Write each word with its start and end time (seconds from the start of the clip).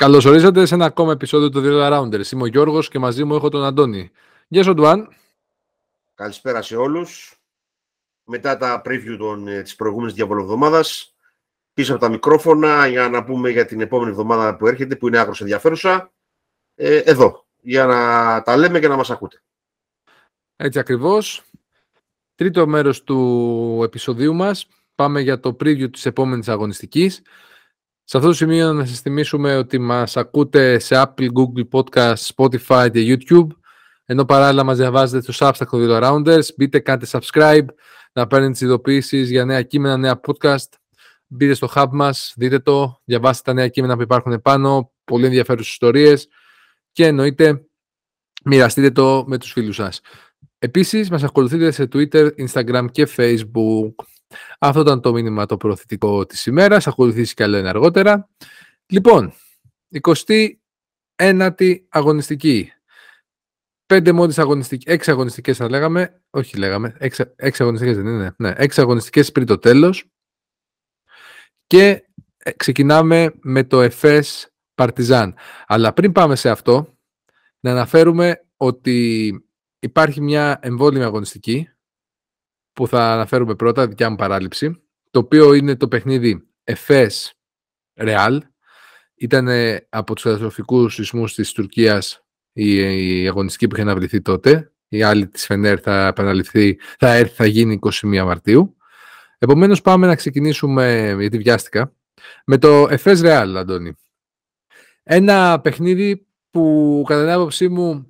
Καλώς 0.00 0.24
ορίσατε 0.24 0.66
σε 0.66 0.74
ένα 0.74 0.84
ακόμα 0.84 1.12
επεισόδιο 1.12 1.48
του 1.48 1.62
The 1.64 1.92
Rounders. 1.92 2.32
Είμαι 2.32 2.42
ο 2.42 2.46
Γιώργος 2.46 2.88
και 2.88 2.98
μαζί 2.98 3.24
μου 3.24 3.34
έχω 3.34 3.48
τον 3.48 3.64
Αντώνη. 3.64 4.10
Γεια 4.48 4.62
σου, 4.62 4.74
Ντουάν. 4.74 5.08
Καλησπέρα 6.14 6.62
σε 6.62 6.76
όλους. 6.76 7.40
Μετά 8.24 8.56
τα 8.56 8.82
preview 8.84 9.16
των, 9.18 9.48
ε, 9.48 9.62
της 9.62 9.76
προηγούμενης 9.76 10.14
διαβολοβδομάδας, 10.14 11.14
πίσω 11.74 11.92
από 11.92 12.00
τα 12.00 12.08
μικρόφωνα 12.08 12.86
για 12.86 13.08
να 13.08 13.24
πούμε 13.24 13.50
για 13.50 13.64
την 13.66 13.80
επόμενη 13.80 14.10
εβδομάδα 14.10 14.56
που 14.56 14.66
έρχεται, 14.66 14.96
που 14.96 15.08
είναι 15.08 15.18
άκρως 15.18 15.40
ενδιαφέρουσα, 15.40 16.12
ε, 16.74 16.96
εδώ, 16.96 17.46
για 17.60 17.86
να 17.86 18.42
τα 18.42 18.56
λέμε 18.56 18.80
και 18.80 18.88
να 18.88 18.96
μας 18.96 19.10
ακούτε. 19.10 19.42
Έτσι 20.56 20.78
ακριβώς. 20.78 21.42
Τρίτο 22.34 22.66
μέρος 22.66 23.02
του 23.02 23.80
επεισοδίου 23.84 24.34
μας. 24.34 24.66
Πάμε 24.94 25.20
για 25.20 25.40
το 25.40 25.56
preview 25.60 25.92
της 25.92 26.06
επόμενης 26.06 26.48
αγωνιστικής. 26.48 27.22
Σε 28.10 28.16
αυτό 28.16 28.28
το 28.28 28.34
σημείο 28.34 28.72
να 28.72 28.84
σας 28.84 29.00
θυμίσουμε 29.00 29.56
ότι 29.56 29.78
μας 29.78 30.16
ακούτε 30.16 30.78
σε 30.78 31.02
Apple, 31.02 31.26
Google 31.26 31.68
Podcast, 31.70 32.14
Spotify 32.34 32.88
και 32.92 33.18
YouTube 33.18 33.46
ενώ 34.04 34.24
παράλληλα 34.24 34.64
μας 34.64 34.76
διαβάζετε 34.76 35.32
στο 35.32 35.46
Substack 35.46 35.66
των 35.70 35.98
Rounders. 36.02 36.54
Μπείτε, 36.56 36.78
κάντε 36.78 37.06
subscribe, 37.10 37.64
να 38.12 38.26
παίρνετε 38.26 38.52
τις 38.52 38.60
ειδοποιήσεις 38.60 39.30
για 39.30 39.44
νέα 39.44 39.62
κείμενα, 39.62 39.96
νέα 39.96 40.20
podcast. 40.26 40.68
Μπείτε 41.26 41.54
στο 41.54 41.68
hub 41.74 41.86
μας, 41.90 42.32
δείτε 42.36 42.58
το, 42.58 43.00
διαβάστε 43.04 43.42
τα 43.44 43.52
νέα 43.52 43.68
κείμενα 43.68 43.96
που 43.96 44.02
υπάρχουν 44.02 44.42
πάνω, 44.42 44.92
πολύ 45.04 45.24
ενδιαφέρουσες 45.24 45.72
ιστορίες 45.72 46.28
και 46.92 47.06
εννοείται 47.06 47.64
μοιραστείτε 48.44 48.90
το 48.90 49.24
με 49.26 49.38
τους 49.38 49.52
φίλους 49.52 49.76
σας. 49.76 50.00
Επίσης, 50.58 51.10
μας 51.10 51.22
ακολουθείτε 51.22 51.70
σε 51.70 51.88
Twitter, 51.92 52.30
Instagram 52.48 52.86
και 52.92 53.08
Facebook. 53.16 53.94
Αυτό 54.58 54.80
ήταν 54.80 55.00
το 55.00 55.12
μήνυμα 55.12 55.46
το 55.46 55.56
προωθητικό 55.56 56.26
της 56.26 56.46
ημέρας. 56.46 56.86
Ακολουθήσει 56.86 57.34
κι 57.34 57.42
άλλο 57.42 57.56
ένα 57.56 57.68
αργότερα. 57.68 58.28
Λοιπόν, 58.86 59.32
29η 60.00 61.76
αγωνιστική. 61.88 62.72
Πέντε 63.86 64.12
μόλις 64.12 64.38
αγωνιστικές, 64.38 64.94
έξι 64.94 65.10
αγωνιστικές 65.10 65.56
θα 65.56 65.68
λέγαμε, 65.68 66.22
όχι 66.30 66.56
λέγαμε, 66.56 66.96
έξι, 66.98 67.24
έξι 67.36 67.62
αγωνιστικές 67.62 67.96
δεν 67.96 68.06
είναι, 68.06 68.34
ναι, 68.36 68.52
έξι 68.56 68.80
αγωνιστικές 68.80 69.32
πριν 69.32 69.46
το 69.46 69.58
τέλος. 69.58 70.04
Και 71.66 72.04
ε, 72.36 72.50
ξεκινάμε 72.50 73.34
με 73.40 73.64
το 73.64 73.80
ΕΦΕΣ 73.80 74.52
Παρτιζάν. 74.74 75.36
Αλλά 75.66 75.92
πριν 75.92 76.12
πάμε 76.12 76.36
σε 76.36 76.50
αυτό, 76.50 76.98
να 77.60 77.70
αναφέρουμε 77.70 78.46
ότι 78.56 79.30
υπάρχει 79.78 80.20
μια 80.20 80.58
εμβόλυμη 80.62 81.04
αγωνιστική 81.04 81.68
που 82.72 82.86
θα 82.86 83.12
αναφέρουμε 83.12 83.54
πρώτα, 83.54 83.88
δικιά 83.88 84.10
μου 84.10 84.16
παράληψη, 84.16 84.82
το 85.10 85.18
οποίο 85.18 85.54
είναι 85.54 85.76
το 85.76 85.88
παιχνίδι 85.88 86.48
ΕΦΕΣ 86.64 87.34
Ρεάλ. 87.94 88.42
Ήταν 89.14 89.48
από 89.88 90.14
τους 90.14 90.24
καταστροφικούς 90.24 90.94
σεισμούς 90.94 91.34
της 91.34 91.52
Τουρκίας 91.52 92.24
η, 92.52 93.22
η 93.22 93.28
αγωνιστική 93.28 93.66
που 93.66 93.74
είχε 93.74 93.84
αναβληθεί 93.84 94.20
τότε. 94.20 94.72
Η 94.88 95.02
άλλη 95.02 95.28
της 95.28 95.46
Φενέρ 95.46 95.78
θα 95.82 96.06
επαναληφθεί, 96.06 96.78
θα 96.98 97.12
έρθει, 97.12 97.34
θα 97.34 97.46
γίνει 97.46 97.78
21 97.82 98.22
Μαρτίου. 98.24 98.76
Επομένως 99.38 99.80
πάμε 99.80 100.06
να 100.06 100.14
ξεκινήσουμε, 100.14 101.16
γιατί 101.18 101.38
βιάστηκα, 101.38 101.92
με 102.44 102.58
το 102.58 102.86
ΕΦΕΣ 102.90 103.20
Ρεάλ, 103.20 103.56
Αντώνη. 103.56 103.94
Ένα 105.02 105.60
παιχνίδι 105.60 106.26
που 106.50 107.04
κατά 107.06 107.20
την 107.20 107.30
άποψή 107.30 107.68
μου 107.68 108.09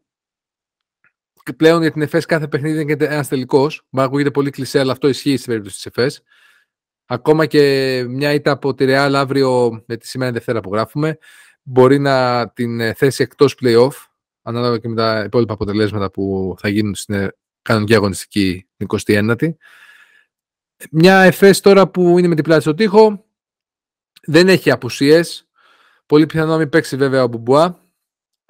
πλέον 1.52 1.80
για 1.80 1.90
την 1.90 2.02
ΕΦΕΣ 2.02 2.26
κάθε 2.26 2.48
παιχνίδι 2.48 2.80
είναι 2.80 2.96
ένας 2.98 3.28
τελικός. 3.28 3.86
Μα 3.90 4.02
ακούγεται 4.02 4.30
πολύ 4.30 4.50
κλεισέ, 4.50 4.78
αλλά 4.78 4.92
αυτό 4.92 5.08
ισχύει 5.08 5.36
στην 5.36 5.46
περίπτωση 5.46 5.74
της 5.74 5.86
ΕΦΕΣ. 5.86 6.22
Ακόμα 7.06 7.46
και 7.46 8.04
μια 8.08 8.32
ήττα 8.32 8.50
από 8.50 8.74
τη 8.74 8.84
Ρεάλ 8.84 9.14
αύριο 9.14 9.82
με 9.86 9.96
τη 9.96 10.06
σήμερα 10.06 10.32
Δευτέρα 10.32 10.60
που 10.60 10.72
γράφουμε 10.72 11.18
μπορεί 11.62 11.98
να 11.98 12.48
την 12.50 12.80
ε, 12.80 12.94
θέσει 12.94 13.22
εκτός 13.22 13.56
playoff 13.62 13.90
ανάλογα 14.42 14.78
και 14.78 14.88
με 14.88 14.94
τα 14.94 15.22
υπόλοιπα 15.26 15.52
αποτελέσματα 15.52 16.10
που 16.10 16.54
θα 16.58 16.68
γίνουν 16.68 16.94
στην 16.94 17.14
ε, 17.14 17.34
κανονική 17.62 17.94
αγωνιστική 17.94 18.66
την 18.76 18.86
29η. 19.06 19.54
Μια 20.90 21.20
ΕΦΕΣ 21.20 21.60
τώρα 21.60 21.88
που 21.88 22.18
είναι 22.18 22.28
με 22.28 22.34
την 22.34 22.44
πλάτη 22.44 22.62
στο 22.62 22.74
τοίχο 22.74 23.24
δεν 24.22 24.48
έχει 24.48 24.70
απουσίες. 24.70 25.48
Πολύ 26.06 26.26
πιθανό 26.26 26.50
να 26.50 26.58
μην 26.58 26.68
παίξει 26.68 26.96
βέβαια 26.96 27.22
ο 27.22 27.26
Μπουμπουά 27.26 27.78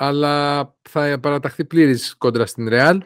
αλλά 0.03 0.75
θα 0.89 1.19
παραταχθεί 1.21 1.65
πλήρης 1.65 2.17
κόντρα 2.17 2.47
στην 2.47 2.69
Ρεάλ 2.69 3.03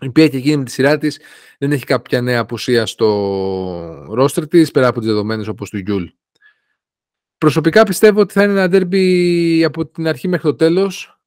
η 0.00 0.06
οποία 0.06 0.28
και 0.28 0.36
εκείνη 0.36 0.56
με 0.56 0.64
τη 0.64 0.70
σειρά 0.70 0.98
της 0.98 1.20
δεν 1.58 1.72
έχει 1.72 1.84
κάποια 1.84 2.20
νέα 2.20 2.40
απουσία 2.40 2.86
στο 2.86 3.06
ρόστερ 4.08 4.46
της 4.46 4.70
πέρα 4.70 4.86
από 4.86 4.98
τις 4.98 5.08
δεδομένες 5.08 5.48
όπως 5.48 5.70
του 5.70 5.78
Γιούλ. 5.78 6.04
Προσωπικά 7.38 7.82
πιστεύω 7.84 8.20
ότι 8.20 8.32
θα 8.32 8.42
είναι 8.42 8.52
ένα 8.52 8.68
ντέρμπι 8.68 9.64
από 9.64 9.86
την 9.86 10.06
αρχή 10.06 10.28
μέχρι 10.28 10.50
το 10.50 10.54
τέλος. 10.54 11.20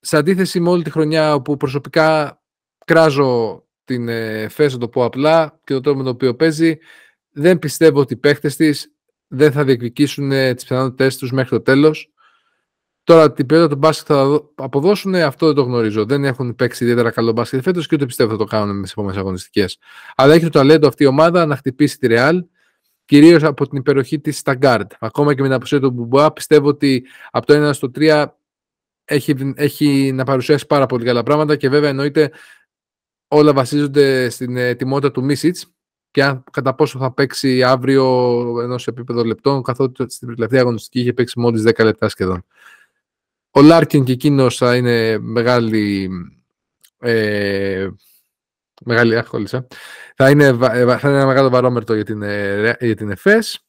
Σε 0.00 0.16
αντίθεση 0.16 0.60
με 0.60 0.68
όλη 0.68 0.82
τη 0.82 0.90
χρονιά 0.90 1.34
όπου 1.34 1.56
προσωπικά 1.56 2.40
κράζω 2.84 3.64
την 3.84 4.08
ε, 4.08 4.48
Εφές, 4.48 4.70
ας 4.70 4.78
το 4.78 4.88
πω 4.88 5.04
απλά 5.04 5.60
και 5.64 5.72
το 5.72 5.80
τρόπο 5.80 5.98
με 5.98 6.04
το 6.04 6.10
οποίο 6.10 6.34
παίζει, 6.34 6.78
δεν 7.30 7.58
πιστεύω 7.58 8.00
ότι 8.00 8.12
οι 8.12 8.16
παίχτε 8.16 8.48
της 8.48 8.94
δεν 9.26 9.52
θα 9.52 9.64
διεκδικήσουν 9.64 10.28
τις 10.30 10.64
πιθανότητές 10.64 11.16
τους 11.16 11.32
μέχρι 11.32 11.50
το 11.50 11.62
τέλος. 11.62 12.12
Τώρα 13.04 13.32
την 13.32 13.46
ποιότητα 13.46 13.68
του 13.68 13.76
μπάσκετ 13.76 14.06
θα 14.08 14.40
αποδώσουν, 14.54 15.14
αυτό 15.14 15.46
δεν 15.46 15.54
το 15.54 15.62
γνωρίζω. 15.62 16.04
Δεν 16.04 16.24
έχουν 16.24 16.54
παίξει 16.54 16.84
ιδιαίτερα 16.84 17.10
καλό 17.10 17.32
μπάσκετ 17.32 17.62
φέτος 17.62 17.86
και 17.86 17.94
ούτε 17.94 18.06
πιστεύω 18.06 18.30
θα 18.30 18.36
το 18.36 18.44
κάνουν 18.44 18.76
με 18.76 18.82
τις 18.82 18.90
επόμενες 18.90 19.18
αγωνιστικές. 19.18 19.78
Αλλά 20.14 20.34
έχει 20.34 20.44
το 20.44 20.50
ταλέντο 20.50 20.88
αυτή 20.88 21.02
η 21.02 21.06
ομάδα 21.06 21.46
να 21.46 21.56
χτυπήσει 21.56 21.98
τη 21.98 22.06
Ρεάλ, 22.06 22.44
κυρίως 23.04 23.42
από 23.42 23.68
την 23.68 23.78
υπεροχή 23.78 24.20
της 24.20 24.38
στα 24.38 24.58
guard. 24.60 24.86
Ακόμα 25.00 25.34
και 25.34 25.40
με 25.40 25.46
την 25.46 25.56
αποσία 25.56 25.80
του 25.80 25.90
Μπουμπουά, 25.90 26.32
πιστεύω 26.32 26.68
ότι 26.68 27.06
από 27.30 27.46
το 27.46 27.68
1 27.68 27.74
στο 27.74 27.90
3 27.94 28.24
έχει, 29.04 29.52
έχει 29.54 30.12
να 30.14 30.24
παρουσιάσει 30.24 30.66
πάρα 30.66 30.86
πολύ 30.86 31.04
καλά 31.04 31.22
πράγματα 31.22 31.56
και 31.56 31.68
βέβαια 31.68 31.88
εννοείται 31.88 32.30
όλα 33.28 33.52
βασίζονται 33.52 34.28
στην 34.28 34.56
ετοιμότητα 34.56 35.10
του 35.10 35.24
Μίσιτς 35.24 35.66
και 36.10 36.24
αν, 36.24 36.44
κατά 36.50 36.74
πόσο 36.74 36.98
θα 36.98 37.12
παίξει 37.12 37.62
αύριο 37.62 38.04
ενός 38.62 38.86
επίπεδο 38.86 39.24
λεπτών, 39.24 39.62
καθότι 39.62 40.10
στην 40.10 40.28
τελευταία 40.28 40.60
αγωνιστική 40.60 41.00
είχε 41.00 41.12
παίξει 41.12 41.40
μόλις 41.40 41.62
10 41.62 41.84
λεπτά 41.84 42.08
σχεδόν. 42.08 42.44
Ο 43.54 43.62
Λάρκιν 43.62 44.04
και 44.04 44.12
εκείνος 44.12 44.56
θα 44.56 44.76
είναι 44.76 45.18
μεγάλη. 45.18 46.10
Ε, 46.98 47.88
μεγάλη 48.84 49.18
άχολησα. 49.18 49.66
Θα 50.16 50.30
είναι, 50.30 50.44
ε, 50.44 50.56
θα 50.56 51.08
είναι 51.08 51.16
ένα 51.16 51.26
μεγάλο 51.26 51.48
βαρόμετρο 51.48 51.94
για 51.94 52.04
την, 52.04 52.22
ε, 52.22 52.76
για 52.80 52.96
την 52.96 53.10
ΕΦΕΣ. 53.10 53.66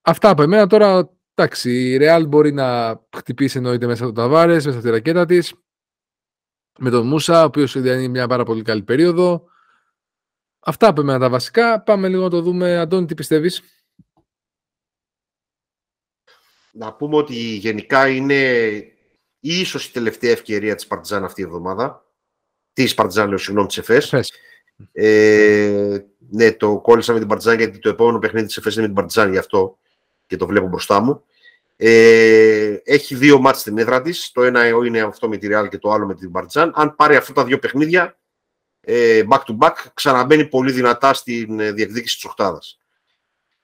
Αυτά 0.00 0.28
από 0.28 0.42
εμένα 0.42 0.66
τώρα. 0.66 1.10
Εντάξει, 1.34 1.92
η 1.92 1.98
Real 2.00 2.24
μπορεί 2.28 2.52
να 2.52 3.00
χτυπήσει 3.16 3.56
εννοείται 3.56 3.86
μέσα 3.86 4.04
από 4.04 4.12
το 4.12 4.20
Ταβάρες, 4.20 4.64
μέσα 4.64 4.76
από 4.76 4.86
τη 4.86 4.92
ρακέτα 4.92 5.26
της. 5.26 5.54
Με 6.78 6.90
τον 6.90 7.06
Μούσα, 7.06 7.42
ο 7.42 7.44
οποίος 7.44 7.74
είναι 7.74 8.08
μια 8.08 8.26
πάρα 8.26 8.44
πολύ 8.44 8.62
καλή 8.62 8.82
περίοδο. 8.82 9.48
Αυτά 10.60 10.88
από 10.88 11.00
εμένα 11.00 11.18
τα 11.18 11.28
βασικά. 11.28 11.82
Πάμε 11.82 12.08
λίγο 12.08 12.22
να 12.22 12.30
το 12.30 12.40
δούμε. 12.40 12.78
Αντώνη, 12.78 13.06
τι 13.06 13.14
πιστεύεις; 13.14 13.62
Να 16.72 16.92
πούμε 16.92 17.16
ότι 17.16 17.34
γενικά 17.34 18.08
είναι 18.08 18.70
ίσως 19.40 19.86
η 19.86 19.92
τελευταία 19.92 20.30
ευκαιρία 20.30 20.74
της 20.74 20.86
Παρτιζάν 20.86 21.24
αυτή 21.24 21.40
η 21.40 21.44
εβδομάδα. 21.44 22.04
Της 22.72 22.94
Παρτιζάν, 22.94 23.28
λέω, 23.28 23.38
συγγνώμη, 23.38 23.66
της 23.66 23.78
ΕΦΕΣ. 23.78 24.32
Ε, 24.92 25.98
ναι, 26.30 26.52
το 26.52 26.78
κόλλησα 26.78 27.12
με 27.12 27.18
την 27.18 27.28
Παρτιζάν 27.28 27.58
γιατί 27.58 27.78
το 27.78 27.88
επόμενο 27.88 28.18
παιχνίδι 28.18 28.46
της 28.46 28.56
ΕΦΕΣ 28.56 28.72
είναι 28.72 28.82
με 28.82 28.88
την 28.88 28.96
Παρτιζάν 28.96 29.30
γι' 29.30 29.38
αυτό 29.38 29.78
και 30.26 30.36
το 30.36 30.46
βλέπω 30.46 30.66
μπροστά 30.66 31.00
μου. 31.00 31.24
Ε, 31.76 32.76
έχει 32.84 33.14
δύο 33.14 33.38
μάτς 33.40 33.60
στην 33.60 33.78
έδρα 33.78 34.02
της. 34.02 34.30
Το 34.32 34.42
ένα 34.42 34.66
είναι 34.66 35.00
αυτό 35.00 35.28
με 35.28 35.36
τη 35.36 35.48
Real 35.50 35.66
και 35.70 35.78
το 35.78 35.90
άλλο 35.90 36.06
με 36.06 36.14
την 36.14 36.30
Παρτιζάν. 36.30 36.72
Αν 36.74 36.94
πάρει 36.94 37.16
αυτά 37.16 37.32
τα 37.32 37.44
δύο 37.44 37.58
παιχνίδια, 37.58 38.18
ε, 38.80 39.22
back 39.28 39.38
to 39.38 39.58
back, 39.58 39.74
ξαναμπαίνει 39.94 40.44
πολύ 40.44 40.72
δυνατά 40.72 41.14
στην 41.14 41.60
ε, 41.60 41.72
διεκδίκηση 41.72 42.14
της 42.14 42.24
οκτάδας. 42.24 42.79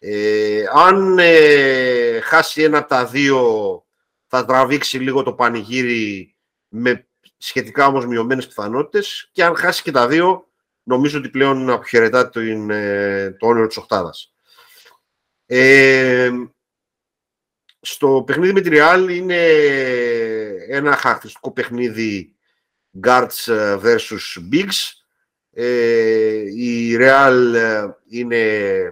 Ε, 0.08 0.64
αν 0.72 1.18
ε, 1.18 2.20
χάσει 2.20 2.62
ένα 2.62 2.78
από 2.78 2.88
τα 2.88 3.06
δύο, 3.06 3.84
θα 4.26 4.44
τραβήξει 4.44 4.98
λίγο 4.98 5.22
το 5.22 5.32
πανηγύρι 5.32 6.36
με 6.68 7.08
σχετικά 7.36 7.86
όμως 7.86 8.06
μειωμένες 8.06 8.46
πιθανότητες 8.46 9.28
και 9.32 9.44
αν 9.44 9.56
χάσει 9.56 9.82
και 9.82 9.90
τα 9.90 10.06
δύο, 10.08 10.48
νομίζω 10.82 11.18
ότι 11.18 11.28
πλέον 11.28 11.70
αποχαιρετά 11.70 12.28
το, 12.28 12.40
ε, 12.40 13.36
το 13.38 13.46
όνειρο 13.46 13.66
της 13.66 13.76
οχτάδας. 13.76 14.34
Ε, 15.46 16.30
στο 17.80 18.22
παιχνίδι 18.26 18.52
με 18.52 18.60
τη 18.60 18.70
Real 18.72 19.06
είναι 19.10 19.46
ένα 20.68 20.96
χαρακτηριστικό 20.96 21.52
παιχνίδι 21.52 22.34
guards 23.02 23.46
versus 23.82 24.48
bigs 24.52 25.05
ε, 25.58 26.42
η 26.54 26.96
Real 27.00 27.52
ε, 27.54 27.86
είναι, 28.08 28.36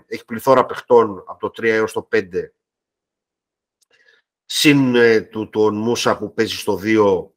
έχει 0.06 0.24
πληθώρα 0.24 0.66
παιχτών 0.66 1.24
από 1.26 1.50
το 1.50 1.62
3 1.62 1.64
έως 1.64 1.92
το 1.92 2.08
5 2.12 2.28
συν 4.44 4.94
ε, 4.94 5.20
του 5.20 5.48
τον 5.48 5.76
Μούσα 5.76 6.18
που 6.18 6.34
παίζει 6.34 6.56
στο 6.56 6.80
2 6.82 7.28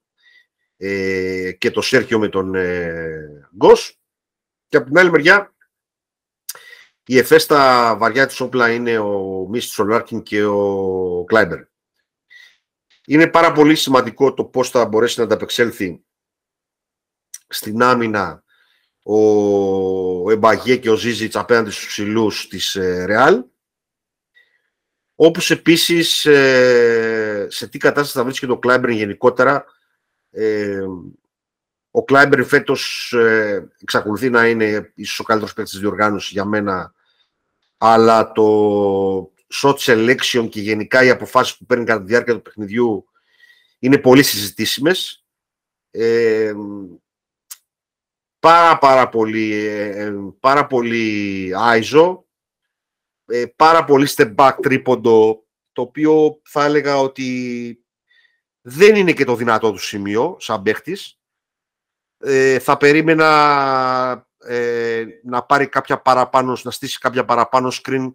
ε, 0.78 1.52
και 1.52 1.72
το 1.72 1.82
Σέρχιο 1.82 2.20
με 2.20 2.30
τον 2.30 2.56
ε, 2.56 3.50
Γκος 3.56 4.00
και 4.68 4.78
από 4.78 4.86
την 4.86 4.98
άλλη 4.98 5.12
μεριά 5.12 5.56
Η 7.06 7.18
ΕΦΕΣ 7.18 7.38
στα 7.38 7.96
βαριά 7.98 8.28
της 8.28 8.40
όπλα 8.40 8.72
είναι 8.74 9.00
ο 9.00 9.48
Μίσιτς, 9.50 9.84
Λάρκιν 9.84 10.24
και 10.24 10.44
ο 10.44 11.24
Κλάιμπερν. 11.28 11.66
Είναι 13.06 13.28
πάρα 13.28 13.52
πολύ 13.52 13.76
σημαντικό 13.76 14.34
το 14.34 14.46
πώς 14.46 14.70
θα 14.70 14.86
μπορέσει 14.86 15.20
να 15.20 15.26
ανταπεξέλθει 15.26 16.04
στην 17.48 17.82
άμυνα 17.82 18.44
ο 19.10 20.32
Εμπαγέ 20.32 20.76
και 20.76 20.90
ο 20.90 20.96
Ζίζιτς 20.96 21.36
απέναντι 21.36 21.70
στους 21.70 21.88
ψηλούς 21.88 22.48
της 22.48 22.76
ε, 22.76 23.06
Ρεάλ. 23.06 23.44
Όπως 25.16 25.52
επίσης 25.52 26.26
ε, 26.26 27.48
σε 27.50 27.68
τι 27.68 27.78
κατάσταση 27.78 28.18
θα 28.18 28.24
βρίσκεται 28.24 28.52
ο 28.52 28.58
Κλάιμπερν 28.58 28.90
γενικότερα. 28.90 29.66
Ε, 30.32 30.82
ο 31.92 32.04
Κλάιμπερν 32.04 32.44
φέτος 32.44 33.14
εξακολουθεί 33.82 34.30
να 34.30 34.48
είναι 34.48 34.92
ίσως 34.96 35.20
ο 35.20 35.24
καλύτερος 35.24 35.54
παίκτης 35.54 35.74
της 35.74 35.82
διοργάνωσης 35.82 36.32
για 36.32 36.46
μένα 36.46 36.94
αλλά 37.78 38.32
το 38.32 39.32
shot 39.54 39.76
selection 39.76 40.48
και 40.50 40.62
γενικά 40.62 41.04
οι 41.04 41.10
αποφάσεις 41.10 41.58
που 41.58 41.66
παίρνει 41.66 41.86
κατά 41.86 42.00
τη 42.00 42.08
διάρκεια 42.08 42.34
του 42.34 42.42
παιχνιδιού 42.42 43.06
είναι 43.80 43.98
πολύ 43.98 44.24
συζητήσιμες. 44.24 45.26
Ε, 45.92 46.54
πάρα 48.48 48.78
πάρα 48.78 49.10
πολύ, 49.10 49.54
ε, 49.54 50.14
πάρα 50.40 50.68
πολύ 50.68 51.52
άιζο, 51.56 52.28
ε, 53.26 53.46
πάρα 53.56 53.84
πολύ 53.84 54.08
step 54.16 54.36
back 54.36 54.52
τρίποντο, 54.62 55.46
το 55.72 55.82
οποίο 55.82 56.42
θα 56.44 56.64
έλεγα 56.64 56.98
ότι 56.98 57.80
δεν 58.62 58.96
είναι 58.96 59.14
και 59.14 59.24
το 59.24 59.36
δυνατό 59.36 59.72
του 59.72 59.78
σημείο 59.78 60.36
σαν 60.40 60.62
παίχτης. 60.62 61.20
Ε, 62.18 62.60
θα 62.60 62.78
περίμενα 62.78 64.28
ε, 64.38 65.06
να 65.24 65.44
πάρει 65.44 65.68
κάποια 65.68 66.02
παραπάνω, 66.02 66.58
να 66.64 66.72
στήσει 66.72 67.00
κάποια 67.00 67.26
παραπάνω 67.26 67.72
screen, 67.72 68.12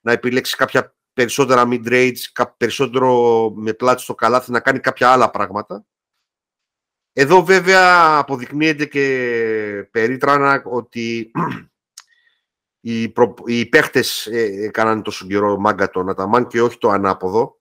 να 0.00 0.12
επιλέξει 0.12 0.56
κάποια 0.56 0.96
περισσότερα 1.12 1.68
mid-range, 1.70 2.44
περισσότερο 2.56 3.50
με 3.56 3.72
πλάτη 3.72 4.02
στο 4.02 4.14
καλάθι, 4.14 4.50
να 4.50 4.60
κάνει 4.60 4.80
κάποια 4.80 5.10
άλλα 5.10 5.30
πράγματα. 5.30 5.84
Εδώ 7.16 7.44
βέβαια 7.44 8.16
αποδεικνύεται 8.18 8.86
και 8.86 9.88
περίτρανα 9.90 10.62
ότι 10.64 11.30
οι, 12.86 13.08
προ... 13.08 13.34
οι 13.46 13.66
παίχτες 13.66 14.26
ε, 14.26 14.64
έκαναν 14.64 15.02
τόσο 15.02 15.26
καιρό 15.26 15.58
μάγκα 15.58 15.90
τον 15.90 16.08
Αταμάν 16.08 16.46
και 16.46 16.62
όχι 16.62 16.78
το 16.78 16.88
ανάποδο. 16.88 17.60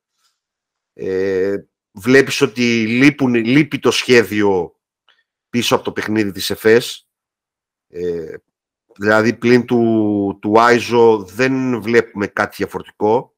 Ε, 0.93 1.57
βλέπεις 1.91 2.41
ότι 2.41 2.87
λείπουν, 2.87 3.33
λείπει 3.33 3.79
το 3.79 3.91
σχέδιο 3.91 4.79
πίσω 5.49 5.75
από 5.75 5.83
το 5.83 5.91
παιχνίδι 5.91 6.31
της 6.31 6.49
ΕΦΕΣ. 6.49 7.07
Ε, 7.87 8.35
δηλαδή 8.97 9.33
πλην 9.33 9.65
του, 9.65 10.37
του 10.41 10.61
Άιζο 10.61 11.23
δεν 11.23 11.81
βλέπουμε 11.81 12.27
κάτι 12.27 12.55
διαφορετικό. 12.55 13.35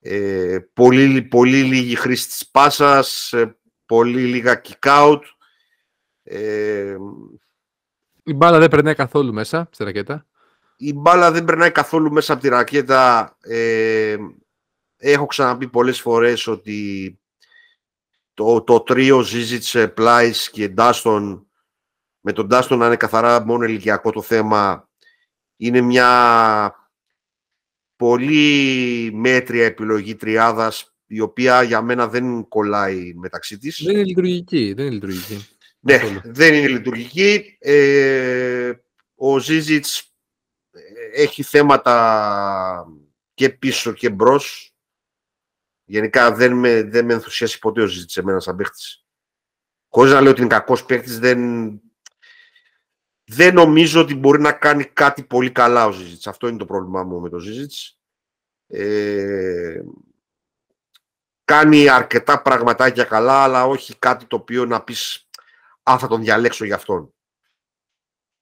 Ε, 0.00 0.58
πολύ, 0.72 1.22
πολύ 1.22 1.62
λίγη 1.62 1.94
χρήση 1.94 2.28
της 2.28 2.50
πάσας, 2.50 3.32
ε, 3.32 3.58
πολύ 3.86 4.22
λίγα 4.22 4.62
kick-out. 4.64 5.20
Ε, 6.22 6.96
η 8.22 8.34
μπάλα 8.34 8.58
δεν 8.58 8.68
περνάει 8.68 8.94
καθόλου 8.94 9.32
μέσα 9.32 9.68
στη 9.72 9.84
ρακέτα. 9.84 10.26
Η 10.76 10.94
μπάλα 10.94 11.30
δεν 11.30 11.44
περνάει 11.44 11.70
καθόλου 11.70 12.12
μέσα 12.12 12.32
από 12.32 12.42
τη 12.42 12.48
ρακέτα. 12.48 13.36
Ε, 13.40 14.16
έχω 14.96 15.26
ξαναπεί 15.26 15.68
πολλές 15.68 16.00
φορές 16.00 16.46
ότι 16.46 17.18
το, 18.34 18.62
το 18.62 18.80
τρίο 18.80 19.20
Ζίζιτς, 19.20 19.76
Πλάις 19.94 20.50
και 20.50 20.68
Ντάστον 20.68 21.46
με 22.20 22.32
τον 22.32 22.46
Ντάστον 22.46 22.78
να 22.78 22.86
είναι 22.86 22.96
καθαρά 22.96 23.44
μόνο 23.44 23.64
ηλικιακό 23.64 24.10
το 24.10 24.22
θέμα 24.22 24.88
είναι 25.56 25.80
μια 25.80 26.74
πολύ 27.96 29.10
μέτρια 29.12 29.64
επιλογή 29.64 30.14
τριάδας 30.14 30.93
η 31.06 31.20
οποία 31.20 31.62
για 31.62 31.82
μένα 31.82 32.08
δεν 32.08 32.48
κολλάει 32.48 33.14
μεταξύ 33.14 33.58
της. 33.58 33.82
Δεν 33.84 33.94
είναι 33.94 34.04
λειτουργική. 34.04 34.72
Δεν 34.72 34.84
είναι 34.84 34.94
λειτουργική. 34.94 35.48
Ναι, 35.80 36.20
δεν 36.24 36.54
είναι 36.54 36.68
λειτουργική. 36.68 37.56
Ε, 37.58 38.72
ο 39.14 39.38
Ζίζιτς 39.38 40.14
ε, 40.70 41.22
έχει 41.22 41.42
θέματα 41.42 42.86
και 43.34 43.48
πίσω 43.50 43.92
και 43.92 44.10
μπρος. 44.10 44.74
Γενικά 45.84 46.34
δεν 46.34 46.52
με, 46.52 46.82
δεν 46.82 47.04
με 47.04 47.12
ενθουσιάσει 47.12 47.58
ποτέ 47.58 47.82
ο 47.82 47.86
Ζίζιτς 47.86 48.16
εμένα 48.16 48.40
σαν 48.40 48.56
παίχτης. 48.56 49.04
Χωρίς 49.88 50.12
να 50.12 50.20
λέω 50.20 50.30
ότι 50.30 50.40
είναι 50.40 50.50
κακός 50.50 50.84
παίχτης, 50.84 51.18
δεν, 51.18 51.80
δεν 53.24 53.54
νομίζω 53.54 54.00
ότι 54.00 54.14
μπορεί 54.14 54.40
να 54.40 54.52
κάνει 54.52 54.84
κάτι 54.84 55.22
πολύ 55.22 55.50
καλά 55.50 55.86
ο 55.86 55.92
Ζίζιτς. 55.92 56.26
Αυτό 56.26 56.48
είναι 56.48 56.58
το 56.58 56.64
πρόβλημά 56.64 57.02
μου 57.02 57.20
με 57.20 57.28
τον 57.28 57.40
Ζίζιτς. 57.40 57.98
Ε, 58.66 59.80
κάνει 61.44 61.88
αρκετά 61.88 62.42
πραγματάκια 62.42 63.04
καλά, 63.04 63.42
αλλά 63.42 63.66
όχι 63.66 63.98
κάτι 63.98 64.26
το 64.26 64.36
οποίο 64.36 64.64
να 64.64 64.82
πεις 64.82 65.28
«Α, 65.82 65.96
θα 65.98 66.08
τον 66.08 66.22
διαλέξω 66.22 66.64
για 66.64 66.74
αυτόν». 66.74 67.14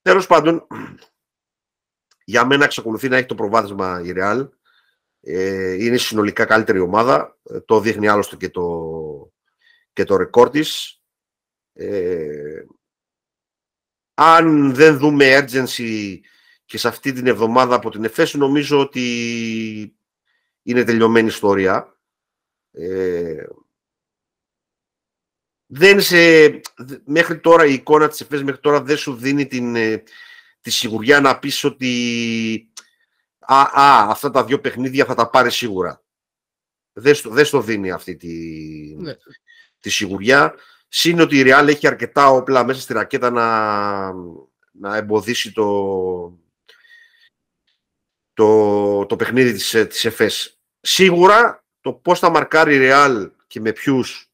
Τέλος 0.02 0.26
πάντων, 0.26 0.66
για 2.24 2.46
μένα 2.46 2.64
εξακολουθεί 2.64 3.08
να 3.08 3.16
έχει 3.16 3.26
το 3.26 3.34
προβάδισμα 3.34 4.02
η 4.04 4.12
Real. 4.16 4.48
Ε, 5.20 5.84
είναι 5.84 5.96
συνολικά 5.96 6.44
καλύτερη 6.44 6.78
ομάδα. 6.78 7.38
Ε, 7.42 7.60
το 7.60 7.80
δείχνει 7.80 8.08
άλλωστε 8.08 8.36
και 8.36 8.50
το, 8.50 9.32
και 9.92 10.04
το 10.04 10.16
ρεκόρ 10.16 10.50
της. 10.50 11.00
Ε, 11.72 12.64
αν 14.14 14.74
δεν 14.74 14.98
δούμε 14.98 15.38
urgency 15.38 16.18
και 16.64 16.78
σε 16.78 16.88
αυτή 16.88 17.12
την 17.12 17.26
εβδομάδα 17.26 17.74
από 17.74 17.90
την 17.90 18.04
ΕΦΕΣ, 18.04 18.34
νομίζω 18.34 18.80
ότι 18.80 19.96
είναι 20.62 20.84
τελειωμένη 20.84 21.28
ιστορία. 21.28 21.96
Ε, 22.72 23.46
δεν 25.66 26.00
σε, 26.00 26.48
μέχρι 27.04 27.40
τώρα 27.40 27.66
η 27.66 27.72
εικόνα 27.72 28.08
της 28.08 28.20
ΕΦΕΣ 28.20 28.42
μέχρι 28.42 28.60
τώρα 28.60 28.82
δεν 28.82 28.96
σου 28.96 29.14
δίνει 29.14 29.46
την, 29.46 29.76
ε, 29.76 30.02
τη 30.60 30.70
σιγουριά 30.70 31.20
να 31.20 31.38
πεις 31.38 31.64
ότι 31.64 32.72
α, 33.38 33.60
α, 33.60 34.10
αυτά 34.10 34.30
τα 34.30 34.44
δύο 34.44 34.60
παιχνίδια 34.60 35.04
θα 35.04 35.14
τα 35.14 35.30
πάρει 35.30 35.50
σίγουρα. 35.50 36.02
Δεν 36.92 37.14
στο, 37.14 37.30
δεν 37.30 37.44
στο 37.44 37.60
δίνει 37.60 37.90
αυτή 37.90 38.16
τη, 38.16 38.34
ναι. 38.96 39.14
τη 39.80 39.90
σιγουριά. 39.90 40.54
Συν 40.88 41.20
ότι 41.20 41.38
η 41.38 41.42
Real 41.46 41.66
έχει 41.68 41.86
αρκετά 41.86 42.28
όπλα 42.28 42.64
μέσα 42.64 42.80
στη 42.80 42.92
ρακέτα 42.92 43.30
να, 43.30 44.12
να 44.72 44.96
εμποδίσει 44.96 45.52
το, 45.52 46.38
το, 48.32 49.06
το 49.06 49.16
παιχνίδι 49.16 49.52
της, 49.52 49.70
της 49.88 50.04
ΕΦΕΣ. 50.04 50.60
Σίγουρα 50.80 51.61
το 51.82 51.92
πώς 51.92 52.18
θα 52.18 52.30
μαρκάρει 52.30 52.76
η 52.76 52.80
Real 52.82 53.30
και 53.46 53.60
με 53.60 53.72
ποιους 53.72 54.30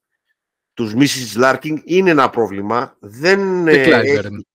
τους 0.74 0.92
Mrs. 0.94 1.42
Larkin 1.42 1.80
είναι 1.84 2.10
ένα 2.10 2.30
πρόβλημα. 2.30 2.96
Δεν 3.00 3.64
και 3.64 3.80
έχει... 3.80 4.46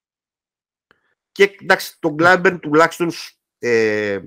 Και 1.31 1.57
εντάξει, 1.61 1.99
τον 1.99 2.17
Κλάιμπερν 2.17 2.59
τουλάχιστον 2.59 3.11
ε, 3.59 4.19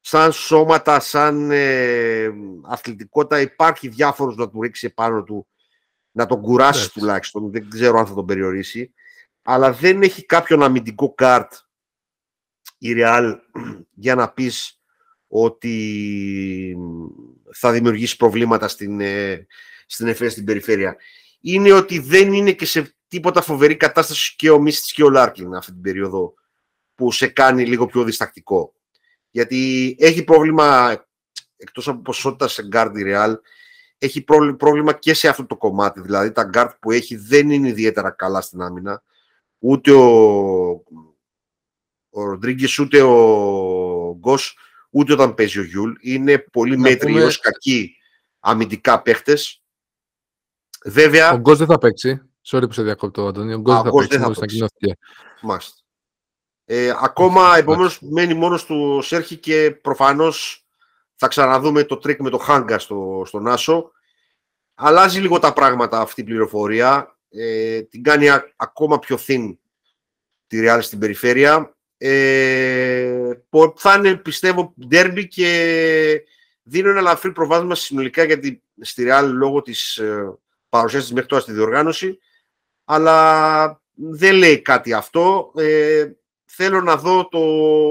σαν 0.00 0.32
σώματα, 0.32 1.00
σαν 1.00 1.50
ε, 1.50 2.30
αθλητικότητα 2.62 3.40
υπάρχει 3.40 3.88
διάφορος 3.88 4.36
να 4.36 4.48
του 4.50 4.62
ρίξει 4.62 4.86
επάνω 4.86 5.22
του 5.22 5.46
να 6.10 6.26
τον 6.26 6.40
κουράσει 6.40 6.92
τουλάχιστον. 6.92 7.50
Δεν 7.50 7.68
ξέρω 7.68 7.98
αν 7.98 8.06
θα 8.06 8.14
τον 8.14 8.26
περιορίσει. 8.26 8.94
Αλλά 9.42 9.72
δεν 9.72 10.02
έχει 10.02 10.26
κάποιον 10.26 10.62
αμυντικό 10.62 11.14
καρτ 11.14 11.52
η 12.78 12.94
Real 12.96 13.34
για 14.04 14.14
να 14.14 14.30
πεις 14.30 14.80
ότι 15.28 16.76
θα 17.54 17.72
δημιουργήσει 17.72 18.16
προβλήματα 18.16 18.68
στην, 18.68 19.00
ε, 19.00 19.46
στην 19.86 20.06
ΕΦΕ 20.06 20.28
στην 20.28 20.44
περιφέρεια. 20.44 20.96
Είναι 21.40 21.72
ότι 21.72 21.98
δεν 21.98 22.32
είναι 22.32 22.52
και 22.52 22.66
σε 22.66 22.96
τίποτα 23.08 23.42
φοβερή 23.42 23.76
κατάσταση 23.76 24.34
και 24.36 24.50
ο 24.50 24.60
Μίστης 24.60 24.92
και 24.92 25.04
ο 25.04 25.10
Λάρκιν 25.10 25.54
αυτή 25.54 25.72
την 25.72 25.80
περίοδο 25.80 26.34
που 26.94 27.12
σε 27.12 27.26
κάνει 27.26 27.66
λίγο 27.66 27.86
πιο 27.86 28.04
διστακτικό. 28.04 28.74
Γιατί 29.30 29.96
έχει 29.98 30.24
πρόβλημα 30.24 30.98
εκτός 31.56 31.88
από 31.88 32.00
ποσότητα 32.00 32.48
σε 32.48 32.62
γκάρντι 32.62 33.02
Real 33.06 33.34
έχει 34.04 34.24
πρόβλημα 34.56 34.92
και 34.92 35.14
σε 35.14 35.28
αυτό 35.28 35.46
το 35.46 35.56
κομμάτι. 35.56 36.00
Δηλαδή 36.00 36.32
τα 36.32 36.42
γκάρτ 36.42 36.74
που 36.80 36.90
έχει 36.90 37.16
δεν 37.16 37.50
είναι 37.50 37.68
ιδιαίτερα 37.68 38.10
καλά 38.10 38.40
στην 38.40 38.60
άμυνα. 38.60 39.02
Ούτε 39.58 39.90
ο, 39.92 40.04
ο 42.10 42.24
Ροντρίγκεθ, 42.24 42.82
ούτε 42.82 43.02
ο 43.02 44.16
Γκος, 44.18 44.58
ούτε 44.94 45.12
όταν 45.12 45.34
παίζει 45.34 45.58
ο 45.58 45.62
Γιούλ. 45.62 45.92
Είναι 46.00 46.38
πολύ 46.38 46.78
μέτριοι 46.78 47.12
πούμε... 47.12 47.32
κακοί 47.40 47.96
αμυντικά 48.40 49.02
παίχτες. 49.02 49.62
Βέβαια... 50.84 51.32
Ο 51.32 51.36
Γκος 51.36 51.58
δεν 51.58 51.66
θα 51.66 51.78
παίξει. 51.78 52.22
Sorry 52.46 52.64
που 52.66 52.72
σε 52.72 52.82
διακόπτω, 52.82 53.26
Αντώνη. 53.26 53.54
Ο 53.54 53.58
Γκος 53.58 53.82
δεν 54.06 54.20
θα 54.20 54.30
παίξει. 54.40 54.58
Δεν 54.58 54.68
θα 54.68 54.96
Μάλιστα. 55.42 55.82
Ε, 56.64 56.94
ακόμα, 57.00 57.56
επομένως, 57.56 57.98
μένει 58.00 58.34
μόνος 58.34 58.64
του 58.64 59.00
ο 59.02 59.06
Σέρχιο 59.06 59.36
και 59.36 59.78
προφανώς 59.82 60.66
θα 61.14 61.28
ξαναδούμε 61.28 61.84
το 61.84 61.96
τρίκ 61.96 62.20
με 62.20 62.30
τον 62.30 62.38
Χάνγκα 62.38 62.78
στο, 62.78 63.22
στον 63.26 63.48
Άσο. 63.48 63.90
Αλλάζει 64.74 65.20
λίγο 65.20 65.38
τα 65.38 65.52
πράγματα 65.52 66.00
αυτή 66.00 66.20
η 66.20 66.24
πληροφορία. 66.24 67.18
Ε, 67.28 67.82
την 67.82 68.02
κάνει 68.02 68.26
ακόμα 68.56 68.98
πιο 68.98 69.18
thin 69.26 69.56
τη 70.46 70.58
Real 70.60 70.78
στην 70.82 70.98
περιφέρεια. 70.98 71.73
Ε, 71.96 73.30
θα 73.76 73.94
είναι, 73.94 74.16
πιστεύω, 74.16 74.74
ντέρμπι 74.86 75.28
και 75.28 76.22
δίνω 76.62 76.90
ένα 76.90 76.98
ελαφρύ 76.98 77.32
προβάδισμα 77.32 77.74
συνολικά 77.74 78.24
γιατί 78.24 78.62
στη 78.80 79.04
Real 79.08 79.30
λόγω 79.32 79.62
της 79.62 79.96
ε, 79.96 80.38
παρουσίας 80.68 81.02
της 81.02 81.12
μέχρι 81.12 81.28
τώρα 81.28 81.42
στη 81.42 81.52
διοργάνωση 81.52 82.18
αλλά 82.84 83.82
δεν 83.94 84.34
λέει 84.34 84.60
κάτι 84.60 84.92
αυτό. 84.92 85.52
Ε, 85.56 86.06
θέλω 86.44 86.80
να 86.80 86.96
δω 86.96 87.28
το, 87.28 87.38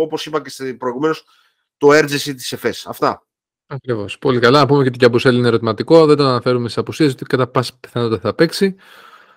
όπως 0.02 0.26
είπα 0.26 0.42
και 0.42 0.74
προηγουμένως, 0.74 1.26
το 1.78 1.88
urgency 1.88 2.34
της 2.36 2.52
ΕΦΕΣ. 2.52 2.86
Αυτά. 2.86 3.26
Ακριβώς. 3.68 4.18
Πολύ 4.18 4.40
καλά. 4.40 4.60
Να 4.60 4.66
πούμε 4.66 4.84
και 4.84 4.90
ότι 4.90 4.98
η 5.02 5.06
Αμπουσέλ 5.06 5.38
είναι 5.38 5.48
ερωτηματικό. 5.48 6.06
Δεν 6.06 6.18
τον 6.18 6.26
αναφέρουμε 6.26 6.64
στις 6.64 6.78
απουσίες, 6.78 7.12
ότι 7.12 7.26
κατά 7.26 7.48
πάσα 7.48 7.74
πιθανότητα 7.80 8.22
θα 8.22 8.34
παίξει. 8.34 8.76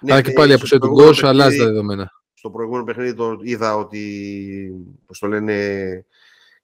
Ναι, 0.01 0.13
αλλά 0.13 0.23
και 0.23 0.33
πάλι 0.33 0.51
η 0.51 0.55
απουσία 0.55 0.79
του 0.79 0.89
Γκος 0.89 1.25
αλλάζει 1.25 1.59
τα 1.59 1.65
δεδομένα. 1.65 2.11
Στο 2.47 2.55
προηγούμενο 2.55 2.85
παιχνίδι 2.85 3.15
το 3.15 3.39
είδα 3.43 3.77
ότι, 3.77 4.75
πώς 5.07 5.19
το 5.19 5.27
λένε, 5.27 6.05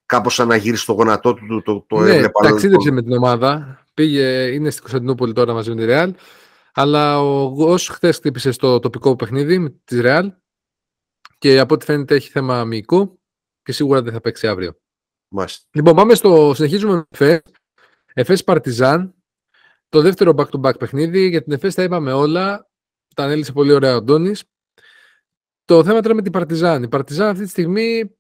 κάπως 0.06 0.40
αναγύρισε 0.40 0.86
το 0.86 0.92
γονατό 0.92 1.34
του. 1.34 1.62
Το, 1.62 1.84
το 1.88 1.98
ναι, 1.98 2.28
ταξίδεψε 2.42 2.90
με 2.90 3.02
την 3.02 3.12
ομάδα. 3.12 3.84
Πήγε, 3.94 4.46
είναι 4.52 4.70
στην 4.70 4.82
Κωνσταντινούπολη 4.82 5.32
τώρα 5.32 5.52
μαζί 5.52 5.70
με 5.70 5.76
τη 5.76 5.84
Ρεάλ. 5.84 6.14
Αλλά 6.72 7.20
ο 7.20 7.50
Γκος 7.50 7.88
χθες 7.88 8.16
χτύπησε 8.16 8.52
στο 8.52 8.78
τοπικό 8.78 9.16
παιχνίδι 9.16 9.58
με 9.58 9.74
τη 9.84 10.00
Ρεάλ 10.00 10.32
και 11.38 11.58
από 11.58 11.74
ό,τι 11.74 11.84
φαίνεται 11.84 12.14
έχει 12.14 12.30
θέμα 12.30 12.60
αμυϊκού 12.60 13.20
και 13.62 13.72
σίγουρα 13.72 14.02
δεν 14.02 14.12
θα 14.12 14.20
παίξει 14.20 14.46
αύριο. 14.46 14.76
Μάλιστα. 15.28 15.68
Λοιπόν, 15.72 15.94
πάμε 15.94 16.14
στο. 16.14 16.52
Συνεχίζουμε 16.54 16.94
με 16.94 17.04
ΕΦΕΣ. 17.10 17.40
ΕΦΕΣ 18.12 18.44
Παρτιζάν. 18.44 19.14
Το 19.88 20.00
δεύτερο 20.00 20.34
back-to-back 20.36 20.78
παιχνίδι. 20.78 21.28
Για 21.28 21.42
την 21.42 21.52
ΕΦΕΣ 21.52 21.74
τα 21.74 21.82
είπαμε 21.82 22.12
όλα. 22.12 22.70
Τα 23.14 23.24
ανέλησε 23.24 23.52
πολύ 23.52 23.72
ωραία 23.72 23.92
ο 23.92 23.96
Αντώνης. 23.96 24.44
Το 25.64 25.85
θέμα 25.85 26.00
τώρα 26.00 26.14
με 26.14 26.23
την 26.23 26.33
Παρτιζάν. 26.33 26.83
Η 26.83 26.88
Παρτιζάν 26.88 27.28
αυτή 27.28 27.45
τη 27.45 27.50
στιγμή 27.50 28.11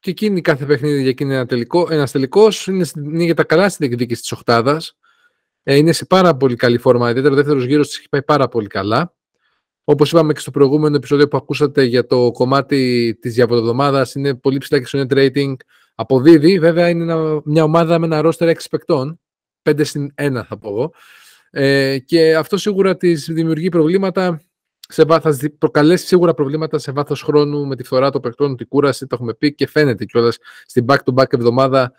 και 0.00 0.10
εκείνη 0.10 0.40
κάθε 0.40 0.64
παιχνίδι 0.64 1.00
για 1.00 1.10
εκείνη 1.10 1.34
ένα 1.34 1.46
τελικό. 1.46 1.88
Ένας 1.90 2.10
τελικός 2.10 2.66
είναι, 2.66 2.86
είναι 2.96 3.24
για 3.24 3.34
τα 3.34 3.44
καλά 3.44 3.68
στην 3.68 3.86
εκδίκηση 3.86 4.20
της 4.20 4.32
Οχτάδα. 4.32 4.82
Ε, 5.62 5.74
είναι 5.74 5.92
σε 5.92 6.04
πάρα 6.04 6.36
πολύ 6.36 6.56
καλή 6.56 6.78
φόρμα. 6.78 7.10
Ιδιαίτερα 7.10 7.34
ο 7.34 7.36
δεύτερος 7.36 7.64
γύρος 7.64 7.86
της 7.88 7.98
έχει 7.98 8.08
πάει 8.08 8.22
πάρα 8.22 8.48
πολύ 8.48 8.66
καλά. 8.66 9.14
Όπως 9.84 10.10
είπαμε 10.10 10.32
και 10.32 10.40
στο 10.40 10.50
προηγούμενο 10.50 10.96
επεισόδιο 10.96 11.28
που 11.28 11.36
ακούσατε 11.36 11.84
για 11.84 12.06
το 12.06 12.30
κομμάτι 12.30 13.14
της 13.20 13.34
διαβολοδομάδας, 13.34 14.14
είναι 14.14 14.34
πολύ 14.34 14.58
ψηλά 14.58 14.78
και 14.78 14.86
στο 14.86 15.04
net 15.08 15.12
rating. 15.12 15.54
Αποδίδει, 15.94 16.58
βέβαια 16.58 16.88
είναι 16.88 17.40
μια 17.44 17.62
ομάδα 17.64 17.98
με 17.98 18.06
ένα 18.06 18.20
ρόστερ 18.20 18.48
6 18.48 18.54
παικτών, 18.70 19.20
5 19.62 19.84
στην 19.84 20.14
1 20.14 20.44
θα 20.48 20.58
πω 20.58 20.68
εγώ. 20.68 20.92
Ε, 21.50 21.98
και 21.98 22.36
αυτό 22.36 22.56
σίγουρα 22.56 22.96
της 22.96 23.26
δημιουργεί 23.30 23.68
προβλήματα 23.68 24.42
σε 24.88 25.04
βάθος, 25.04 25.36
θα 25.36 25.50
προκαλέσει 25.58 26.06
σίγουρα 26.06 26.34
προβλήματα 26.34 26.78
σε 26.78 26.92
βάθος 26.92 27.22
χρόνου 27.22 27.66
με 27.66 27.76
τη 27.76 27.82
φθορά 27.82 28.10
των 28.10 28.20
παικτών, 28.20 28.56
την 28.56 28.68
κούραση, 28.68 29.06
το 29.06 29.14
έχουμε 29.14 29.34
πει 29.34 29.54
και 29.54 29.66
φαίνεται 29.66 30.04
κιόλας 30.04 30.38
στην 30.66 30.84
back-to-back 30.88 31.32
εβδομάδα 31.32 31.92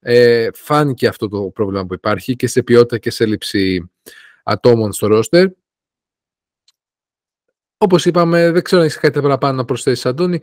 ε, 0.00 0.48
φάνηκε 0.54 1.06
αυτό 1.06 1.28
το 1.28 1.42
πρόβλημα 1.42 1.86
που 1.86 1.94
υπάρχει 1.94 2.36
και 2.36 2.46
σε 2.46 2.62
ποιότητα 2.62 2.98
και 2.98 3.10
σε 3.10 3.24
έλλειψη 3.24 3.90
ατόμων 4.42 4.92
στο 4.92 5.06
ρόστερ. 5.06 5.46
Όπως 7.78 8.04
είπαμε, 8.04 8.50
δεν 8.50 8.62
ξέρω 8.62 8.80
αν 8.80 8.86
έχει 8.86 8.98
κάτι 8.98 9.20
παραπάνω 9.20 9.56
να 9.56 9.64
προσθέσεις, 9.64 10.06
Αντώνη 10.06 10.40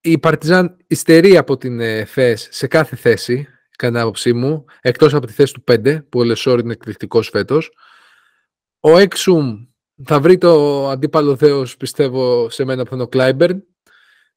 η 0.00 0.18
Παρτιζάν 0.18 0.76
υστερεί 0.86 1.36
από 1.36 1.56
την 1.56 2.06
ΕΦΕΣ 2.06 2.48
σε 2.50 2.66
κάθε 2.66 2.96
θέση, 2.96 3.48
κατά 3.76 4.00
άποψή 4.00 4.32
μου, 4.32 4.64
εκτός 4.80 5.14
από 5.14 5.26
τη 5.26 5.32
θέση 5.32 5.52
του 5.52 5.64
5, 5.66 6.02
που 6.08 6.18
ο 6.18 6.24
Λεσόρ 6.24 6.60
είναι 6.60 6.72
εκπληκτικός 6.72 7.28
φέτος. 7.28 7.72
Ο 8.80 8.98
Έξουμ 8.98 9.66
θα 10.04 10.20
βρει 10.20 10.38
το 10.38 10.88
αντίπαλο 10.88 11.36
δέος, 11.36 11.76
πιστεύω, 11.76 12.50
σε 12.50 12.64
μένα 12.64 12.82
που 12.82 12.88
θα 12.88 12.94
είναι 12.94 13.04
ο 13.04 13.08
Κλάιμπερν 13.08 13.64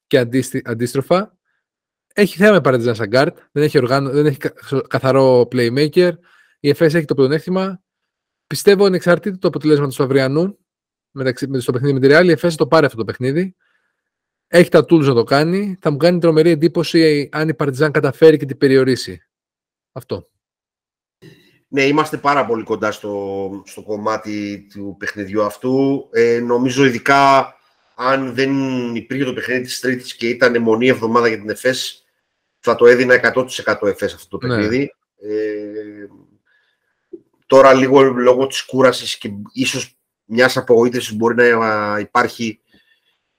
και 0.06 0.26
αντίστροφα. 0.64 1.38
Έχει 2.14 2.36
θέμα 2.36 2.56
η 2.56 2.60
Παρτιζάν 2.60 2.94
σαν 2.94 3.08
γκάρτ, 3.08 3.38
δεν 3.52 3.62
έχει, 3.62 3.78
οργάνω, 3.78 4.10
δεν 4.10 4.26
έχει 4.26 4.38
καθαρό 4.88 5.48
playmaker. 5.52 6.12
Η 6.60 6.68
ΕΦΕΣ 6.68 6.94
έχει 6.94 7.04
το 7.04 7.14
πλεονέκτημα. 7.14 7.82
Πιστεύω 8.46 8.84
ανεξαρτήτως 8.84 9.38
του 9.38 9.46
αποτελέσματος 9.46 9.96
του 9.96 10.02
αυριανού, 10.02 10.58
μεταξύ, 11.10 11.60
στο 11.60 11.72
παιχνίδι 11.72 11.94
με 11.94 12.00
τη 12.00 12.08
Real, 12.10 12.24
η 12.24 12.30
ΕΦΕΣ 12.30 12.54
το 12.54 12.66
πάρει 12.66 12.86
αυτό 12.86 12.98
το 12.98 13.04
παιχνίδι. 13.04 13.56
Έχει 14.46 14.70
τα 14.70 14.80
tools 14.80 15.04
να 15.04 15.14
το 15.14 15.24
κάνει. 15.24 15.76
Θα 15.80 15.90
μου 15.90 15.96
κάνει 15.96 16.18
τρομερή 16.18 16.50
εντύπωση 16.50 17.28
αν 17.32 17.48
η 17.48 17.54
Παρτιζάν 17.54 17.92
καταφέρει 17.92 18.36
και 18.36 18.46
την 18.46 18.56
περιορίσει. 18.56 19.22
Αυτό. 19.92 20.29
Ναι, 21.72 21.82
είμαστε 21.82 22.16
πάρα 22.16 22.46
πολύ 22.46 22.62
κοντά 22.62 22.92
στο, 22.92 23.50
στο 23.66 23.82
κομμάτι 23.82 24.66
του 24.72 24.96
παιχνιδιού 24.98 25.42
αυτού. 25.42 26.08
Ε, 26.12 26.40
νομίζω 26.40 26.84
ειδικά 26.84 27.54
αν 27.94 28.34
δεν 28.34 28.52
υπήρχε 28.94 29.24
το 29.24 29.32
παιχνίδι 29.32 29.60
της 29.62 29.80
Τρίτης 29.80 30.14
και 30.14 30.28
ήταν 30.28 30.62
μονή 30.62 30.88
εβδομάδα 30.88 31.28
για 31.28 31.38
την 31.38 31.50
ΕΦΕΣ, 31.50 32.04
θα 32.58 32.74
το 32.74 32.86
έδινα 32.86 33.32
100% 33.34 33.88
ΕΦΕΣ 33.88 34.14
αυτό 34.14 34.38
το 34.38 34.46
ναι. 34.46 34.54
παιχνίδι. 34.54 34.94
Ε, 35.20 36.06
τώρα 37.46 37.74
λίγο 37.74 38.02
λόγω 38.02 38.46
της 38.46 38.64
κούρασης 38.64 39.18
και 39.18 39.30
ίσως 39.52 39.98
μιας 40.24 40.56
απογοήτευσης 40.56 41.14
μπορεί 41.14 41.34
να 41.34 41.98
υπάρχει 41.98 42.60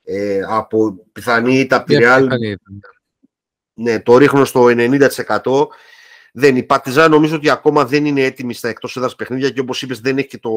ε, 0.03 0.41
από 0.47 1.05
πιθανή 1.11 1.67
τα 1.67 1.83
Πειραιά. 1.83 2.27
Ναι, 3.73 3.99
το 3.99 4.17
ρίχνω 4.17 4.45
στο 4.45 4.65
90%. 4.65 5.09
Δεν, 6.31 6.55
η 6.55 6.63
Πατιζά 6.63 7.07
νομίζω 7.07 7.35
ότι 7.35 7.49
ακόμα 7.49 7.85
δεν 7.85 8.05
είναι 8.05 8.23
έτοιμη 8.23 8.53
στα 8.53 8.69
εκτός 8.69 8.95
έδρας 8.95 9.15
παιχνίδια 9.15 9.49
και 9.49 9.59
όπως 9.59 9.81
είπες 9.81 9.99
δεν 9.99 10.17
έχει 10.17 10.27
και 10.27 10.37
το, 10.37 10.51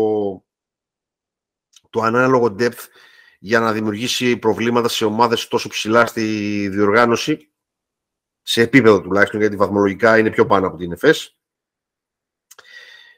το 1.91 2.01
ανάλογο 2.01 2.57
depth 2.59 2.89
για 3.39 3.61
να 3.61 3.73
δημιουργήσει 3.73 4.37
προβλήματα 4.37 4.89
σε 4.89 5.05
ομάδες 5.05 5.49
τόσο 5.49 5.69
ψηλά 5.69 6.07
στη 6.07 6.69
διοργάνωση 6.69 7.51
σε 8.43 8.61
επίπεδο 8.61 9.01
τουλάχιστον 9.01 9.41
γιατί 9.41 9.57
βαθμολογικά 9.57 10.19
είναι 10.19 10.31
πιο 10.31 10.47
πάνω 10.47 10.67
από 10.67 10.77
την 10.77 10.93
ΕΦΕΣ. 10.93 11.37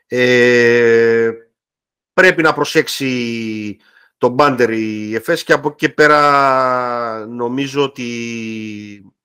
Ε, 0.06 1.32
πρέπει 2.12 2.42
να 2.42 2.54
προσέξει 2.54 3.78
τον 4.18 4.32
Μπάντερ 4.32 4.70
η 4.70 5.14
ΕΦΕΣ 5.14 5.44
και 5.44 5.52
από 5.52 5.68
εκεί 5.68 5.88
πέρα 5.88 7.26
νομίζω 7.26 7.82
ότι 7.82 9.15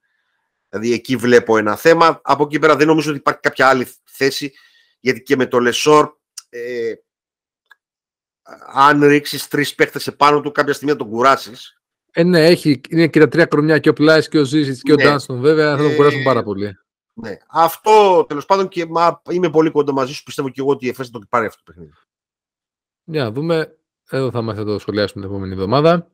δηλαδή 0.72 0.94
εκεί 0.94 1.16
βλέπω 1.16 1.58
ένα 1.58 1.76
θέμα. 1.76 2.22
Από 2.24 2.44
εκεί 2.44 2.60
πέρα 2.60 2.76
δεν 2.76 2.88
νομίζω 2.88 3.10
ότι 3.10 3.20
υπάρχει 3.20 3.40
κάποια 3.40 3.68
άλλη 3.68 3.88
θέση 4.04 4.54
γιατί 5.00 5.22
και 5.22 5.36
με 5.36 5.46
το 5.46 5.60
Λεσόρ 5.60 6.12
ε, 6.50 6.94
αν 8.74 9.04
ρίξεις 9.04 9.48
τρεις 9.48 9.76
παίχτε 9.76 10.00
επάνω 10.06 10.42
του, 10.42 10.52
κάποια 10.52 10.74
στιγμή 10.74 10.92
θα 10.92 11.00
τον 11.00 11.10
κουράσεις. 11.10 11.82
Ε, 12.12 12.24
ναι, 12.24 12.46
έχει, 12.46 12.82
είναι 12.90 13.08
και 13.08 13.20
τα 13.20 13.28
τρία 13.28 13.46
κρονιά 13.46 13.80
και 13.80 13.90
ο 13.90 13.94
Πλάις 13.94 14.28
και 14.28 14.40
ο 14.40 14.44
Ζήση 14.44 14.82
και 14.82 14.92
ο 14.92 14.96
ναι. 14.96 15.04
Ντάνστον, 15.04 15.40
βέβαια, 15.40 15.78
θα 15.78 15.84
τον 15.84 15.96
κουράσουν 15.96 16.24
πάρα 16.24 16.44
πολύ. 16.44 16.78
Ναι. 17.14 17.38
Αυτό 17.48 18.26
τέλος 18.28 18.46
πάντων 18.46 18.68
και 18.68 18.86
μα, 18.86 19.22
είμαι 19.30 19.50
πολύ 19.50 19.72
κοντά 19.72 19.94
μαζί 19.94 20.14
σου. 20.14 20.24
Πιστεύω 20.24 20.50
και 20.50 20.62
εγώ 20.62 20.70
ότι 20.70 20.86
η 20.86 20.90
ΕΦΕΣ 20.90 21.10
θα 21.10 21.20
το 21.20 21.26
πάρει 21.30 21.46
αυτό 21.46 21.62
το 21.64 21.72
παιχνίδι. 21.72 21.94
Για 23.04 23.24
να 23.24 23.32
δούμε. 23.32 23.76
Εδώ 24.10 24.32
θα 24.32 24.40
είμαστε 24.40 24.64
το 24.64 24.80
σχολιάσουμε 24.80 25.24
την 25.24 25.32
επόμενη 25.32 25.54
εβδομάδα. 25.54 26.12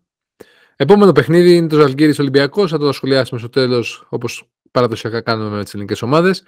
Επόμενο 0.80 1.12
παιχνίδι 1.12 1.56
είναι 1.56 1.68
το 1.68 1.80
Ζαλγκύρη 1.80 2.16
Ολυμπιακός. 2.20 2.72
Θα 2.72 2.78
το 2.78 2.92
σχολιάσουμε 2.92 3.40
στο 3.40 3.50
τέλος, 3.50 4.08
όπως 4.10 4.50
παραδοσιακά 4.72 5.22
κάνουμε 5.22 5.58
με 5.58 5.64
τις 5.64 5.74
ελληνικές 5.74 6.02
ομάδες. 6.02 6.44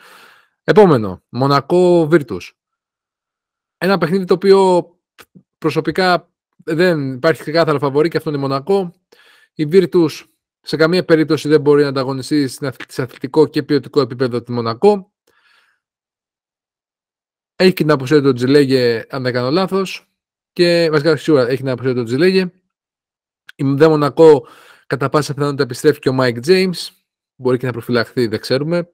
Επόμενο, 0.63 1.23
Μονακό 1.29 2.07
Βίρτους. 2.07 2.57
Ένα 3.77 3.97
παιχνίδι 3.97 4.25
το 4.25 4.33
οποίο 4.33 4.89
προσωπικά 5.57 6.31
δεν 6.57 7.13
υπάρχει 7.13 7.41
ξεκάθαρο 7.41 7.79
φαβορί 7.79 8.09
και 8.09 8.17
αυτό 8.17 8.29
είναι 8.29 8.39
Μονακό. 8.39 8.93
Η 9.53 9.65
Βίρτους 9.65 10.29
σε 10.61 10.75
καμία 10.75 11.05
περίπτωση 11.05 11.47
δεν 11.47 11.61
μπορεί 11.61 11.81
να 11.81 11.87
ανταγωνιστεί 11.87 12.47
σε 12.87 13.01
αθλητικό 13.01 13.47
και 13.47 13.63
ποιοτικό 13.63 14.01
επίπεδο 14.01 14.41
τη 14.41 14.51
Μονακό. 14.51 15.11
Έχει 17.55 17.73
και 17.73 17.83
την 17.83 17.91
απουσία 17.91 18.21
του 18.21 18.33
Οτζελέγε, 18.33 19.05
αν 19.09 19.23
δεν 19.23 19.33
κάνω 19.33 19.51
λάθος 19.51 20.11
και 20.51 20.89
βασικά 20.91 21.15
σίγουρα 21.15 21.47
έχει 21.47 21.63
να 21.63 21.71
απουσία 21.71 21.95
το 21.95 22.03
Οτζελέγε. 22.03 22.51
Η 23.59 23.63
Δε 23.63 23.87
Μονακό 23.87 24.47
κατά 24.87 25.09
πάσα 25.09 25.33
πιθανότητα 25.33 25.63
επιστρέφει 25.63 25.99
και 25.99 26.09
ο 26.09 26.13
Μάικ 26.13 26.37
James. 26.45 26.87
Μπορεί 27.35 27.57
και 27.57 27.65
να 27.65 27.71
προφυλαχθεί, 27.71 28.27
δεν 28.27 28.39
ξέρουμε. 28.39 28.89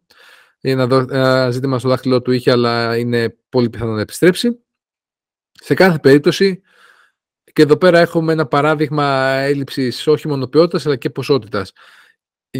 Είναι 0.62 0.82
ένα 1.10 1.52
ζήτημα 1.52 1.80
στο 1.80 1.90
δάχτυλό 1.90 2.22
του 2.22 2.32
είχε, 2.32 2.52
αλλά 2.52 2.98
είναι 2.98 3.38
πολύ 3.50 3.70
πιθανό 3.70 3.92
να 3.92 4.02
επιστρέψει. 4.02 4.60
Σε 5.52 5.74
κάθε 5.74 6.00
περίπτωση, 6.00 6.62
και 7.54 7.62
εδώ 7.62 7.78
πέρα 7.78 8.00
έχουμε 8.00 8.34
ένα 8.34 8.46
παράδειγμα 8.46 9.06
έλλειψης 9.30 10.08
όχι 10.08 10.28
μόνο 10.28 10.48
ποιότητας 10.48 10.86
αλλά 10.86 10.96
και 10.96 11.10
ποσότητας. 11.10 11.72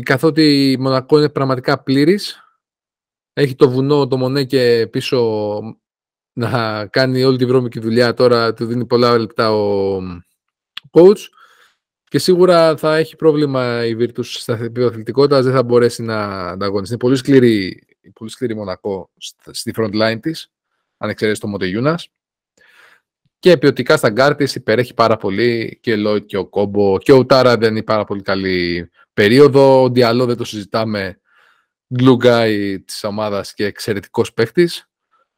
Καθότι 0.04 0.72
η 0.72 0.78
Μονακό 0.78 1.18
είναι 1.18 1.30
πραγματικά 1.30 1.84
πλήρης, 1.84 2.40
έχει 3.34 3.56
το 3.56 3.70
βουνό, 3.70 4.08
το 4.08 4.18
Μονέ 4.18 4.44
και 4.44 4.88
πίσω 4.92 5.60
να 6.34 6.86
κάνει 6.88 7.24
όλη 7.24 7.38
τη 7.38 7.46
βρώμικη 7.46 7.80
δουλειά. 7.80 8.14
Τώρα 8.14 8.54
του 8.54 8.66
δίνει 8.66 8.86
πολλά 8.86 9.18
λεπτά 9.18 9.54
ο 9.54 9.98
coach. 10.92 11.18
Και 12.08 12.20
σίγουρα 12.20 12.78
θα 12.78 12.96
έχει 12.96 13.16
πρόβλημα 13.16 13.86
η 13.86 13.96
Virtus 14.00 14.24
στα 14.26 14.54
επίπεδο 14.54 14.88
αθλητικότητας, 14.88 15.44
δεν 15.46 15.54
θα 15.54 15.64
μπορέσει 15.64 16.04
να 16.04 16.48
ανταγωνιστεί. 16.48 16.94
Είναι 16.94 17.04
πολύ 17.04 17.16
σκληρή, 17.16 17.84
πολύ 18.14 18.30
σκληρή 18.30 18.56
Μονακό 18.56 19.10
στη 19.52 19.74
front 19.76 19.94
line 19.94 20.20
της, 20.22 20.52
αν 20.98 21.10
εξαιρέσεις 21.10 21.40
το 21.40 21.48
Μοτεγιούνα. 21.48 22.00
Και 23.40 23.58
ποιοτικά 23.58 23.98
στα 23.98 24.10
γκάρ 24.10 24.42
υπερέχει 24.42 24.94
πάρα 24.94 25.18
πολύ 25.18 25.80
και 25.82 26.08
ο 26.08 26.18
και 26.18 26.38
ο 26.38 26.46
Οκόμπο 26.46 26.98
και 26.98 27.12
ο 27.12 27.26
Τάρα 27.26 27.58
δεν 27.58 27.72
είναι 27.72 27.84
πάρα 27.84 28.04
πολύ 28.04 28.22
καλή 28.22 28.90
περίοδο. 29.14 29.82
Ο 29.82 29.90
Διαλό 29.90 30.26
δεν 30.26 30.38
το 30.38 30.44
συζητάμε. 30.44 31.20
Glue 32.00 32.18
guy 32.18 32.78
της 32.86 33.04
ομάδας 33.04 33.54
και 33.54 33.66
εξαιρετικός 33.66 34.34
παίχτης 34.34 34.90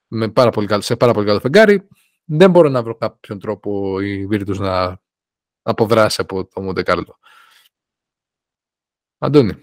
με 0.08 0.30
πάρα 0.30 0.50
πολύ 0.50 0.68
καλό, 0.68 0.82
σε 0.82 0.96
πάρα 0.96 1.14
πολύ 1.14 1.26
καλό 1.26 1.40
φεγγάρι. 1.40 1.88
Δεν 2.26 2.50
μπορώ 2.52 2.70
να 2.70 2.84
βρω 2.84 2.96
κάποιον 2.96 3.40
τρόπο 3.40 4.02
η 4.02 4.28
Virtus 4.32 4.56
να 4.56 5.02
αποδράσει 5.68 6.22
από 6.22 6.46
το 6.46 6.62
Μοντεκάρλο. 6.62 7.20
Αντώνη, 9.18 9.56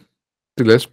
τι 0.54 0.64
λες; 0.64 0.88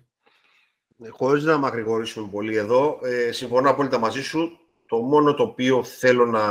Ε, 1.04 1.10
χωρίς 1.10 1.44
να 1.44 1.58
μακρηγορήσουμε 1.58 2.30
πολύ 2.32 2.56
εδώ, 2.56 3.00
ε, 3.04 3.32
συμφωνώ 3.32 3.70
απόλυτα 3.70 4.00
μαζί 4.00 4.24
σου. 4.24 4.60
Το 4.86 4.98
μόνο 4.98 5.34
το 5.34 5.44
οποίο 5.44 5.84
θέλω 5.84 6.26
να... 6.26 6.42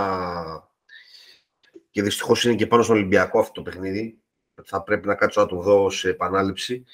και 1.91 2.03
δυστυχώς 2.03 2.45
είναι 2.45 2.55
και 2.55 2.67
πάνω 2.67 2.83
στον 2.83 2.97
Ολυμπιακό 2.97 3.39
αυτό 3.39 3.53
το 3.53 3.63
παιχνίδι, 3.63 4.19
θα 4.65 4.83
πρέπει 4.83 5.07
να 5.07 5.15
κάτσω 5.15 5.41
να 5.41 5.47
το 5.47 5.57
δω 5.57 5.91
σε 5.91 6.09
επανάληψη. 6.09 6.85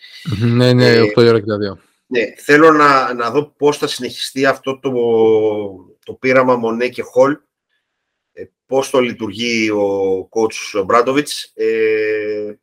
ναι, 0.40 0.72
ναι, 0.72 0.94
ε, 0.94 1.02
8 1.02 1.16
ώρα 1.16 1.40
και 1.40 1.46
τα 1.46 1.58
δύο. 1.58 1.78
Ναι, 2.06 2.34
θέλω 2.36 2.72
να, 2.72 3.14
να 3.14 3.30
δω 3.30 3.44
πώς 3.56 3.78
θα 3.78 3.86
συνεχιστεί 3.86 4.46
αυτό 4.46 4.78
το, 4.78 4.90
το 6.04 6.12
πείραμα 6.12 6.56
Μονέ 6.56 6.88
και 6.88 7.02
Χολ, 7.02 7.32
ε, 7.32 7.38
πώς 8.66 8.90
το 8.90 9.00
λειτουργεί 9.00 9.70
ο 9.70 10.28
coach 10.30 10.84
Μπράντοβιτς. 10.84 11.52
Ε, 11.54 12.54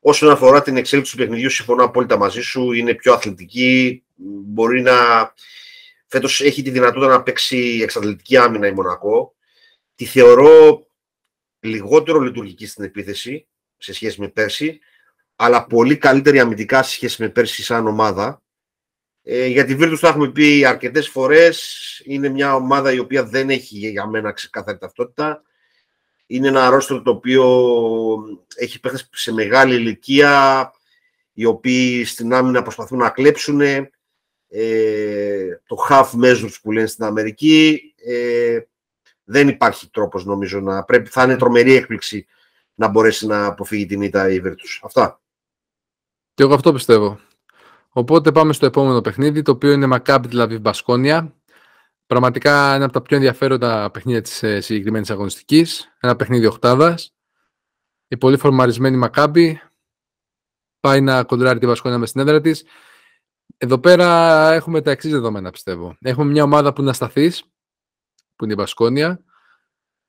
όσον 0.00 0.30
αφορά 0.30 0.62
την 0.62 0.76
εξέλιξη 0.76 1.12
του 1.12 1.18
παιχνιδιού, 1.18 1.50
συμφωνώ 1.50 1.84
απόλυτα 1.84 2.16
μαζί 2.16 2.40
σου, 2.40 2.72
είναι 2.72 2.94
πιο 2.94 3.12
αθλητική, 3.12 4.04
μπορεί 4.14 4.82
να... 4.82 4.92
Φέτος 6.06 6.40
έχει 6.40 6.62
τη 6.62 6.70
δυνατότητα 6.70 7.10
να 7.10 7.22
παίξει 7.22 7.80
εξαθλητική 7.82 8.36
άμυνα 8.36 8.66
η 8.66 8.72
Μονακό. 8.72 9.34
Τη 9.94 10.04
θεωρώ 10.04 10.86
λιγότερο 11.60 12.20
λειτουργική 12.20 12.66
στην 12.66 12.84
επίθεση 12.84 13.48
σε 13.76 13.92
σχέση 13.92 14.20
με 14.20 14.28
πέρσι, 14.28 14.80
αλλά 15.36 15.66
πολύ 15.66 15.96
καλύτερη 15.96 16.40
αμυντικά 16.40 16.82
σε 16.82 16.90
σχέση 16.90 17.22
με 17.22 17.28
πέρσι 17.28 17.62
σαν 17.62 17.86
ομάδα. 17.86 18.42
Ε, 19.26 19.46
για 19.46 19.64
τη 19.64 19.76
Virtus 19.78 19.96
το 20.00 20.06
έχουμε 20.06 20.30
πει 20.30 20.64
αρκετές 20.64 21.08
φορές. 21.08 22.00
Είναι 22.04 22.28
μια 22.28 22.54
ομάδα 22.54 22.92
η 22.92 22.98
οποία 22.98 23.24
δεν 23.24 23.50
έχει 23.50 23.76
για 23.76 24.06
μένα 24.06 24.32
ξεκάθαρη 24.32 24.78
ταυτότητα. 24.78 25.42
Είναι 26.26 26.48
ένα 26.48 26.66
αρρώστιο 26.66 27.02
το 27.02 27.10
οποίο 27.10 27.44
έχει 28.54 28.80
παίχτες 28.80 29.08
σε 29.12 29.32
μεγάλη 29.32 29.74
ηλικία, 29.74 30.72
οι 31.32 31.44
οποίοι 31.44 32.04
στην 32.04 32.34
άμυνα 32.34 32.62
προσπαθούν 32.62 32.98
να 32.98 33.10
κλέψουν. 33.10 33.60
Ε, 34.48 35.60
το 35.66 35.76
half 35.90 36.10
measures 36.22 36.54
που 36.62 36.72
λένε 36.72 36.86
στην 36.86 37.04
Αμερική. 37.04 37.80
Ε, 38.04 38.60
δεν 39.24 39.48
υπάρχει 39.48 39.90
τρόπος 39.90 40.24
νομίζω 40.24 40.60
να 40.60 40.84
πρέπει, 40.84 41.10
θα 41.10 41.24
είναι 41.24 41.36
τρομερή 41.36 41.74
έκπληξη 41.74 42.26
να 42.74 42.88
μπορέσει 42.88 43.26
να 43.26 43.46
αποφύγει 43.46 43.86
την 43.86 44.02
ήττα 44.02 44.30
η 44.30 44.40
Virtus. 44.44 44.78
Αυτά. 44.82 45.20
Και 46.34 46.42
εγώ 46.42 46.54
αυτό 46.54 46.72
πιστεύω. 46.72 47.20
Οπότε 47.96 48.32
πάμε 48.32 48.52
στο 48.52 48.66
επόμενο 48.66 49.00
παιχνίδι, 49.00 49.42
το 49.42 49.50
οποίο 49.50 49.72
είναι 49.72 49.88
Maccabi 49.90 50.24
δηλαδή 50.26 50.58
Μπασκόνια. 50.58 51.34
Πραγματικά 52.06 52.74
ένα 52.74 52.84
από 52.84 52.92
τα 52.92 53.02
πιο 53.02 53.16
ενδιαφέροντα 53.16 53.90
παιχνίδια 53.90 54.20
της 54.20 54.42
ε, 54.42 54.60
συγκεκριμένης 54.60 55.10
αγωνιστικής. 55.10 55.94
Ένα 56.00 56.16
παιχνίδι 56.16 56.46
οχτάδας. 56.46 57.14
Η 58.08 58.16
πολύ 58.16 58.36
φορμαρισμένη 58.36 58.96
Μακάμπη 58.96 59.60
πάει 60.80 61.00
να 61.00 61.24
κοντράρει 61.24 61.58
τη 61.58 61.66
Βασκόνια 61.66 61.98
με 61.98 62.06
στην 62.06 62.20
έδρα 62.20 62.40
της. 62.40 62.64
Εδώ 63.56 63.78
πέρα 63.78 64.08
έχουμε 64.52 64.80
τα 64.80 64.90
εξής 64.90 65.10
δεδομένα, 65.10 65.50
πιστεύω. 65.50 65.96
Έχουμε 66.00 66.30
μια 66.30 66.42
ομάδα 66.42 66.72
που 66.72 66.80
είναι 66.80 66.90
ασταθής, 66.90 67.42
που 68.36 68.44
είναι 68.44 68.52
η 68.52 68.56
Βασκόνια, 68.56 69.24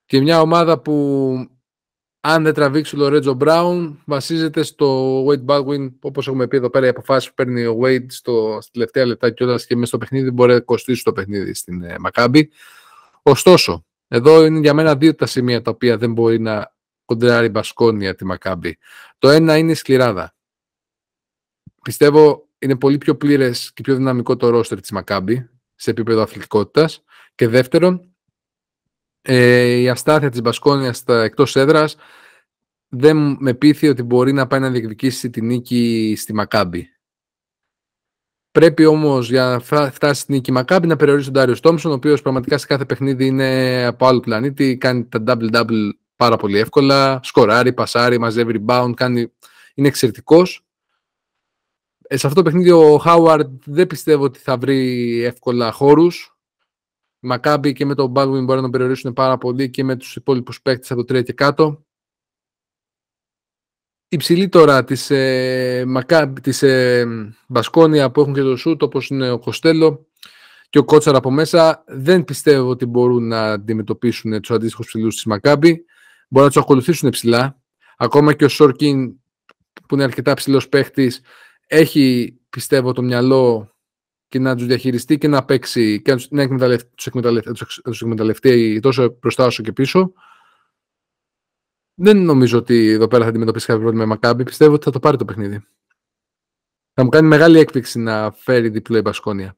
και 0.06 0.22
μια 0.22 0.42
ομάδα 0.42 0.80
που 0.80 1.55
αν 2.28 2.44
δεν 2.44 2.54
τραβήξει 2.54 2.96
ο 2.96 3.00
Λορέτζο 3.00 3.34
Μπράουν, 3.34 4.02
βασίζεται 4.06 4.64
στο 4.64 5.20
Wade 5.26 5.46
Baldwin, 5.46 5.92
όπως 6.00 6.28
έχουμε 6.28 6.48
πει 6.48 6.58
εδώ 6.58 6.70
πέρα, 6.70 6.86
οι 6.86 6.90
αποφάσεις 6.90 7.30
που 7.30 7.34
παίρνει 7.36 7.66
ο 7.66 7.80
Wade 7.82 8.06
στο, 8.08 8.58
στη 8.62 8.72
τελευταία 8.72 9.06
λεπτά 9.06 9.32
και 9.32 9.44
όλα 9.44 9.60
και 9.68 9.76
μέσα 9.76 9.88
στο 9.88 9.98
παιχνίδι 9.98 10.32
μπορεί 10.32 10.54
να 10.54 10.60
κοστίσει 10.60 11.04
το 11.04 11.12
παιχνίδι 11.14 11.54
στην 11.54 11.84
ε, 11.84 11.96
Μακάμπη. 12.00 12.52
Ωστόσο, 13.22 13.86
εδώ 14.08 14.46
είναι 14.46 14.60
για 14.60 14.74
μένα 14.74 14.96
δύο 14.96 15.16
τα 15.16 15.26
σημεία 15.26 15.62
τα 15.62 15.72
οποία 15.72 15.98
δεν 15.98 16.14
μπορεί 16.14 16.40
να 16.40 16.76
κοντράρει 17.06 17.46
η 17.46 17.50
Μπασκόνια 17.54 18.16
τη 18.16 18.26
Μακάμπη. 18.26 18.78
Το 19.18 19.30
ένα 19.30 19.58
είναι 19.58 19.72
η 19.72 19.76
σκληράδα. 19.76 20.36
Πιστεύω 21.82 22.48
είναι 22.60 22.76
πολύ 22.76 22.98
πιο 22.98 23.16
πλήρες 23.16 23.72
και 23.74 23.82
πιο 23.82 23.96
δυναμικό 23.96 24.36
το 24.36 24.50
ρόστερ 24.50 24.80
της 24.80 24.92
Μακάμπη 24.92 25.50
σε 25.76 25.90
επίπεδο 25.90 26.22
αθλητικότητας. 26.22 27.04
Και 27.36 27.48
δεύτερον, 27.48 28.16
ε, 29.28 29.66
η 29.66 29.90
αστάθεια 29.90 30.30
της 30.30 30.42
Μπασκόνιας 30.42 31.04
εκτός 31.08 31.56
έδρας 31.56 31.96
δεν 32.98 33.38
με 33.40 33.54
πείθει 33.54 33.88
ότι 33.88 34.04
μπορεί 34.04 34.34
να 34.34 34.48
πάει 34.48 34.60
να 34.60 34.70
διεκδικήσει 34.70 35.30
τη 35.30 35.42
νίκη 35.42 36.14
στη 36.18 36.34
Μακάμπη. 36.34 36.90
Πρέπει 38.52 38.86
όμως 38.86 39.30
για 39.30 39.46
να 39.46 39.90
φτάσει 39.90 40.22
στη 40.22 40.32
νίκη 40.32 40.52
Μακάμπη 40.52 40.88
να 40.88 40.96
περιορίσει 40.96 41.32
τον 41.32 41.34
Ντάριο 41.34 41.60
Τόμσον, 41.60 41.92
ο 41.92 41.94
οποίος 41.94 42.22
πραγματικά 42.22 42.58
σε 42.58 42.66
κάθε 42.66 42.86
παιχνίδι 42.86 43.26
είναι 43.26 43.84
από 43.86 44.08
άλλο 44.08 44.20
πλανήτη. 44.20 44.78
Κάνει 44.78 45.06
τα 45.06 45.24
double-double 45.28 45.90
πάρα 46.16 46.38
πολύ 46.38 46.58
εύκολα. 46.58 47.20
Σκοράρει, 47.24 47.74
πασάρει, 47.74 48.18
μαζεύει 48.18 48.64
rebound. 48.68 48.92
Κάνει... 48.96 49.32
Είναι 49.74 49.88
εξαιρετικός. 49.88 50.66
Ε, 52.08 52.18
σε 52.18 52.28
αυτό 52.28 52.44
το 52.44 52.50
παιχνίδι 52.50 52.72
ο 52.72 52.98
Χάουαρντ 52.98 53.62
δεν 53.66 53.88
πιστεύω 53.88 54.24
ότι 54.24 54.40
θα 54.40 54.58
βρει 54.58 55.22
εύκολα 55.24 55.72
χώρους. 55.72 56.38
Μακάμπι 57.20 57.74
και 57.74 57.86
με 57.86 57.96
τον 57.96 58.14
Baldwin 58.16 58.44
μπορεί 58.44 58.62
να 58.62 58.70
περιορίσουν 58.70 59.14
πάρα 59.14 59.38
πολύ 59.38 59.70
και 59.70 59.84
με 59.84 59.96
τους 59.96 60.16
υπόλοιπους 60.16 60.62
παίκτες 60.62 60.92
από 60.92 61.04
το 61.04 61.18
3 61.18 61.24
και 61.24 61.34
κάτω. 61.34 61.86
Η 64.16 64.18
ψηλή 64.18 64.50
τώρα 64.50 64.84
της, 64.84 65.10
ε, 65.10 65.86
της 66.42 66.64
ε, 66.64 67.08
Μπασκόνια 67.48 68.12
που 68.12 68.22
έχουν 68.22 68.34
και 68.34 68.42
το 68.42 68.56
σούτ 68.56 68.84
όπως 68.84 69.08
είναι 69.08 69.32
ο 69.32 69.40
Κοστέλο 69.40 70.08
και 70.70 70.78
ο 70.78 70.84
Κότσαρα 70.84 71.18
από 71.18 71.32
μέσα 71.32 71.84
δεν 71.88 72.24
πιστεύω 72.24 72.70
ότι 72.70 72.86
μπορούν 72.86 73.28
να 73.28 73.52
αντιμετωπίσουν 73.52 74.42
τους 74.42 74.52
αντίστοιχους 74.52 74.88
ψηλούς 74.88 75.16
της 75.16 75.26
Μακάμπι. 75.26 75.86
Μπορούν 76.30 76.48
να 76.48 76.54
τους 76.54 76.64
ακολουθήσουν 76.64 77.10
ψηλά. 77.10 77.60
Ακόμα 77.98 78.34
και 78.34 78.46
ο 78.46 78.48
Σόρκιν 78.48 79.14
που 79.88 79.96
είναι 79.96 80.04
αρκετά 80.04 80.34
ψηλός 80.34 80.70
παίχτης 80.70 81.22
έχει 81.68 82.38
πιστεύω 82.50 82.94
το 82.94 83.02
μυαλό 83.02 83.76
και 84.28 84.40
να 84.40 84.56
τους 84.56 84.66
διαχειριστεί 84.66 85.18
και 85.18 85.28
να 85.28 85.46
παίξει 85.46 86.02
και 86.02 86.16
να 86.30 86.42
εκμεταλλευτεί, 86.42 86.90
τους 86.96 87.06
εκμεταλλευτεί, 87.06 87.52
τους 87.84 88.02
εκμεταλλευτεί 88.02 88.80
τόσο 88.80 89.18
μπροστά 89.22 89.46
όσο 89.46 89.64
και 89.64 89.72
πίσω. 89.72 90.14
Δεν 91.96 92.18
νομίζω 92.18 92.58
ότι 92.58 92.90
εδώ 92.90 93.08
πέρα 93.08 93.24
θα 93.24 93.30
αντιμετωπίσει 93.30 93.66
κάποιο 93.66 93.82
πρόβλημα 93.82 94.06
με 94.06 94.14
Μακάμπι. 94.14 94.44
Πιστεύω 94.44 94.74
ότι 94.74 94.84
θα 94.84 94.92
το 94.92 95.00
πάρει 95.00 95.18
το 95.18 95.26
παιχνίδι. 95.26 95.66
Θα 96.94 97.04
μου 97.04 97.10
κάνει 97.10 97.28
μεγάλη 97.28 97.60
έκπληξη 97.60 98.00
να 98.00 98.32
φέρει 98.32 98.70
διπλό 98.70 98.98
η 98.98 99.02
Μπασκόνια. 99.02 99.58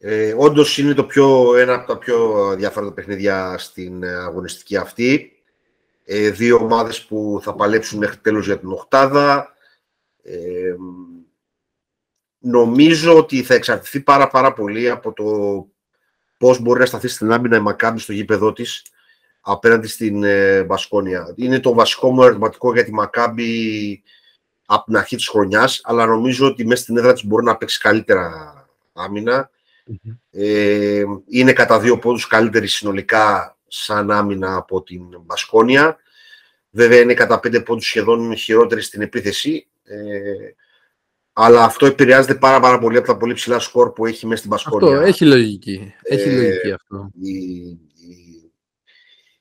Ε, 0.00 0.34
Όντως 0.38 0.78
είναι 0.78 0.94
το 0.94 1.04
πιο, 1.04 1.56
ένα 1.56 1.74
από 1.74 1.86
τα 1.86 1.98
πιο 1.98 2.54
διάφορα 2.56 2.92
παιχνίδια 2.92 3.58
στην 3.58 4.04
αγωνιστική 4.04 4.76
αυτή. 4.76 5.32
Ε, 6.04 6.30
δύο 6.30 6.56
ομάδες 6.56 7.04
που 7.04 7.40
θα 7.42 7.54
παλέψουν 7.54 7.98
μέχρι 7.98 8.16
τέλος 8.16 8.46
για 8.46 8.58
την 8.58 8.70
οκτάδα. 8.70 9.54
Ε, 10.22 10.74
νομίζω 12.38 13.16
ότι 13.16 13.42
θα 13.42 13.54
εξαρτηθεί 13.54 14.00
πάρα 14.00 14.28
πάρα 14.28 14.52
πολύ 14.52 14.90
από 14.90 15.12
το 15.12 15.24
πώς 16.36 16.60
μπορεί 16.60 16.80
να 16.80 16.86
σταθεί 16.86 17.08
στην 17.08 17.32
άμυνα 17.32 17.56
η 17.56 17.60
Μακάμπη 17.60 17.98
στο 18.00 18.12
γήπεδό 18.12 18.52
της 18.52 18.82
απέναντι 19.40 19.86
στην 19.86 20.22
ε, 20.22 20.62
Βασκόνια. 20.62 21.32
Είναι 21.36 21.60
το 21.60 21.74
βασικό 21.74 22.10
μου 22.10 22.22
ερωτηματικό 22.22 22.72
για 22.72 22.84
τη 22.84 22.92
Μακάμπη 22.92 24.02
από 24.66 24.84
την 24.84 24.96
αρχή 24.96 25.16
της 25.16 25.28
χρονιάς, 25.28 25.80
αλλά 25.82 26.06
νομίζω 26.06 26.46
ότι 26.46 26.66
μέσα 26.66 26.82
στην 26.82 26.96
έδρα 26.96 27.12
της 27.12 27.24
μπορεί 27.24 27.44
να 27.44 27.56
παίξει 27.56 27.80
καλύτερα 27.80 28.54
Ε, 30.30 31.02
είναι 31.28 31.52
κατά 31.52 31.80
δύο 31.80 31.98
πόντους 31.98 32.26
καλύτερη 32.26 32.66
συνολικά 32.66 33.56
σαν 33.68 34.10
άμυνα 34.10 34.56
από 34.56 34.82
την 34.82 35.02
Βασκόνια. 35.26 35.96
Βέβαια 36.70 37.00
είναι 37.00 37.14
κατά 37.14 37.40
πέντε 37.40 37.60
πόντους 37.60 37.86
σχεδόν 37.86 38.36
χειρότερη 38.36 38.82
στην 38.82 39.02
επίθεση. 39.02 39.66
Ε, 39.84 39.96
αλλά 41.32 41.64
αυτό 41.64 41.86
επηρεάζεται 41.86 42.34
πάρα, 42.34 42.60
πάρα 42.60 42.78
πολύ 42.78 42.96
από 42.96 43.06
τα 43.06 43.16
πολύ 43.16 43.34
ψηλά 43.34 43.58
σκορ 43.58 43.92
που 43.92 44.06
έχει 44.06 44.26
μέσα 44.26 44.38
στην 44.38 44.50
Πασκόνια. 44.50 44.92
Αυτό, 44.92 45.06
έχει 45.06 45.24
λογική. 45.24 45.94
Έχει 46.02 46.28
ε, 46.28 46.36
λογική 46.36 46.72
αυτό. 46.72 47.10
Η, 47.20 47.32
η, 47.32 47.78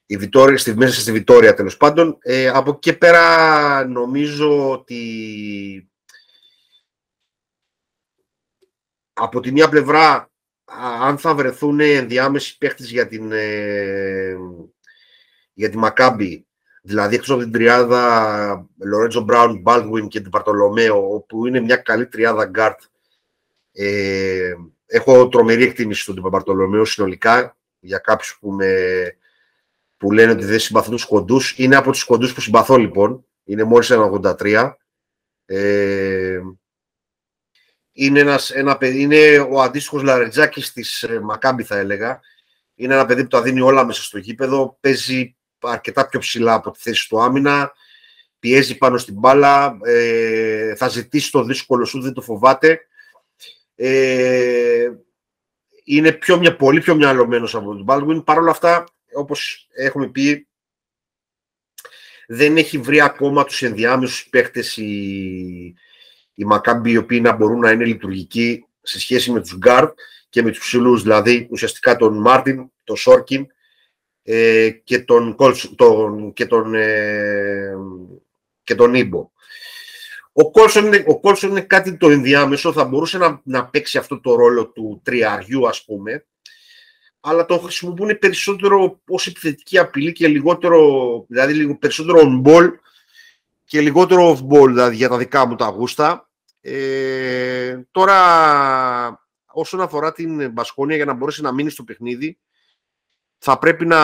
η 0.10 0.18
Βιτόρια, 0.18 0.58
στη, 0.58 0.76
μέσα 0.76 1.00
στη 1.00 1.12
Βιτόρια 1.12 1.54
τέλος 1.54 1.78
πάντων. 1.78 2.18
Ε, 2.22 2.48
από 2.48 2.70
εκεί 2.70 2.80
και 2.80 2.94
πέρα 2.94 3.86
νομίζω 3.86 4.72
ότι 4.72 5.92
από 9.14 9.40
τη 9.40 9.52
μία 9.52 9.70
πλευρά 9.70 10.32
αν 11.02 11.18
θα 11.18 11.36
βρεθούν 11.36 11.80
ενδιάμεσοι 11.80 12.58
παίχτες 12.58 12.92
για 12.92 13.08
την, 13.08 13.32
ε, 13.32 14.36
για 15.54 15.70
τη 15.70 15.78
Μακάμπη 15.78 16.48
Δηλαδή, 16.88 17.16
εκτός 17.16 17.30
από 17.30 17.40
την 17.40 17.52
τριάδα 17.52 18.70
Λορέντζο 18.78 19.22
Μπράουν, 19.22 19.64
Baldwin 19.66 20.08
και 20.08 20.22
τον 20.22 20.30
Μπαρτολομέο, 20.30 21.14
όπου 21.14 21.48
είναι 21.48 21.60
μια 21.60 21.76
καλή 21.76 22.08
τριάδα 22.08 22.46
γκαρντ, 22.46 22.80
ε, 23.72 24.54
έχω 24.86 25.28
τρομερή 25.28 25.64
εκτίμηση 25.64 26.02
στον 26.02 26.30
Μπαρτολομέο 26.32 26.86
συνολικά 26.86 27.58
για 27.80 27.98
κάποιους 27.98 28.38
που, 28.40 28.52
με, 28.52 28.74
που 29.98 30.12
λένε 30.12 30.32
ότι 30.32 30.46
δεν 30.46 30.60
συμπαθούν 30.60 30.92
τους 30.92 31.06
κοντούς. 31.06 31.54
Είναι 31.58 31.76
από 31.76 31.92
τους 31.92 32.04
κοντούς 32.04 32.34
που 32.34 32.42
συμπαθώ 32.42 32.78
λοιπόν. 32.78 33.26
Είναι 33.44 33.64
μόλις 33.64 33.90
ένα 33.90 34.10
83. 34.40 34.74
Ε, 35.46 36.40
είναι, 37.92 38.20
ένας, 38.20 38.52
ένα 38.52 38.78
παιδί, 38.78 39.02
είναι 39.02 39.48
ο 39.50 39.62
αντίστοιχος 39.62 40.04
Λαρετζάκης 40.04 40.74
της 40.74 41.04
ε, 41.04 41.20
Μακάμπη 41.20 41.64
θα 41.64 41.78
έλεγα. 41.78 42.20
Είναι 42.76 42.94
ένα 42.94 43.06
παιδί 43.06 43.22
που 43.22 43.28
τα 43.28 43.42
δίνει 43.42 43.62
όλα 43.62 43.86
μέσα 43.86 44.04
στο 44.04 44.18
γήπεδο. 44.18 44.78
Παίζει 44.80 45.36
αρκετά 45.60 46.08
πιο 46.08 46.20
ψηλά 46.20 46.54
από 46.54 46.72
τη 46.72 46.80
θέση 46.80 47.08
του 47.10 47.22
άμυνα. 47.22 47.72
Πιέζει 48.40 48.78
πάνω 48.78 48.98
στην 48.98 49.14
μπάλα. 49.14 49.78
Ε, 49.84 50.76
θα 50.76 50.88
ζητήσει 50.88 51.32
το 51.32 51.44
δύσκολο 51.44 51.86
σου, 51.86 52.02
δεν 52.02 52.14
το 52.14 52.22
φοβάται. 52.22 52.80
Ε, 53.76 54.90
είναι 55.84 56.12
πιο, 56.12 56.38
μια, 56.38 56.56
πολύ 56.56 56.80
πιο 56.80 56.96
μυαλωμένος 56.96 57.56
από 57.56 57.76
τον 57.76 57.86
Baldwin. 57.88 58.26
Παρ' 58.26 58.38
όλα 58.38 58.52
αυτά, 58.52 58.84
όπως 59.18 59.68
έχουμε 59.76 60.08
πει, 60.08 60.48
δεν 62.28 62.58
έχει 62.58 62.78
βρει 62.78 63.02
ακόμα 63.02 63.44
τους 63.44 63.62
ενδιάμεσους 63.62 64.30
παίχτες 64.30 64.78
η, 64.78 65.76
η 66.34 66.46
Μακάμπη, 66.46 66.92
οι 66.92 66.98
οποίοι 66.98 67.20
να 67.24 67.32
μπορούν 67.32 67.60
να 67.60 67.72
είναι 67.72 67.86
λειτουργικοί 67.86 68.66
σε 68.82 69.00
σχέση 69.00 69.32
με 69.32 69.42
τους 69.42 69.58
Γκάρτ 69.58 70.00
και 70.30 70.42
με 70.42 70.50
τους 70.50 70.60
ψηλούς, 70.60 71.02
δηλαδή 71.02 71.48
ουσιαστικά 71.52 71.96
τον 71.96 72.18
Μάρτιν, 72.18 72.72
τον 72.84 72.96
Σόρκιν 72.96 73.48
ε, 74.24 74.70
και 74.70 75.00
τον, 75.00 75.36
τον, 75.76 76.34
και 76.34 76.46
τον, 76.46 76.76
ε, 76.76 77.74
και 78.64 78.76
τον 78.76 78.94
Ήμπο. 78.94 79.32
Ο 80.32 80.52
Κόλσον, 80.52 80.86
είναι, 80.86 81.04
ο 81.08 81.20
Κόλσον 81.20 81.50
είναι 81.50 81.62
κάτι 81.62 81.98
το 81.98 82.10
ενδιάμεσο, 82.10 82.74
θα 82.74 82.86
μπορούσε 82.86 83.18
να, 83.18 83.42
να 83.44 83.66
παίξει 83.66 83.98
αυτό 83.98 84.20
το 84.20 84.36
ρόλο 84.36 84.68
του 84.68 85.02
τριαριού 85.04 85.68
ας 85.68 85.86
πούμε, 85.86 86.26
αλλά 87.30 87.46
τον 87.46 87.60
χρησιμοποιούν 87.60 88.20
περισσότερο 88.20 89.00
ως 89.08 89.28
επιθετική 89.28 89.78
απειλή 89.78 90.12
και 90.12 90.28
λιγότερο, 90.28 91.26
δηλαδή 91.28 91.54
λίγο 91.54 91.78
περισσότερο 91.78 92.22
on 92.24 92.48
ball 92.48 92.70
και 93.66 93.82
λιγότερο 93.82 94.32
off 94.32 94.54
ball, 94.54 94.68
δηλαδή 94.68 94.96
για 94.96 95.10
τα 95.10 95.18
δικά 95.18 95.46
μου 95.46 95.56
τα 95.56 95.68
γούστα. 95.68 96.30
Ε, 96.62 97.80
τώρα, 97.92 98.18
όσον 99.46 99.82
αφορά 99.82 100.12
την 100.12 100.52
Μπασκόνια, 100.52 100.96
για 100.96 101.06
να 101.06 101.14
μπορέσει 101.14 101.42
να 101.42 101.54
μείνει 101.54 101.70
στο 101.70 101.84
παιχνίδι, 101.84 102.38
θα 103.38 103.60
πρέπει 103.60 103.86
να 103.86 104.00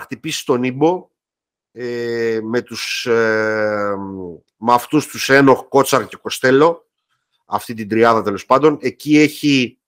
χτυπήσει 0.00 0.44
τον 0.44 0.62
Ήμπο 0.62 1.08
ε, 1.72 2.38
με, 2.42 2.60
τους, 2.60 3.06
ε, 3.06 3.94
με 4.56 4.72
αυτούς 4.72 5.06
τους 5.06 5.28
Ένοχ, 5.28 5.68
Κότσαρ 5.68 6.06
και 6.06 6.16
Κοστέλο, 6.16 6.86
αυτή 7.46 7.74
την 7.74 7.88
τριάδα 7.88 8.22
τέλος 8.22 8.46
πάντων. 8.46 8.78
Εκεί 8.80 9.18
έχει, 9.18 9.79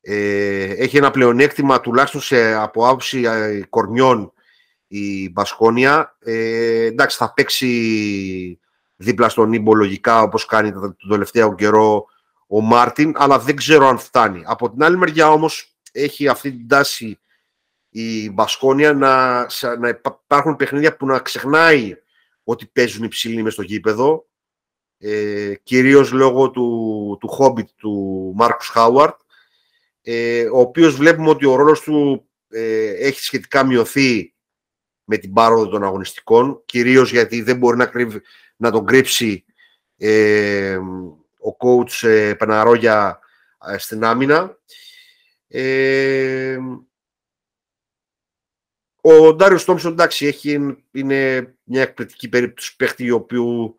ε, 0.00 0.62
έχει 0.62 0.96
ένα 0.96 1.10
πλεονέκτημα 1.10 1.80
τουλάχιστον 1.80 2.20
σε, 2.20 2.54
από 2.54 2.86
άποψη 2.86 3.22
ε, 3.22 3.62
κορμιών 3.68 4.32
η 4.86 5.30
Μπασκόνια. 5.30 6.16
Ε, 6.20 6.84
εντάξει, 6.84 7.16
θα 7.16 7.32
παίξει 7.32 8.60
δίπλα 8.96 9.28
στον 9.28 9.52
Ήμπο 9.52 9.74
λογικά 9.74 10.22
όπως 10.22 10.46
κάνει 10.46 10.72
τον 10.72 10.96
τελευταίο 11.08 11.54
καιρό 11.54 12.06
ο 12.46 12.60
Μάρτιν, 12.60 13.14
αλλά 13.16 13.38
δεν 13.38 13.56
ξέρω 13.56 13.86
αν 13.86 13.98
φτάνει. 13.98 14.42
Από 14.46 14.70
την 14.70 14.82
άλλη 14.82 14.96
μεριά 14.96 15.30
όμως 15.30 15.76
έχει 15.92 16.28
αυτή 16.28 16.52
την 16.52 16.68
τάση 16.68 17.18
η 17.88 18.30
Μπασκόνια 18.30 18.92
να, 18.92 19.46
να 19.78 19.88
υπάρχουν 19.88 20.56
παιχνίδια 20.56 20.96
που 20.96 21.06
να 21.06 21.18
ξεχνάει 21.18 21.94
ότι 22.44 22.66
παίζουν 22.66 23.04
υψηλοί 23.04 23.42
μες 23.42 23.52
στο 23.52 23.62
γήπεδο, 23.62 24.26
ε, 24.98 25.54
κυρίως 25.62 26.12
λόγω 26.12 26.50
του, 26.50 27.16
του 27.20 27.36
Hobbit 27.38 27.68
του 27.76 28.32
Μάρκους 28.36 28.68
Χάουαρτ, 28.68 29.20
ε, 30.10 30.44
ο 30.44 30.58
οποίος 30.60 30.96
βλέπουμε 30.96 31.28
ότι 31.28 31.46
ο 31.46 31.56
ρόλος 31.56 31.80
του 31.80 32.28
ε, 32.48 32.90
έχει 33.06 33.22
σχετικά 33.22 33.64
μειωθεί 33.64 34.34
με 35.04 35.16
την 35.16 35.32
πάροδο 35.32 35.68
των 35.68 35.82
αγωνιστικών, 35.82 36.62
κυρίως 36.64 37.10
γιατί 37.10 37.42
δεν 37.42 37.56
μπορεί 37.56 37.76
να, 37.76 37.90
να 38.56 38.70
τον 38.70 38.86
κρύψει 38.86 39.44
ε, 39.96 40.76
ο 41.38 41.56
coach 41.58 42.08
ε, 42.08 42.34
Πεναρόγια 42.34 43.18
ε, 43.66 43.78
στην 43.78 44.04
άμυνα. 44.04 44.58
Ε, 45.48 46.58
ο 49.00 49.34
Ντάριο 49.34 49.64
Τόμψον, 49.64 49.92
εντάξει, 49.92 50.26
έχει, 50.26 50.78
είναι 50.90 51.54
μια 51.62 51.82
εκπληκτική 51.82 52.28
περίπτωση 52.28 52.76
παίχτη, 52.76 53.10
ο 53.10 53.16
οποίο 53.16 53.76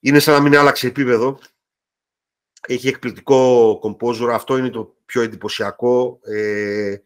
είναι 0.00 0.18
σαν 0.18 0.34
να 0.34 0.40
μην 0.40 0.56
άλλαξε 0.56 0.86
επίπεδο. 0.86 1.38
Έχει 2.66 2.88
εκπληκτικό 2.88 3.78
κομπόζορα, 3.80 4.34
αυτό 4.34 4.56
είναι 4.56 4.70
το 4.70 4.96
πιο 5.04 5.22
εντυπωσιακό. 5.22 6.18
Ε, 6.22 6.96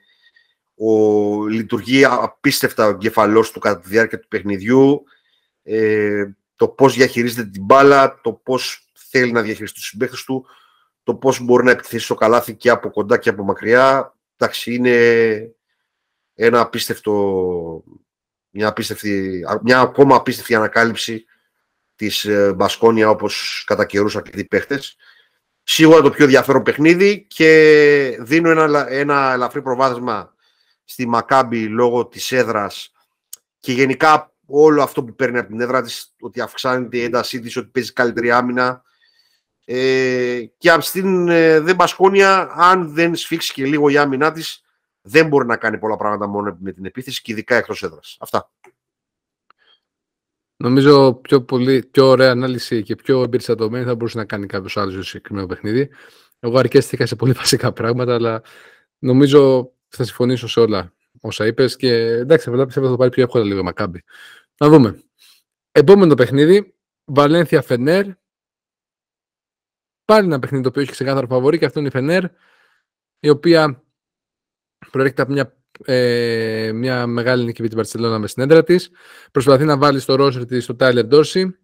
ο, 0.75 1.46
λειτουργεί 1.46 2.05
απίστευτα 2.05 2.87
ο 2.87 2.96
κεφαλός 2.96 3.51
του 3.51 3.59
κατά 3.59 3.81
τη 3.81 3.88
διάρκεια 3.88 4.20
του 4.20 4.29
παιχνιδιού. 4.29 5.03
Ε, 5.62 6.25
το 6.57 6.68
πώς 6.68 6.94
διαχειρίζεται 6.94 7.44
την 7.51 7.64
μπάλα, 7.64 8.20
το 8.23 8.33
πώς 8.33 8.90
θέλει 8.92 9.33
να 9.33 9.42
διαχειριστεί 9.42 9.81
τους 9.81 9.88
συμπαίχτες 9.88 10.25
του, 10.25 10.46
το 11.03 11.14
πώς 11.14 11.40
μπορεί 11.40 11.64
να 11.64 11.70
επιτεθεί 11.70 11.99
στο 11.99 12.14
καλάθι 12.14 12.55
και 12.55 12.70
από 12.70 12.90
κοντά 12.90 13.18
και 13.18 13.29
από 13.29 13.44
μακριά. 13.44 14.14
Εντάξει, 14.37 14.75
είναι 14.75 15.55
ένα 16.35 16.61
απίστευτο, 16.61 17.85
μια, 18.51 18.68
απίστευτη, 18.68 19.44
μια 19.62 19.81
ακόμα 19.81 20.16
απίστευτη 20.16 20.55
ανακάλυψη 20.55 21.25
της 21.96 22.25
ε, 22.25 22.53
Μπασκόνια 22.53 23.11
όπως 23.11 23.64
κατά 23.66 23.85
καιρούς 23.85 24.16
αρκετοί 24.16 24.44
παίχτες. 24.44 24.96
Σίγουρα 25.72 26.00
το 26.00 26.11
πιο 26.11 26.24
ενδιαφέρον 26.24 26.62
παιχνίδι 26.62 27.26
και 27.28 28.16
δίνω 28.20 28.50
ένα, 28.50 28.90
ένα 28.90 29.33
ελαφρύ 29.33 29.62
προβάδισμα 29.62 30.35
στη 30.85 31.06
Μακάμπη 31.06 31.66
λόγω 31.66 32.06
της 32.06 32.33
έδρας 32.33 32.92
και 33.61 33.72
γενικά 33.72 34.33
όλο 34.46 34.83
αυτό 34.83 35.04
που 35.04 35.14
παίρνει 35.14 35.38
από 35.38 35.48
την 35.48 35.61
έδρα 35.61 35.83
της, 35.83 36.14
ότι 36.20 36.40
αυξάνεται 36.40 36.96
η 36.96 37.02
έντασή 37.02 37.40
της, 37.40 37.56
ότι 37.56 37.66
παίζει 37.66 37.92
καλύτερη 37.92 38.30
άμυνα. 38.30 38.83
Ε, 39.64 40.42
και 40.59 40.70
από 40.70 40.85
την 40.90 41.28
ε, 41.28 41.61
δεν 41.61 41.74
Μπασκόνια, 41.74 42.52
αν 42.54 42.94
δεν 42.94 43.14
σφίξει 43.14 43.52
και 43.52 43.64
λίγο 43.64 43.88
η 43.88 43.98
άμυνά 43.98 44.33
της, 44.33 44.64
δεν 45.00 45.26
μπορεί 45.26 45.46
να 45.46 45.56
κάνει 45.56 45.78
πολλά 45.78 45.96
πράγματα 45.96 46.26
μόνο 46.26 46.56
με 46.61 46.72
την 46.72 46.85
επίθεση 46.85 47.22
και 47.22 47.33
ειδικά 47.33 47.56
εκτός 47.56 47.83
έδρας. 47.83 48.16
Αυτά. 48.20 48.50
Νομίζω 50.62 51.14
πιο, 51.14 51.42
πολύ, 51.42 51.85
πιο 51.90 52.07
ωραία 52.07 52.31
ανάλυση 52.31 52.83
και 52.83 52.94
πιο 52.94 53.23
εμπεριστατωμένη 53.23 53.85
θα 53.85 53.94
μπορούσε 53.94 54.18
να 54.18 54.25
κάνει 54.25 54.46
κάποιος 54.46 54.77
άλλος 54.77 54.92
στο 54.92 55.03
συγκεκριμένο 55.03 55.46
παιχνίδι. 55.46 55.90
Εγώ 56.38 56.59
αρκέστηκα 56.59 57.07
σε 57.07 57.16
πολύ 57.16 57.33
βασικά 57.42 57.73
πράγματα, 57.73 58.14
αλλά 58.14 58.42
νομίζω 58.99 59.73
θα 59.88 60.05
συμφωνήσω 60.05 60.49
σε 60.49 60.61
όλα 60.61 60.92
όσα 61.20 61.46
είπες. 61.46 61.77
Και 61.77 61.92
εντάξει, 61.94 62.51
βέβαια 62.51 62.66
πιστεύω 62.66 62.87
θα 62.87 62.92
το 62.92 62.99
πάρει 62.99 63.11
πιο 63.11 63.23
εύκολα 63.23 63.44
λίγο 63.44 63.62
Μακάμπι. 63.62 64.03
Να 64.59 64.68
δούμε. 64.68 65.03
Επόμενο 65.73 66.14
παιχνίδι, 66.14 66.75
Βαλένθια 67.05 67.62
Φενέρ. 67.62 68.07
Πάλι 70.05 70.27
ένα 70.27 70.38
παιχνίδι 70.38 70.62
το 70.62 70.68
οποίο 70.68 70.83
έχει 70.83 70.90
ξεκάθαρο 70.90 71.27
φαβορή 71.27 71.59
και 71.59 71.64
αυτό 71.64 71.79
είναι 71.79 71.88
η 71.88 71.92
Φενέρ, 71.92 72.25
η 73.20 73.29
οποία 73.29 73.85
προέρχεται 74.90 75.23
από 75.23 75.33
μια, 75.33 75.60
ε, 75.84 76.70
μια 76.74 77.06
μεγάλη 77.06 77.44
νίκη 77.44 77.62
με 77.62 77.68
την 77.68 77.76
Παρσελόνα 77.76 78.18
με 78.18 78.26
συνέντρα 78.26 78.62
της. 78.62 78.90
Προσπαθεί 79.32 79.64
να 79.64 79.76
βάλει 79.76 80.00
στο 80.00 80.14
ρόσερ 80.14 80.46
της 80.46 80.66
το 80.66 80.76
Τάιλερ 80.76 81.06
Ντόρση. 81.06 81.58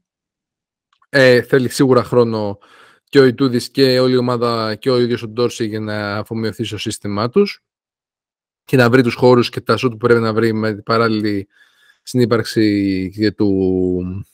Ε, 1.08 1.42
θέλει 1.42 1.68
σίγουρα 1.68 2.04
χρόνο 2.04 2.58
και 3.04 3.18
ο 3.18 3.24
Ιτούδης 3.24 3.70
και 3.70 4.00
όλη 4.00 4.14
η 4.14 4.16
ομάδα 4.16 4.74
και 4.74 4.90
ο 4.90 4.98
ίδιος 4.98 5.22
ο 5.22 5.28
Ντόρση 5.28 5.66
για 5.66 5.80
να 5.80 6.16
αφομοιωθεί 6.16 6.64
στο 6.64 6.78
σύστημά 6.78 7.28
τους 7.28 7.62
και 8.64 8.76
να 8.76 8.90
βρει 8.90 9.02
τους 9.02 9.14
χώρους 9.14 9.50
και 9.50 9.60
τα 9.60 9.76
σουτ 9.76 9.90
που 9.90 9.96
πρέπει 9.96 10.20
να 10.20 10.32
βρει 10.32 10.52
με 10.52 10.74
την 10.74 10.82
παράλληλη 10.82 11.48
συνύπαρξη 12.02 13.10
και 13.14 13.32
του, 13.32 14.26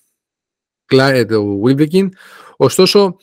ε, 0.87 1.25
του 1.25 1.63
Wilbekin. 1.67 2.09
Ωστόσο, 2.57 3.17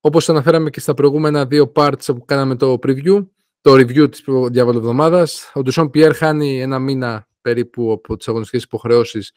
όπως 0.00 0.28
αναφέραμε 0.28 0.70
και 0.70 0.80
στα 0.80 0.94
προηγούμενα 0.94 1.46
δύο 1.46 1.72
parts 1.74 2.04
που 2.06 2.24
κάναμε 2.24 2.56
το 2.56 2.78
preview, 2.82 3.26
το 3.60 3.72
review 3.72 4.10
της 4.10 4.24
διαβολοβδομάδας. 4.50 5.50
Ο 5.54 5.62
Ντουσόν 5.62 5.90
Πιέρ 5.90 6.14
χάνει 6.14 6.60
ένα 6.60 6.78
μήνα 6.78 7.28
περίπου 7.40 7.92
από 7.92 8.16
τις 8.16 8.28
αγωνιστικές 8.28 8.64
υποχρεώσεις 8.64 9.32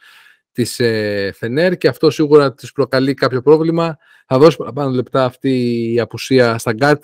της 0.51 0.79
ε, 0.79 1.31
Φενέρ 1.35 1.77
και 1.77 1.87
αυτό 1.87 2.09
σίγουρα 2.09 2.53
της 2.53 2.71
προκαλεί 2.71 3.13
κάποιο 3.13 3.41
πρόβλημα. 3.41 3.97
Θα 4.27 4.37
δώσει 4.37 4.57
παραπάνω 4.57 4.89
λεπτά 4.89 5.25
αυτή 5.25 5.91
η 5.93 5.99
απουσία 5.99 6.57
στα 6.57 6.73
γκαρντ 6.73 6.97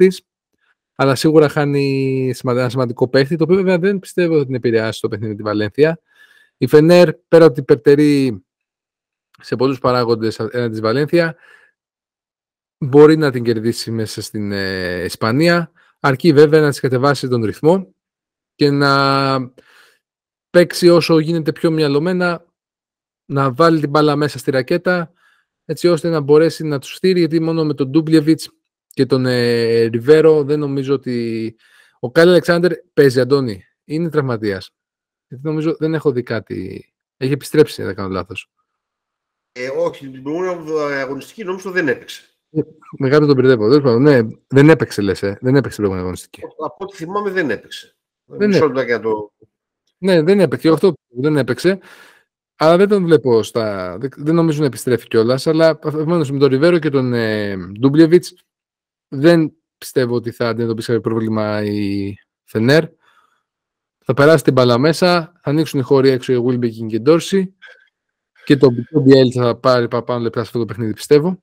αλλά 0.96 1.16
σίγουρα 1.16 1.50
χάνει 1.50 2.34
ένα 2.44 2.70
σημαντικό 2.70 3.08
παίχτη, 3.08 3.36
το 3.36 3.44
οποίο 3.44 3.56
βέβαια 3.56 3.78
δεν 3.78 4.00
πιστεύω 4.00 4.36
ότι 4.36 4.46
την 4.46 4.56
επηρεάσει 4.56 5.02
το 5.02 5.08
παιχνίδι 5.08 5.32
με 5.32 5.38
τη 5.38 5.44
Βαλένθια. 5.44 6.00
Η 6.58 6.68
Φενέρ, 6.68 7.14
πέρα 7.14 7.46
από 7.46 7.54
την 7.54 7.64
υπερτερεί 7.64 8.44
σε 9.42 9.56
πολλούς 9.56 9.80
παράγοντες 9.80 10.40
έναντι 10.40 10.70
της 10.70 10.82
Βαλένθια, 10.82 11.36
μπορεί 12.78 13.18
να 13.18 13.32
την 13.32 13.44
κερδίσει 13.44 13.92
μέσα 13.92 14.22
στην 14.22 14.52
ε, 14.52 15.04
Ισπανία 15.04 15.72
αρκεί 16.00 16.34
βέβαια 16.34 16.62
να 16.62 16.72
κατεβάσει 16.72 17.28
τον 17.28 17.44
ρυθμό 17.44 17.96
και 18.56 18.70
να 18.70 19.54
παίξει 20.50 20.90
όσο 20.90 21.20
γίνεται 21.20 21.52
πιο 21.52 21.72
μυαλωμένα, 21.72 22.46
να 23.26 23.54
βάλει 23.54 23.80
την 23.80 23.90
μπάλα 23.90 24.16
μέσα 24.16 24.38
στη 24.38 24.52
ρακέτα, 24.52 25.14
έτσι 25.66 25.88
ώστε 25.88 26.10
να 26.10 26.20
μπορέσει 26.20 26.64
να 26.64 26.80
τους 26.80 26.96
στείλει, 26.96 27.20
γιατί 27.20 27.40
μόνο 27.40 27.66
με 27.66 27.74
τον 27.74 27.90
Ντούμπλιεβιτς 27.90 28.50
και 28.88 29.06
τον 29.06 29.26
ε, 29.26 29.82
Ριβέρο 29.84 30.44
δεν 30.44 30.60
νομίζω 30.60 30.94
ότι... 30.94 31.56
Ο 32.00 32.12
Κάλι 32.12 32.30
Αλεξάνδρ 32.30 32.74
παίζει, 32.94 33.20
Αντώνη. 33.20 33.64
είναι 33.86 34.10
τραυματίας. 34.10 34.72
Γιατί 35.28 35.46
νομίζω 35.46 35.76
δεν 35.80 35.94
έχω 35.94 36.12
δει 36.12 36.24
κάτι. 36.24 36.90
Έχει 37.18 37.32
επιστρέψει, 37.32 37.84
δεν 37.84 37.96
κάνω 37.96 38.10
λάθος. 38.10 38.52
Ε, 39.52 39.70
όχι, 39.70 40.10
την 40.10 40.24
προηγούμενη 40.24 40.72
αγωνιστική 40.96 41.44
νομίζω 41.44 41.72
δεν 41.72 41.88
έπαιξε. 41.88 42.29
Ε, 42.52 42.62
μεγάλο 42.98 43.26
τον 43.26 43.36
μπερδεύω. 43.36 44.00
Ναι, 44.00 44.20
δεν 44.48 44.70
έπαιξε, 44.70 45.02
λες. 45.02 45.24
Ε. 45.24 45.38
Δεν 45.42 45.56
έπαιξε 45.56 45.82
την 45.82 45.86
προηγούμενη 45.86 46.02
αγωνιστική. 46.02 46.42
Από 46.66 46.76
ό,τι 46.78 46.96
θυμάμαι 46.96 47.30
δεν 47.30 47.50
έπαιξε. 47.50 47.96
Δεν 48.26 48.52
έπαιξε. 48.52 49.00
Το... 49.00 49.34
Ναι, 49.98 50.22
δεν 50.22 50.40
έπαιξε. 50.40 50.70
Αυτό 50.70 50.94
δεν 51.08 51.38
έπαιξε. 51.38 51.80
Αλλά 52.56 52.78
δεν 52.78 52.88
τον 52.88 53.04
βλέπω 53.04 53.44
στα. 53.44 53.98
Δεν 54.18 54.36
νομίζω 54.36 54.60
να 54.60 54.66
επιστρέφει 54.66 55.08
κιόλας. 55.08 55.48
Αλλά 55.48 55.68
επομένως 55.68 56.32
με 56.32 56.40
τον 56.40 56.50
Ριβέρο 56.50 56.80
και 56.80 56.90
τον 56.90 57.14
ε, 57.14 57.58
Ντούμπλεβιτ 57.58 58.26
δεν 59.08 59.54
πιστεύω 59.78 60.16
ότι 60.16 60.32
θα 60.32 60.48
αντιμετωπίσει 60.50 61.00
πρόβλημα 61.00 61.64
η 61.64 62.14
Φενέρ. 62.44 62.84
Θα 64.06 64.14
περάσει 64.14 64.44
την 64.44 64.54
μπαλά 64.54 64.78
μέσα, 64.78 65.32
θα 65.42 65.50
ανοίξουν 65.50 65.80
οι 65.80 65.84
χώροι 65.84 66.10
έξω 66.10 66.34
οι 66.34 66.44
Wilbekin 66.48 66.88
και 66.88 67.00
Ντόρση 67.00 67.56
και 68.46 68.58
το 68.58 68.68
BL 69.06 69.32
θα 69.34 69.56
πάρει 69.56 69.88
παραπάνω 69.88 70.22
λεπτά 70.22 70.40
σε 70.40 70.46
αυτό 70.46 70.60
το 70.60 70.66
παιχνίδι, 70.66 70.94
πιστεύω. 70.94 71.42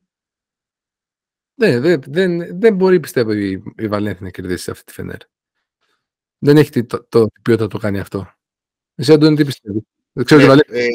Δεν, 1.59 1.81
δεν, 1.81 2.03
δεν, 2.07 2.59
δεν 2.61 2.75
μπορεί, 2.75 3.01
πιστεύω, 3.01 3.33
η, 3.33 3.63
η 3.77 3.89
Βαλένθη 3.89 4.23
να 4.23 4.31
κερδίσει 4.31 4.71
αυτή 4.71 4.85
τη 4.85 4.93
Φενέρ. 4.93 5.21
Δεν 6.39 6.57
έχει 6.57 6.71
το, 6.71 6.85
το, 6.85 7.05
το 7.09 7.29
ποιότητα 7.43 7.65
να 7.65 7.71
το 7.71 7.79
κάνει 7.79 7.99
αυτό. 7.99 8.35
Εσύ, 8.95 9.13
Αντώνη, 9.13 9.37
τι 9.37 9.45
πιστεύεις; 9.45 9.83
Δεν 10.13 10.25
ξέρω 10.25 10.55
ναι, 10.55 10.61
ε, 10.67 10.87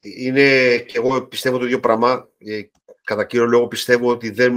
είναι 0.00 0.78
και 0.78 0.98
εγώ 0.98 1.22
πιστεύω 1.22 1.58
το 1.58 1.64
ίδιο 1.64 1.80
πράγμα. 1.80 2.28
Ε, 2.38 2.62
κατά 3.04 3.24
κύριο 3.24 3.46
λόγο 3.46 3.66
πιστεύω 3.66 4.10
ότι 4.10 4.30
δεν, 4.30 4.54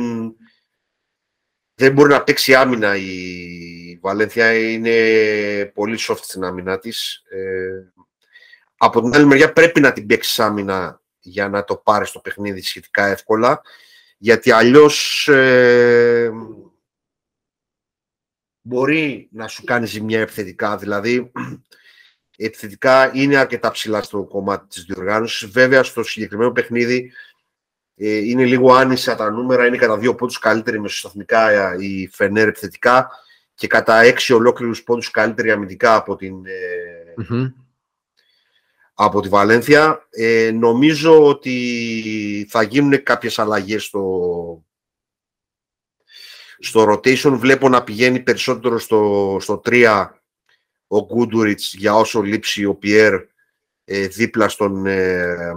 δεν 1.74 1.94
μπορεί 1.94 2.10
να 2.10 2.24
παίξει 2.24 2.56
άμυνα 2.56 2.96
η 2.96 3.98
Βαλένθια. 4.02 4.54
Είναι 4.54 5.66
πολύ 5.74 5.98
soft 6.08 6.20
στην 6.22 6.44
άμυνα 6.44 6.80
της. 6.80 7.24
Ε, 7.30 7.94
από 8.78 9.02
την 9.02 9.16
άλλη 9.16 9.26
μεριά 9.26 9.54
πρέπει 9.54 9.80
να 9.80 9.94
την 9.94 10.06
παίξεις 10.06 10.40
άμυνα 10.40 11.02
για 11.20 11.50
να 11.50 11.64
το 11.64 11.76
πάρεις 11.76 12.10
στο 12.10 12.20
παιχνίδι 12.20 12.62
σχετικά 12.62 13.06
εύκολα. 13.06 13.62
Γιατί 14.24 14.52
αλλιώς 14.52 15.28
ε, 15.28 16.32
μπορεί 18.62 19.30
να 19.32 19.48
σου 19.48 19.64
κάνει 19.64 19.86
ζημιά 19.86 20.20
επιθετικά. 20.20 20.78
Δηλαδή, 20.78 21.32
επιθετικά 22.38 23.12
είναι 23.14 23.38
αρκετά 23.38 23.72
ψηλά 23.72 24.02
στο 24.02 24.24
κομμάτι 24.24 24.68
της 24.68 24.84
διοργάνωσης. 24.84 25.50
Βέβαια, 25.50 25.84
στο 25.84 26.04
συγκεκριμένο 26.04 26.52
παιχνίδι 26.52 27.12
ε, 27.96 28.18
είναι 28.18 28.46
λίγο 28.46 28.74
άνισα 28.74 29.16
τα 29.16 29.32
νούμερα. 29.32 29.66
Είναι 29.66 29.78
κατά 29.78 29.98
δύο 29.98 30.16
πόντους 30.16 30.40
καλύτερη 30.40 30.80
μεσοσταθμικά 30.80 31.50
ε, 31.50 31.84
η 31.86 32.10
Φενέρ 32.14 32.48
επιθετικά 32.48 33.10
και 33.56 33.68
κατά 33.68 34.02
έξι 34.02 34.34
ολόκληρους 34.34 34.84
πόντους 34.84 35.12
καλύτερη 35.12 35.52
αμυντικά 35.52 35.96
από 35.96 36.16
την, 36.16 36.46
ε, 36.46 37.14
από 38.94 39.22
τη 39.22 39.28
Βαλένθια. 39.28 40.08
Ε, 40.10 40.52
νομίζω 40.54 41.28
ότι 41.28 42.48
θα 42.50 42.64
γίνουν 42.64 43.04
κάποιες 43.04 43.40
αλλαγές 43.40 43.84
στο, 43.84 44.66
στο 46.60 46.92
rotation. 46.92 47.36
Βλέπω 47.38 47.70
να 47.70 47.84
πηγαίνει 47.84 48.20
περισσότερο 48.20 48.80
στο, 48.80 49.38
στο 49.40 49.62
3 49.66 50.08
ο 50.88 51.06
Γκούντουριτς 51.06 51.74
για 51.74 51.96
όσο 51.96 52.22
λείψει 52.22 52.66
ο 52.66 52.76
Πιέρ 52.76 53.14
ε, 53.84 54.08
δίπλα 54.08 54.50
στον, 54.50 54.86
ε, 54.86 55.54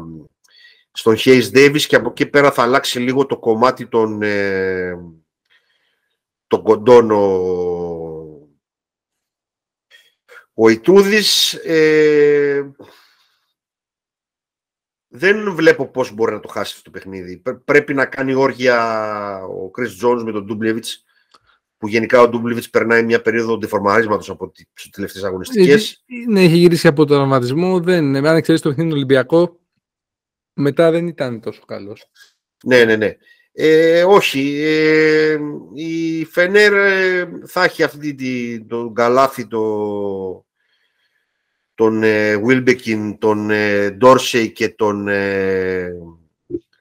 στον 0.92 1.16
Hayes 1.18 1.50
Davis 1.52 1.80
και 1.80 1.96
από 1.96 2.08
εκεί 2.08 2.26
πέρα 2.26 2.52
θα 2.52 2.62
αλλάξει 2.62 2.98
λίγο 2.98 3.26
το 3.26 3.38
κομμάτι 3.38 3.86
των, 3.86 4.22
ε, 4.22 4.98
των 6.46 6.62
κοντών 6.62 7.10
ο, 7.10 7.24
ο 10.54 10.68
Ιτούδης. 10.68 11.54
Ε, 11.54 12.70
δεν 15.16 15.54
βλέπω 15.54 15.86
πώς 15.86 16.12
μπορεί 16.12 16.32
να 16.32 16.40
το 16.40 16.48
χάσει 16.48 16.72
αυτό 16.76 16.90
το 16.90 16.98
παιχνίδι. 16.98 17.42
Πρέπει 17.64 17.94
να 17.94 18.06
κάνει 18.06 18.34
όργια 18.34 18.76
ο 19.44 19.70
Chris 19.78 20.06
Jones 20.06 20.22
με 20.24 20.32
τον 20.32 20.44
Ντούμπλεβιτς 20.44 21.04
που 21.78 21.88
γενικά 21.88 22.20
ο 22.20 22.28
Ντούμπλεβιτς 22.28 22.70
περνάει 22.70 23.02
μια 23.02 23.22
περίοδο 23.22 23.58
ντεφορμαρίσματος 23.58 24.30
από 24.30 24.50
τις 24.50 24.90
τελευταίες 24.90 25.24
αγωνιστικές. 25.24 26.04
Ναι, 26.28 26.42
έχει 26.42 26.56
γυρίσει 26.56 26.86
από 26.86 27.04
τον 27.04 27.16
τραυματισμό. 27.16 27.80
Δεν, 27.80 28.26
αν 28.26 28.42
ξέρεις 28.42 28.60
το 28.60 28.68
παιχνίδι 28.68 28.92
Ολυμπιακό, 28.92 29.60
μετά 30.54 30.90
δεν 30.90 31.06
ήταν 31.06 31.40
τόσο 31.40 31.64
καλός. 31.64 32.10
Ναι, 32.64 32.84
ναι, 32.84 32.96
ναι. 32.96 33.16
Ε, 33.52 34.04
όχι, 34.04 34.60
ε, 34.62 35.38
η 35.74 36.24
Φενέρ 36.24 36.72
ε, 36.72 37.28
θα 37.46 37.64
έχει 37.64 37.82
αυτή 37.82 38.14
τη, 38.14 38.64
τον 38.64 38.94
καλάθι 38.94 39.46
το, 39.46 40.46
τον 41.74 42.02
ε, 42.02 42.42
Wilbekin, 42.46 43.16
τον 43.18 43.50
ε, 43.50 43.96
Dorsey 44.00 44.52
και 44.52 44.68
τον 44.68 45.08
ε, 45.08 45.88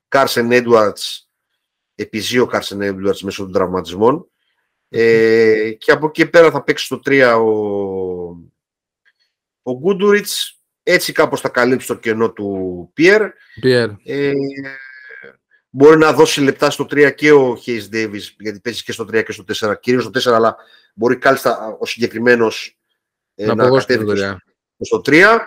Carson 0.09 0.63
Edwards, 0.63 1.19
επιζεί 1.95 2.39
ο 2.39 2.49
Carson 2.53 2.77
Edwards 2.77 3.19
μέσω 3.21 3.43
των 3.43 3.51
τραυματισμών. 3.51 4.27
Ε, 4.89 5.71
και 5.77 5.91
από 5.91 6.05
εκεί 6.05 6.25
πέρα 6.25 6.51
θα 6.51 6.63
παίξει 6.63 6.89
το 6.89 6.99
3 7.05 7.35
ο, 7.39 7.49
ο 9.61 9.79
Γκούντουριτς, 9.79 10.59
έτσι 10.83 11.11
κάπως 11.11 11.41
θα 11.41 11.49
καλύψει 11.49 11.87
το 11.87 11.95
κενό 11.95 12.31
του 12.31 12.89
Πιέρ. 12.93 13.21
Ε, 14.03 14.33
μπορεί 15.69 15.97
να 15.97 16.13
δώσει 16.13 16.41
λεπτά 16.41 16.69
στο 16.69 16.83
3 16.83 17.15
και 17.15 17.31
ο 17.31 17.57
Hayes 17.65 17.93
Davis, 17.93 18.21
γιατί 18.39 18.59
παίζει 18.59 18.83
και 18.83 18.91
στο 18.91 19.03
3 19.03 19.23
και 19.23 19.31
στο 19.31 19.43
4, 19.71 19.79
κυρίως 19.79 20.03
στο 20.03 20.31
4, 20.31 20.35
αλλά 20.35 20.55
μπορεί 20.93 21.17
κάλλιστα 21.17 21.77
ο 21.79 21.85
συγκεκριμένος 21.85 22.77
ε, 23.35 23.45
να, 23.45 23.55
να 23.55 23.69
κατέβει 23.69 24.05
στο 24.83 25.01
3, 25.05 25.39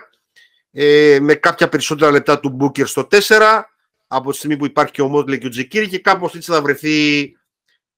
ε, 0.71 1.17
με 1.21 1.33
κάποια 1.33 1.69
περισσότερα 1.69 2.11
λεπτά 2.11 2.39
του 2.39 2.57
Booker 2.61 2.87
στο 2.87 3.07
4, 3.11 3.61
από 4.07 4.31
τη 4.31 4.37
στιγμή 4.37 4.57
που 4.57 4.65
υπάρχει 4.65 4.91
και 4.91 5.01
ο 5.01 5.07
Μότλε 5.07 5.37
και 5.37 5.47
ο 5.47 5.49
Τζεκίρι 5.49 5.87
και 5.87 5.99
κάπως 5.99 6.35
έτσι 6.35 6.51
θα 6.51 6.61
βρεθεί, 6.61 7.31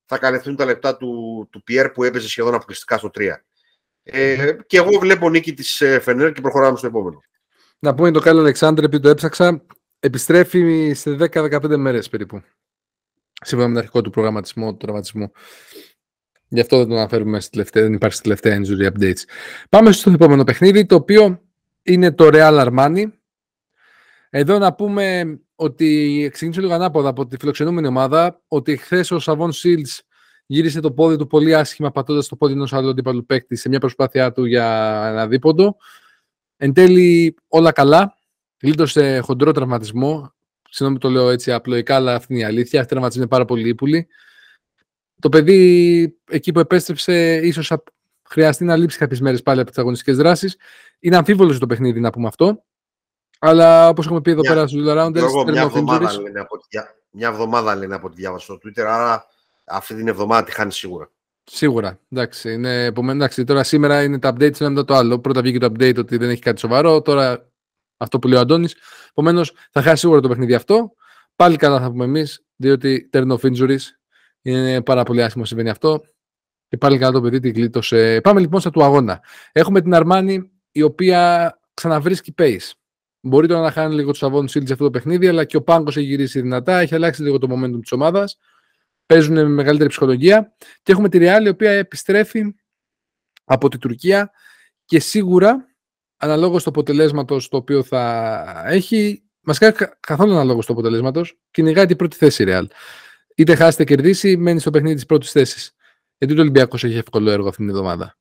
θα 0.06 0.18
καλυφθούν 0.18 0.56
τα 0.56 0.66
λεπτά 0.66 0.98
του, 0.98 1.48
του 1.52 1.64
Πιέρ 1.64 1.90
που 1.90 2.04
έπαιζε 2.04 2.28
σχεδόν 2.28 2.54
αποκλειστικά 2.54 2.98
στο 2.98 3.12
3. 3.14 3.44
Ε, 4.04 4.56
και 4.68 4.78
εγώ 4.78 5.00
βλέπω 5.00 5.30
νίκη 5.30 5.54
της 5.54 5.82
ε, 5.82 6.00
Φενέρ 6.00 6.32
και 6.32 6.42
προχωράμε 6.42 6.78
στο 6.78 6.88
επόμενο. 6.88 7.24
Να 7.80 7.96
πούμε 7.96 8.12
το 8.12 8.20
Κάλλο 8.20 8.40
Αλεξάνδρ, 8.40 8.84
επειδή 8.84 9.04
το 9.04 9.10
έψαξα, 9.10 9.66
επιστρέφει 10.00 10.94
σε 10.96 11.18
10-15 11.20 11.78
μέρες 11.78 12.10
περίπου. 12.10 12.42
Σύμφωνα 13.42 13.68
με 13.68 13.74
τον 13.74 13.84
αρχικό 13.84 14.02
του 14.02 14.10
προγραμματισμό, 14.10 14.72
του 14.72 14.78
τραυματισμού. 14.78 15.32
Γι' 16.50 16.60
αυτό 16.60 16.78
δεν 16.78 16.88
το 16.88 16.96
αναφέρουμε 16.96 17.40
στη 17.40 17.50
τελευταία, 17.50 17.84
δεν 17.84 17.94
υπάρχει 17.94 18.16
στη 18.16 18.24
τελευταία 18.24 18.62
injury 18.62 18.92
updates. 18.94 19.24
Πάμε 19.70 19.92
στο 19.92 20.12
επόμενο 20.12 20.44
παιχνίδι, 20.44 20.86
το 20.86 20.96
οποίο 20.96 21.42
είναι 21.84 22.12
το 22.12 22.30
Real 22.32 22.68
Armani. 22.68 23.04
Εδώ 24.30 24.58
να 24.58 24.74
πούμε 24.74 25.24
ότι 25.56 26.30
ξεκίνησε 26.32 26.62
λίγο 26.62 26.74
ανάποδα 26.74 27.10
από 27.10 27.28
τη 27.28 27.38
φιλοξενούμενη 27.38 27.88
ομάδα, 27.88 28.42
ότι 28.48 28.78
χθες 28.78 29.12
ο 29.12 29.20
Σαββόν 29.20 29.52
Σίλτ 29.52 29.88
γύρισε 30.46 30.80
το 30.80 30.92
πόδι 30.92 31.18
του 31.18 31.28
πολύ 31.28 31.56
άσχημα, 31.56 31.92
πατώντας 31.92 32.28
το 32.28 32.36
πόδι 32.36 32.54
ενός 32.54 32.74
άλλου 32.74 32.90
αντίπαλου 32.90 33.26
παίκτη 33.26 33.56
σε 33.56 33.70
μια 33.70 33.80
προσπάθειά 33.80 34.32
του 34.32 34.46
για 34.46 34.66
ένα 35.08 35.28
δίποντο. 35.28 35.78
Εν 36.58 36.74
τέλει, 36.74 37.36
όλα 37.48 37.72
καλά. 37.72 38.18
Γλίτωσε 38.62 39.20
χοντρό 39.20 39.52
τραυματισμό. 39.52 40.34
Συγγνώμη 40.70 41.00
το 41.00 41.10
λέω 41.10 41.30
έτσι 41.30 41.52
απλοϊκά, 41.52 41.96
αλλά 41.96 42.16
αυτή 42.16 42.34
είναι 42.34 42.42
η 42.42 42.46
αλήθεια. 42.46 42.80
Αυτή 42.80 42.92
τραυματισμό 42.92 43.22
είναι 43.22 43.32
πάρα 43.32 43.46
πολύ 43.46 43.70
ύπουλη 43.70 44.08
το 45.20 45.30
παιδί 45.30 46.18
εκεί 46.30 46.52
που 46.52 46.60
επέστρεψε 46.60 47.36
ίσως 47.36 47.72
χρειαστεί 48.30 48.64
να 48.64 48.76
λείψει 48.76 48.98
κάποιες 48.98 49.22
μέρες 49.22 49.42
πάλι 49.42 49.60
από 49.60 49.70
τις 49.70 49.80
αγωνιστικές 49.80 50.18
δράσεις. 50.18 50.58
Είναι 51.00 51.18
αμφίβολος 51.18 51.60
το 51.60 51.66
παιχνίδι 51.66 52.00
να 52.00 52.10
πούμε 52.10 52.28
αυτό. 52.28 52.64
Αλλά 53.40 53.90
όπως 53.90 54.06
έχουμε 54.06 54.22
πει 54.22 54.32
εδώ 54.32 54.42
πέρα 54.42 54.68
στους 54.68 54.84
Rounders. 54.88 55.46
Μια 55.52 55.62
εβδομάδα, 55.62 56.22
λένε 56.22 56.40
από, 56.40 56.58
μια 57.12 57.28
εβδομάδα 57.28 57.76
λένε 57.76 57.96
από 57.96 58.10
τη 58.10 58.16
διάβαση 58.16 58.44
στο 58.46 58.56
Twitter, 58.64 58.82
άρα 58.82 59.26
αυτή 59.66 59.96
την 59.96 60.08
εβδομάδα 60.08 60.44
τη 60.44 60.52
χάνει 60.52 60.72
σίγουρα. 60.72 61.12
Σίγουρα. 61.44 62.00
Εντάξει, 62.12 62.54
είναι, 62.54 62.86
εντάξει, 62.86 63.44
τώρα 63.44 63.64
σήμερα 63.64 64.04
είναι 64.04 64.20
τα 64.20 64.30
updates, 64.30 64.60
είναι 64.60 64.70
μετά 64.70 64.86
το 64.86 64.94
άλλο. 64.94 65.20
Πρώτα 65.20 65.42
βγήκε 65.42 65.58
το 65.58 65.66
update 65.66 65.98
ότι 65.98 66.18
δεν 66.18 66.30
έχει 66.30 66.42
κάτι 66.42 66.60
σοβαρό. 66.60 67.02
Τώρα 67.02 67.50
αυτό 67.98 68.20
που 68.20 68.28
λέει 68.28 68.38
ο 68.38 68.42
Αντώνης. 68.42 68.76
Επομένως 69.10 69.54
θα 69.72 69.82
χάσει 69.82 69.98
σίγουρα 69.98 70.20
το 70.20 70.28
παιχνίδι 70.28 70.54
αυτό. 70.54 70.94
Πάλι 71.36 71.56
καλά 71.56 71.80
θα 71.80 71.90
πούμε 71.90 72.04
εμείς, 72.04 72.44
διότι 72.56 73.10
turn 73.14 73.28
of 73.28 73.40
injuries 73.40 73.82
είναι 74.42 74.82
πάρα 74.82 75.04
πολύ 75.04 75.24
άσχημο 75.24 75.46
συμβαίνει 75.46 75.70
αυτό. 75.70 76.04
Και 76.68 76.78
πάλι 76.78 76.98
καλά 76.98 77.12
το 77.12 77.22
παιδί 77.22 77.40
την 77.40 77.54
γλίτωσε. 77.54 78.22
Πάμε 78.24 78.40
λοιπόν 78.40 78.60
στα 78.60 78.70
του 78.70 78.84
αγώνα. 78.84 79.22
Έχουμε 79.52 79.82
την 79.82 79.94
Αρμάνη 79.94 80.52
η 80.72 80.82
οποία 80.82 81.54
ξαναβρίσκει 81.74 82.34
pace. 82.38 82.72
Μπορεί 83.22 83.48
τώρα 83.48 83.62
να 83.62 83.72
χάνει 83.72 83.96
λίγο 83.96 84.10
τους 84.10 84.20
Σαββόν 84.20 84.48
Σίλτ 84.48 84.68
σε 84.68 84.74
αυτό 84.74 84.86
το 84.86 84.92
παιχνίδι, 84.92 85.28
αλλά 85.28 85.46
και 85.46 85.58
ο 85.58 85.62
Πάγκος 85.62 85.98
έχει 85.98 86.06
γυρίσει 86.06 86.42
δυνατά, 86.42 86.80
έχει 86.80 86.96
αλλάξει 86.96 87.22
λίγο 87.22 87.38
το 87.38 87.48
momentum 87.52 87.80
της 87.82 87.92
ομάδας. 87.92 88.38
Παίζουν 89.06 89.34
με 89.34 89.44
μεγαλύτερη 89.44 89.90
ψυχολογία. 89.90 90.56
Και 90.84 90.92
έχουμε 90.92 91.10
τη 91.10 91.18
Real 91.22 91.46
η 91.46 91.50
οποία 91.50 91.72
επιστρέφει 91.72 92.56
από 93.44 93.70
την 93.70 93.80
Τουρκία 93.80 94.32
και 94.86 95.00
σίγουρα 95.00 95.68
αναλόγως 96.18 96.64
του 96.64 96.70
αποτελέσματος 96.70 97.50
το 97.50 97.58
οποίο 97.58 97.84
θα 97.84 98.44
έχει, 98.66 99.24
μας 99.40 99.58
κάνει 99.58 99.74
καθόλου 100.00 100.32
αναλόγως 100.32 100.66
του 100.66 100.72
αποτελέσματος, 100.72 101.40
κυνηγάει 101.52 101.86
την 101.86 101.96
πρώτη 101.96 102.16
θέση 102.16 102.44
η 102.44 102.46
Real 102.50 102.66
είτε 103.42 103.56
χάσει 103.56 103.82
είτε 103.82 103.96
κερδίσει, 103.96 104.38
μένει 104.38 104.60
στο 104.60 104.72
παιχνίδι 104.72 104.96
της 104.96 105.06
πρώτης 105.06 105.32
θέσης. 105.32 105.76
Γιατί 106.18 106.38
ο 106.38 106.42
Ολυμπιακός 106.42 106.84
έχει 106.84 106.98
εύκολο 106.98 107.32
έργο 107.32 107.48
αυτήν 107.48 107.66
την 107.66 107.76
εβδομάδα. 107.76 108.18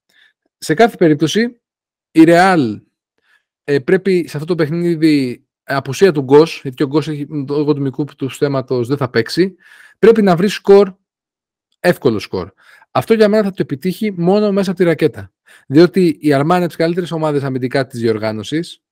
σε 0.59 0.75
κάθε 0.75 0.97
περίπτωση 0.97 1.61
η 2.11 2.25
Real 2.27 2.81
ε, 3.65 3.79
πρέπει 3.79 4.29
σε 4.29 4.37
αυτό 4.37 4.49
το 4.49 4.55
παιχνίδι 4.55 5.47
απουσία 5.63 6.13
του 6.13 6.23
Γκος, 6.23 6.61
γιατί 6.63 6.83
ο 6.83 6.87
Γκος 6.87 7.09
έχει 7.09 7.27
λόγω 7.49 7.75
του 7.75 7.81
μικρού 7.81 8.05
του 8.05 8.31
θέματος 8.31 8.89
δεν 8.89 8.97
θα 8.97 9.11
παίξει, 9.11 9.55
πρέπει 9.99 10.23
να 10.23 10.37
βρει 10.37 10.49
σκορ, 10.49 10.95
εύκολο 11.81 12.19
σκορ. 12.19 12.53
Αυτό 12.91 13.15
για 13.15 13.29
μένα 13.29 13.43
θα 13.43 13.51
το 13.51 13.57
επιτύχει 13.59 14.13
μόνο 14.17 14.53
μέσα 14.53 14.71
από 14.71 14.79
τη 14.79 14.85
ρακέτα. 14.85 15.33
Διότι 15.67 16.19
η 16.21 16.33
Αρμάνη 16.33 16.61
από 16.61 16.69
τις 16.69 16.77
καλύτερες 16.77 17.11
ομάδες 17.11 17.43
αμυντικά 17.43 17.87
της 17.87 18.01
διοργάνωσης 18.01 18.83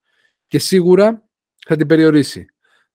και 0.47 0.59
σίγουρα 0.59 1.29
θα 1.67 1.77
την 1.77 1.87
περιορίσει. 1.87 2.47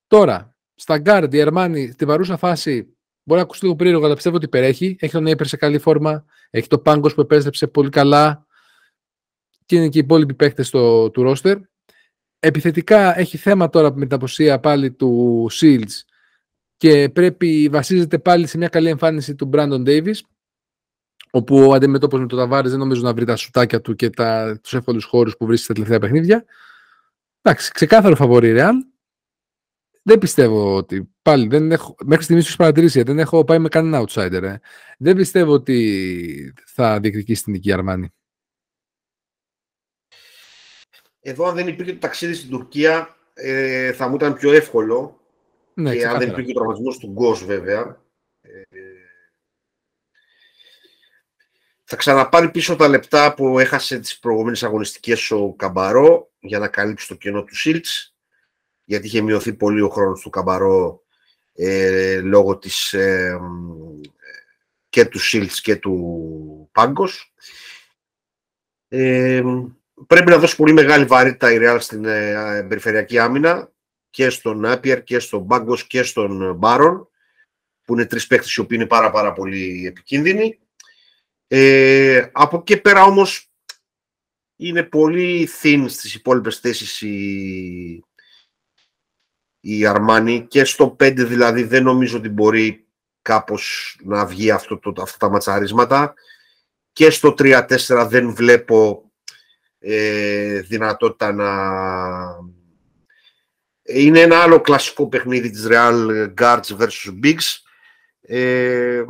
Τώρα, 0.08 0.56
στα 0.76 0.98
γκαρντ, 0.97 1.34
η 1.34 1.41
Αρμάνη 1.41 1.91
στην 1.91 2.08
παρούσα 2.08 2.38
φάση 2.38 2.96
μπορεί 3.32 3.44
να 3.44 3.46
ακουστεί 3.50 3.65
λίγο 3.65 3.78
περίεργο, 3.78 4.06
αλλά 4.06 4.13
πιστεύω 4.13 4.36
ότι 4.36 4.46
υπερέχει. 4.46 4.96
Έχει 5.00 5.12
τον 5.12 5.24
Νέιπιερ 5.23 5.47
σε 5.48 5.58
καλή 5.58 5.80
φόρμα, 5.80 6.26
έχει 6.50 6.67
τον 6.67 6.80
Πάνγκος 6.80 7.13
που 7.13 7.22
επέστρεψε 7.22 7.67
πολύ 7.67 7.89
καλά 7.89 8.46
και 9.65 9.76
είναι 9.76 9.89
και 9.89 9.98
οι 9.98 10.02
υπόλοιποι 10.02 10.34
παίχτες 10.34 10.65
του 11.12 11.24
ρόστερ. 11.24 11.58
Επιθετικά 12.39 13.20
έχει 13.20 13.38
θέμα 13.38 13.70
τώρα 13.70 13.96
με 13.96 14.06
την 14.06 14.15
απουσία 14.15 14.60
πάλι 14.60 14.91
του 14.91 15.48
Shields 15.52 16.02
και 16.78 17.10
πρέπει, 17.10 17.70
βασίζεται 17.72 18.17
πάλι 18.17 18.48
σε 18.48 18.58
μια 18.58 18.67
καλή 18.67 18.89
εμφάνιση 18.89 19.36
του 19.36 19.50
Brandon 19.54 19.88
Davis 19.88 20.15
όπου 21.32 21.67
αντιμέτωπος 21.69 22.17
με 22.17 22.28
τον 22.28 22.38
Ταβάρη 22.38 22.70
δεν 22.70 22.80
νομίζω 22.80 23.02
να 23.02 23.13
βρει 23.13 23.26
τα 23.26 23.36
σουτάκια 23.36 23.82
του 23.82 23.96
και 23.96 24.10
τους 24.62 24.74
εύκολους 24.74 25.06
χώρους 25.06 25.38
που 25.38 25.46
βρίσκει 25.46 25.63
στα 25.63 25.74
τελευταία 25.74 26.00
παιχνίδια. 26.00 26.46
Εντάξει, 27.41 27.72
ξεκάθαρο 27.72 28.15
φαβορή 28.15 28.54
Real. 28.58 28.74
Δεν 30.03 30.17
πιστεύω 30.17 30.75
ότι 30.75 31.13
πάλι 31.21 31.47
δεν 31.47 31.71
έχω, 31.71 31.95
μέχρι 32.05 32.23
στιγμής 32.23 32.45
τους 32.45 32.55
παρατηρήσει, 32.55 33.01
δεν 33.01 33.19
έχω 33.19 33.43
πάει 33.43 33.59
με 33.59 33.69
κανένα 33.69 34.05
outsider. 34.07 34.43
Ε. 34.43 34.55
Δεν 34.97 35.15
πιστεύω 35.15 35.53
ότι 35.53 36.53
θα 36.65 36.99
διεκδικήσει 36.99 37.43
την 37.43 37.53
νική 37.53 37.71
Αρμάνη. 37.71 38.09
Εδώ 41.19 41.45
αν 41.47 41.55
δεν 41.55 41.67
υπήρχε 41.67 41.93
το 41.93 41.99
ταξίδι 41.99 42.33
στην 42.33 42.49
Τουρκία 42.49 43.15
ε, 43.33 43.93
θα 43.93 44.07
μου 44.07 44.15
ήταν 44.15 44.33
πιο 44.33 44.51
εύκολο 44.51 45.21
ναι, 45.73 45.95
και 45.95 46.07
αν 46.07 46.17
δεν 46.19 46.29
υπήρχε 46.29 46.51
ο 46.51 46.53
τραυματισμός 46.53 46.97
του 46.97 47.07
Γκος 47.07 47.45
βέβαια. 47.45 48.01
Ε, 48.41 48.61
θα 51.83 51.95
ξαναπάρει 51.95 52.51
πίσω 52.51 52.75
τα 52.75 52.87
λεπτά 52.87 53.33
που 53.33 53.59
έχασε 53.59 53.99
τις 53.99 54.19
προηγούμενες 54.19 54.63
αγωνιστικές 54.63 55.31
ο 55.31 55.53
Καμπαρό 55.53 56.31
για 56.39 56.59
να 56.59 56.67
καλύψει 56.67 57.07
το 57.07 57.15
κενό 57.15 57.43
του 57.43 57.55
Σίλτς 57.55 58.11
γιατί 58.91 59.08
είχε 59.08 59.21
μειωθεί 59.21 59.54
πολύ 59.54 59.82
ο 59.82 59.89
χρόνος 59.89 60.21
του 60.21 60.30
Καμπαρό 60.30 61.04
ε, 61.54 62.19
λόγω 62.21 62.58
της, 62.58 62.93
ε, 62.93 63.39
και 64.89 65.06
του 65.06 65.19
Σίλτς 65.19 65.62
και 65.62 65.75
του 65.75 66.69
Πάγκος. 66.71 67.34
Ε, 68.88 69.43
πρέπει 70.08 70.30
να 70.30 70.38
δώσει 70.38 70.56
πολύ 70.56 70.73
μεγάλη 70.73 71.06
βαρύτητα 71.06 71.54
η 71.54 71.58
Real 71.62 71.77
στην 71.80 72.06
ε, 72.06 72.65
περιφερειακή 72.67 73.19
άμυνα 73.19 73.71
και 74.10 74.30
στον 74.30 74.60
Νάπιερ 74.60 75.04
και 75.04 75.19
στον 75.19 75.47
Πάγκος 75.47 75.88
και 75.88 76.04
στον 76.04 76.56
Μπάρον 76.56 77.10
που 77.84 77.93
είναι 77.93 78.06
τρεις 78.06 78.27
παίκτες 78.27 78.56
οι 78.56 78.60
οποίοι 78.60 78.77
είναι 78.82 78.89
πάρα 78.89 79.12
πάρα 79.12 79.34
πολύ 79.34 79.86
επικίνδυνοι. 79.88 80.60
Ε, 81.47 82.30
από 82.32 82.58
εκεί 82.58 82.77
πέρα 82.77 83.04
όμως 83.04 83.51
είναι 84.56 84.84
πολύ 84.84 85.49
thin 85.62 85.86
στις 85.88 86.13
υπόλοιπες 86.15 86.60
θέσεις 86.60 87.01
η, 87.01 88.04
η 89.62 89.86
Αρμάνη 89.86 90.45
και 90.47 90.63
στο 90.63 90.95
5 91.00 91.13
δηλαδή 91.15 91.63
δεν 91.63 91.84
νομίζω 91.84 92.17
ότι 92.17 92.30
μπορεί 92.30 92.86
κάπως 93.21 93.95
να 94.04 94.26
βγει 94.26 94.52
αυτό 94.52 94.80
το, 94.80 95.02
αυτά 95.02 95.17
τα 95.17 95.30
ματσαρίσματα 95.30 96.13
και 96.93 97.10
στο 97.10 97.34
3-4 97.38 98.08
δεν 98.10 98.34
βλέπω 98.34 99.12
ε, 99.80 100.60
δυνατότητα 100.60 101.32
να... 101.34 101.50
Είναι 103.84 104.19
ένα 104.19 104.41
άλλο 104.41 104.62
κλασικό 104.62 105.08
παιχνίδι 105.08 105.50
της 105.50 105.67
Real 105.69 106.28
Guards 106.41 106.78
vs. 106.80 107.19
Bigs. 107.24 107.58
Ε, 108.21 109.04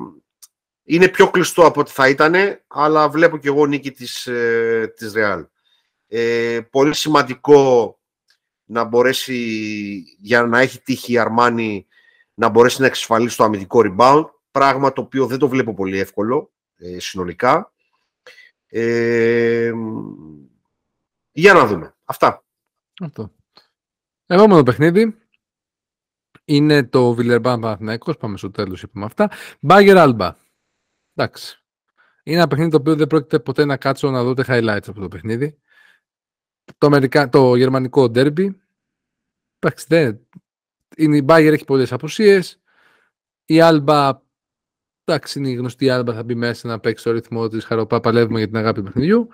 είναι 0.84 1.08
πιο 1.08 1.30
κλειστό 1.30 1.66
από 1.66 1.80
ό,τι 1.80 1.92
θα 1.92 2.10
ήταν, 2.10 2.36
αλλά 2.68 3.10
βλέπω 3.10 3.38
και 3.38 3.48
εγώ 3.48 3.66
νίκη 3.66 3.92
της, 3.92 4.28
ε, 4.28 4.94
της 4.96 5.14
Real. 5.16 5.46
Ε, 6.08 6.60
πολύ 6.70 6.96
σημαντικό 6.96 8.00
να 8.72 8.84
μπορέσει, 8.84 9.38
για 10.20 10.44
να 10.44 10.60
έχει 10.60 10.82
τύχει 10.82 11.14
η 11.14 11.18
Αρμάνη, 11.18 11.88
να 12.34 12.50
μπορέσει 12.50 12.82
να 12.82 12.88
εξασφαλίσει 12.88 13.38
το 13.38 13.44
αμυντικό 13.44 13.82
rebound, 13.84 14.26
πράγμα 14.52 14.94
το 14.94 15.02
οποίο 15.02 15.26
δεν 15.28 15.40
το 15.40 15.48
βλέπω 15.48 15.74
πολύ 15.74 16.00
εύκολο 16.00 16.52
ε, 16.78 17.00
συνολικά. 17.00 17.74
Ε, 18.68 19.72
για 21.32 21.54
να 21.54 21.66
δούμε. 21.68 21.96
Αυτά. 22.04 22.44
Αυτό. 23.02 23.32
Επόμενο 24.26 24.64
παιχνίδι 24.64 25.18
είναι 26.46 26.84
το 26.84 27.14
Βιλερμπάν 27.14 27.60
Παναθηναϊκός. 27.60 28.18
Πάμε 28.18 28.38
στο 28.38 28.52
τέλος, 28.52 28.82
είπαμε 28.82 29.06
αυτά. 29.06 29.32
Μπάγκερ 29.60 29.98
Άλμπα. 29.98 30.36
Εντάξει. 31.16 31.64
Είναι 32.24 32.38
ένα 32.38 32.48
παιχνίδι 32.48 32.72
το 32.72 32.78
οποίο 32.78 32.96
δεν 32.96 33.08
πρόκειται 33.08 33.40
ποτέ 33.40 33.66
να 33.66 33.78
κάτσω 33.78 34.12
να 34.12 34.24
δω 34.24 34.34
highlights 34.38 34.88
από 34.88 35.00
το 35.00 35.08
παιχνίδι. 35.08 35.60
Το, 36.78 36.88
Αμερικα... 36.88 37.30
το 37.30 37.56
γερμανικό 37.56 38.04
derby. 38.04 38.50
Εντάξει, 39.60 39.86
δεν... 39.90 40.20
Είναι, 40.98 41.18
η 41.18 41.26
Bayern 41.28 41.52
έχει 41.52 41.66
πολλές 41.66 41.92
απουσίες. 41.92 42.60
Η 43.46 43.58
Alba, 43.62 44.12
εντάξει, 45.04 45.40
είναι 45.40 45.50
η 45.50 45.54
γνωστή 45.54 45.88
Alba, 45.92 46.12
θα 46.14 46.24
μπει 46.24 46.36
μέσα 46.36 46.68
να 46.68 46.80
παίξει 46.80 47.04
το 47.04 47.12
ρυθμό 47.12 47.48
της 47.48 47.66
χαροπά, 47.66 48.00
παλεύουμε 48.00 48.38
για 48.38 48.48
την 48.48 48.58
αγάπη 48.58 48.80
του 48.80 48.86
παιχνιδιού. 48.86 49.30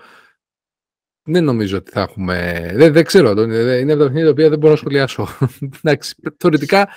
Δεν 1.23 1.43
νομίζω 1.43 1.77
ότι 1.77 1.91
θα 1.91 2.01
έχουμε. 2.01 2.69
Δεν, 2.73 2.93
δεν 2.93 3.05
ξέρω. 3.05 3.31
Είναι 3.41 3.91
από 3.91 4.01
τα 4.01 4.05
παιχνίδια 4.05 4.23
τα 4.23 4.29
οποία 4.29 4.49
δεν 4.49 4.59
μπορώ 4.59 4.71
να 4.71 4.77
σχολιάσω. 4.77 5.27
Εντάξει, 5.81 6.15
θεωρητικά 6.37 6.89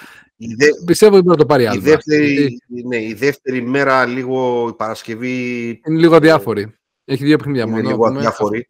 η 0.43 0.55
δε... 0.55 0.67
Πιστεύω 0.85 1.15
ότι 1.15 1.23
μπορεί 1.23 1.37
να 1.37 1.43
το 1.43 1.49
πάρει 1.49 1.67
άλλο. 1.67 1.81
Η 1.81 1.83
δεύτερη, 1.83 2.59
ναι, 2.87 3.03
η 3.03 3.15
δεύτερη 3.15 3.63
μέρα, 3.63 4.07
λίγο 4.07 4.69
η 4.69 4.75
Παρασκευή. 4.75 5.69
Είναι 5.69 5.99
λίγο 5.99 6.17
αδιάφορη. 6.17 6.75
Έχει 7.05 7.25
δύο 7.25 7.37
παιχνίδια 7.37 7.67
μόνο. 7.67 7.79
Είναι 7.79 7.89
λίγο 7.89 8.07
αδιάφορη. 8.07 8.67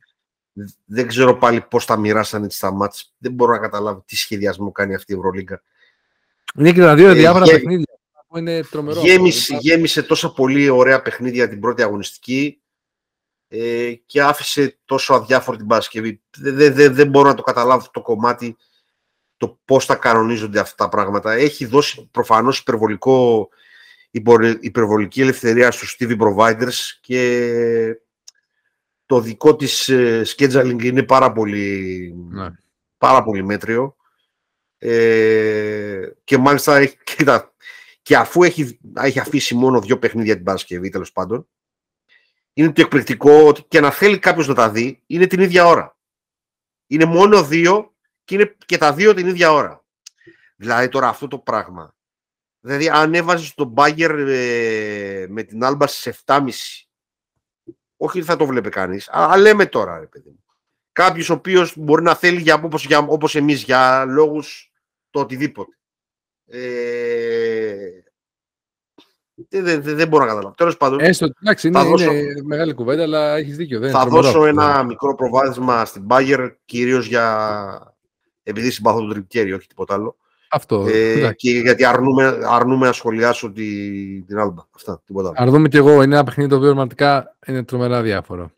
Δεν 0.85 1.07
ξέρω 1.07 1.37
πάλι 1.37 1.61
πώς 1.61 1.85
τα 1.85 1.97
μοιράσανε 1.97 2.47
τις 2.47 2.59
τα 2.59 2.73
μάτς. 2.73 3.15
Δεν 3.19 3.33
μπορώ 3.33 3.53
να 3.53 3.59
καταλάβω 3.59 4.05
τι 4.07 4.17
σχεδιασμό 4.17 4.73
κάνει 4.73 4.95
αυτή 4.95 5.13
η 5.13 5.17
Ευρωλίγκα. 5.17 5.63
Είναι 6.59 6.73
και 6.73 6.81
τα 6.81 6.95
δύο 6.95 7.09
ε, 7.09 7.15
διάφορα 7.15 7.45
γέ... 7.45 7.53
παιχνίδια. 7.53 7.99
Είναι 8.37 8.63
τρομερό. 8.63 9.01
Γέμισε, 9.01 9.57
γέμισε 9.61 10.03
τόσα 10.03 10.33
πολύ 10.33 10.69
ωραία 10.69 11.03
παιχνίδια 11.03 11.49
την 11.49 11.61
πρώτη 11.61 11.83
αγωνιστική 11.83 12.61
ε, 13.49 13.93
και 14.07 14.23
άφησε 14.23 14.79
τόσο 14.85 15.15
αδιάφορη 15.15 15.57
την 15.57 15.67
Παρασκευή. 15.67 16.21
Δεν, 16.37 16.75
δεν, 16.75 16.95
δεν 16.95 17.09
μπορώ 17.09 17.29
να 17.29 17.35
το 17.35 17.43
καταλάβω 17.43 17.87
το 17.93 18.01
κομμάτι 18.01 18.57
το 19.37 19.59
πώς 19.65 19.85
θα 19.85 19.95
κανονίζονται 19.95 20.61
αυτά 20.61 20.85
τα 20.85 20.89
πράγματα. 20.89 21.33
Έχει 21.33 21.65
δώσει 21.65 22.09
προφανώς 22.11 22.59
υπερβολικό, 22.59 23.49
υπερβολική 24.61 25.21
ελευθερία 25.21 25.71
στους 25.71 25.97
TV 26.01 26.19
providers 26.19 26.99
και 27.01 28.01
το 29.11 29.20
δικό 29.20 29.57
της 29.57 29.88
ε, 29.88 30.23
scheduling 30.27 30.83
είναι 30.83 31.03
πάρα 31.03 31.33
πολύ, 31.33 32.14
ναι. 32.29 32.51
πάρα 32.99 33.23
πολύ 33.23 33.44
μέτριο. 33.44 33.96
Ε, 34.79 36.11
και 36.25 36.38
μάλιστα 36.38 36.81
και 38.03 38.16
αφού 38.16 38.42
έχει, 38.42 38.79
έχει 38.94 39.18
αφήσει 39.18 39.55
μόνο 39.55 39.81
δύο 39.81 39.99
παιχνίδια 39.99 40.35
την 40.35 40.44
Παρασκευή 40.44 40.88
τέλος 40.88 41.12
πάντων, 41.12 41.49
είναι 42.53 42.73
το 42.73 42.81
εκπληκτικό 42.81 43.46
ότι 43.46 43.64
και 43.68 43.81
να 43.81 43.90
θέλει 43.90 44.18
κάποιος 44.18 44.46
να 44.46 44.55
τα 44.55 44.70
δει, 44.70 45.03
είναι 45.07 45.27
την 45.27 45.40
ίδια 45.40 45.66
ώρα. 45.66 45.96
Είναι 46.87 47.05
μόνο 47.05 47.44
δύο 47.44 47.94
και 48.25 48.35
είναι 48.35 48.57
και 48.66 48.79
τα 48.79 48.92
δύο 48.92 49.14
την 49.14 49.27
ίδια 49.27 49.53
ώρα. 49.53 49.85
Δηλαδή 50.57 50.88
τώρα 50.88 51.09
αυτό 51.09 51.29
το 51.29 51.38
πράγμα. 51.38 51.94
Δηλαδή 52.61 52.88
αν 52.88 53.14
έβαζες 53.14 53.55
τον 53.55 53.66
Μπάγκερ 53.66 54.18
ε, 54.29 55.27
με 55.29 55.42
την 55.42 55.64
Άλμπα 55.64 55.87
στις 55.87 56.23
7.30 56.27 56.49
όχι 58.03 58.22
θα 58.22 58.36
το 58.36 58.46
βλέπει 58.46 58.68
κανείς, 58.68 59.09
αλλά 59.12 59.36
λέμε 59.36 59.66
τώρα 59.66 59.98
ρε 59.98 60.07
παιδί 60.07 60.28
μου. 60.28 60.44
Κάποιος 60.92 61.30
ο 61.30 61.32
οποίος 61.32 61.74
μπορεί 61.76 62.03
να 62.03 62.14
θέλει 62.14 62.40
για, 62.40 62.55
όπως, 62.64 62.84
για, 62.84 62.98
όπως 62.98 63.34
εμείς 63.34 63.62
για 63.62 64.05
λόγους 64.05 64.72
το 65.11 65.20
οτιδήποτε. 65.20 65.78
Ε, 66.46 67.76
δεν, 69.48 69.64
δεν, 69.64 69.96
δεν 69.96 70.09
μπορώ 70.09 70.24
να 70.24 70.30
καταλάβω. 70.30 70.55
Τέλος 70.55 70.76
πάντων. 70.76 71.01
Έστω, 71.01 71.28
εντάξει, 71.42 71.68
είναι, 71.68 71.82
δώσω... 71.82 72.12
είναι 72.12 72.42
μεγάλη 72.44 72.74
κουβέντα, 72.74 73.03
αλλά 73.03 73.36
έχεις 73.36 73.57
δίκιο. 73.57 73.78
Δεν 73.78 73.90
θα 73.90 74.07
δώσω 74.07 74.44
ένα 74.44 74.82
μικρό 74.82 75.14
προβάδισμα 75.14 75.84
στην 75.84 76.07
Bayer, 76.09 76.55
κυρίως 76.64 77.07
για. 77.07 77.96
επειδή 78.42 78.70
συμπαθώ 78.70 78.98
τον 78.98 79.11
Τριπτιέρη, 79.11 79.53
όχι 79.53 79.66
τίποτα 79.66 79.94
άλλο. 79.94 80.16
Αυτό. 80.53 80.86
Ε, 80.88 81.32
και 81.36 81.51
γιατί 81.51 81.84
αρνούμε, 81.84 82.38
αρνούμε 82.48 82.86
να 82.86 82.92
σχολιάσω 82.92 83.53
τη, 83.53 83.64
την 84.22 84.38
Άλμπα. 84.38 84.62
Αυτά, 84.74 85.03
τίποτα 85.07 85.28
άλλο. 85.28 85.36
Αρνούμε 85.38 85.68
κι 85.68 85.76
εγώ. 85.76 86.03
Είναι 86.03 86.14
ένα 86.14 86.24
παιχνίδι 86.24 86.51
το 86.51 86.57
οποίο 86.57 86.68
πραγματικά 86.68 87.36
είναι 87.46 87.64
τρομερά 87.64 88.03
διάφορο. 88.03 88.51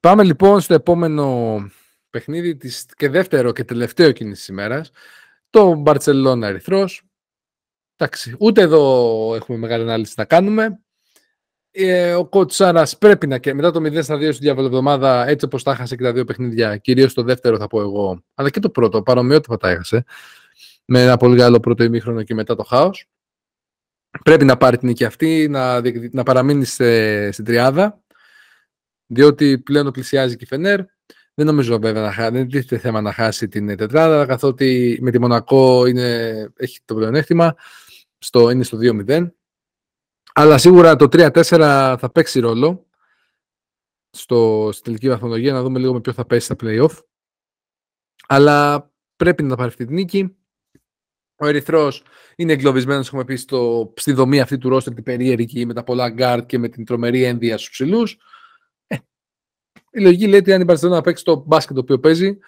Πάμε 0.00 0.22
λοιπόν 0.24 0.60
στο 0.60 0.74
επόμενο 0.74 1.56
παιχνίδι 2.10 2.56
της, 2.56 2.86
και 2.96 3.08
δεύτερο 3.08 3.52
και 3.52 3.64
τελευταίο 3.64 4.08
εκείνη 4.08 4.32
τη 4.32 4.46
ημέρας. 4.48 4.90
Το 5.50 5.74
Μπαρσελόνα 5.74 6.46
Ερυθρός. 6.46 7.02
Εντάξει, 7.96 8.36
ούτε 8.38 8.60
εδώ 8.60 9.34
έχουμε 9.34 9.58
μεγάλη 9.58 9.82
ανάλυση 9.82 10.14
να 10.16 10.24
κάνουμε. 10.24 10.80
ε, 11.70 12.14
ο 12.14 12.28
coach 12.32 12.52
Σάρας 12.52 12.98
πρέπει 12.98 13.26
να 13.26 13.38
και 13.38 13.54
μετά 13.54 13.70
το 13.70 13.80
0 13.80 14.02
στα 14.02 14.16
2 14.16 14.32
στη 14.32 14.42
διαβολοβδομάδα, 14.42 15.26
έτσι 15.26 15.44
όπως 15.44 15.62
τα 15.62 15.70
έχασε 15.70 15.96
και 15.96 16.02
τα 16.02 16.12
δύο 16.12 16.24
παιχνίδια, 16.24 16.76
κυρίως 16.76 17.14
το 17.14 17.22
δεύτερο 17.22 17.56
θα 17.58 17.66
πω 17.66 17.80
εγώ, 17.80 18.22
αλλά 18.34 18.50
και 18.50 18.60
το 18.60 18.70
πρώτο, 18.70 19.02
παρομοιότυπα 19.02 19.56
τα 19.56 19.68
έχασε, 19.68 20.04
με 20.84 21.02
ένα 21.02 21.16
πολύ 21.16 21.36
καλό 21.36 21.60
πρώτο 21.60 21.84
ημίχρονο 21.84 22.22
και 22.22 22.34
μετά 22.34 22.54
το 22.56 22.62
χάος. 22.62 23.06
Πρέπει 24.24 24.44
να 24.44 24.56
πάρει 24.56 24.78
την 24.78 24.88
νίκη 24.88 25.04
αυτή, 25.04 25.48
να, 25.48 25.80
να 26.10 26.22
παραμείνει 26.22 26.64
σε, 26.64 27.30
στην 27.30 27.44
τριάδα, 27.44 28.02
διότι 29.06 29.58
πλέον 29.58 29.84
το 29.84 29.90
πλησιάζει 29.90 30.36
και 30.36 30.44
η 30.44 30.46
Φενέρ. 30.46 30.80
Δεν 31.34 31.46
νομίζω 31.46 31.78
βέβαια 31.78 32.02
να 32.02 32.12
χάσει, 32.12 32.30
δεν 32.30 32.48
τίθεται 32.48 32.78
θέμα 32.78 33.00
να 33.00 33.12
χάσει 33.12 33.48
την 33.48 33.76
τετράδα, 33.76 34.26
καθότι 34.26 34.98
με 35.02 35.10
τη 35.10 35.18
Μονακό 35.18 35.86
είναι, 35.86 36.28
έχει 36.56 36.78
το 36.84 36.94
πλεονέκτημα, 36.94 37.56
στο, 38.18 38.50
είναι 38.50 38.62
στο 38.62 38.78
2-0. 38.80 39.30
Αλλά 40.32 40.58
σίγουρα 40.58 40.96
το 40.96 41.04
3-4 41.04 41.96
θα 41.98 42.10
παίξει 42.12 42.40
ρόλο 42.40 42.86
στο, 44.10 44.68
στην 44.72 44.84
τελική 44.84 45.08
βαθμολογία, 45.08 45.52
να 45.52 45.62
δούμε 45.62 45.78
λίγο 45.78 45.92
με 45.92 46.00
ποιο 46.00 46.12
θα 46.12 46.24
πέσει 46.24 46.44
στα 46.44 46.56
play-off. 46.60 46.98
Αλλά 48.28 48.90
πρέπει 49.16 49.42
να 49.42 49.56
πάρει 49.56 49.68
αυτή 49.68 49.86
τη 49.86 49.92
νίκη. 49.92 50.36
Ο 51.42 51.46
Ερυθρός 51.46 52.02
είναι 52.36 52.52
εγκλωβισμένος, 52.52 53.06
έχουμε 53.06 53.24
πει, 53.24 53.36
στο, 53.36 53.92
στη 53.96 54.12
δομή 54.12 54.40
αυτή 54.40 54.58
του 54.58 54.68
ρόστερ, 54.68 54.94
την 54.94 55.02
περίεργη 55.02 55.66
με 55.66 55.74
τα 55.74 55.84
πολλά 55.84 56.08
γκαρντ 56.08 56.46
και 56.46 56.58
με 56.58 56.68
την 56.68 56.84
τρομερή 56.84 57.24
ένδεια 57.24 57.58
στους 57.58 57.70
ψηλούς. 57.70 58.16
Ε, 58.86 58.96
η 59.90 60.00
λογική 60.00 60.26
λέει 60.26 60.38
ότι 60.38 60.52
αν 60.52 60.60
η 60.60 60.64
Μπαρσελόνα 60.64 61.00
παίξει 61.00 61.24
το 61.24 61.44
μπάσκετ 61.46 61.74
το 61.74 61.80
οποίο 61.80 61.98
παίζει, 61.98 62.38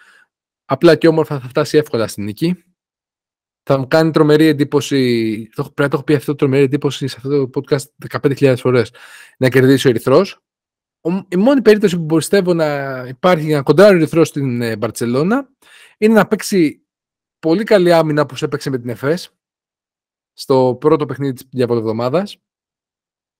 απλά 0.65 0.95
και 0.95 1.07
όμορφα 1.07 1.39
θα 1.39 1.47
φτάσει 1.47 1.77
εύκολα 1.77 2.07
στην 2.07 2.23
νίκη. 2.23 2.63
Θα 3.63 3.77
μου 3.77 3.87
κάνει 3.87 4.11
τρομερή 4.11 4.45
εντύπωση. 4.45 4.99
Πρέπει 5.55 5.81
να 5.81 5.87
το 5.87 5.95
έχω 5.95 6.03
πει 6.03 6.13
αυτό 6.13 6.35
τρομερή 6.35 6.63
εντύπωση 6.63 7.07
σε 7.07 7.15
αυτό 7.17 7.47
το 7.47 7.61
podcast 7.61 8.09
15.000 8.21 8.55
φορές. 8.57 8.91
Να 9.37 9.49
κερδίσει 9.49 9.87
ο 9.87 9.89
Ερυθρός. 9.89 10.39
Η 11.27 11.35
μόνη 11.35 11.61
περίπτωση 11.61 11.97
που 11.97 12.15
πιστεύω 12.15 12.53
να 12.53 12.97
υπάρχει 13.07 13.45
για 13.45 13.57
να 13.57 13.63
κοντάρει 13.63 13.93
ο 13.93 13.97
Ερυθρός 13.97 14.27
στην 14.27 14.61
ε, 14.61 14.75
Μπαρσελόνα 14.75 15.49
είναι 15.97 16.13
να 16.13 16.27
παίξει 16.27 16.84
πολύ 17.45 17.63
καλή 17.63 17.93
άμυνα 17.93 18.25
που 18.25 18.35
έπαιξε 18.41 18.69
με 18.69 18.77
την 18.77 18.89
ΕΦΕΣ 18.89 19.29
στο 20.33 20.77
πρώτο 20.79 21.05
παιχνίδι 21.05 21.33
της 21.33 21.45
διαβολοβδομάδας 21.51 22.37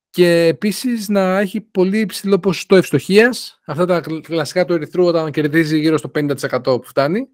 και 0.09 0.45
επίσης 0.45 1.09
να 1.09 1.39
έχει 1.39 1.61
πολύ 1.61 1.99
υψηλό 1.99 2.39
ποσοστό 2.39 2.75
ευστοχίας. 2.75 3.59
Αυτά 3.65 3.85
τα 3.85 4.01
κλασικά 4.21 4.65
του 4.65 4.73
Ερυθρού 4.73 5.05
όταν 5.05 5.31
κερδίζει 5.31 5.79
γύρω 5.79 5.97
στο 5.97 6.11
50% 6.15 6.61
που 6.63 6.83
φτάνει. 6.83 7.27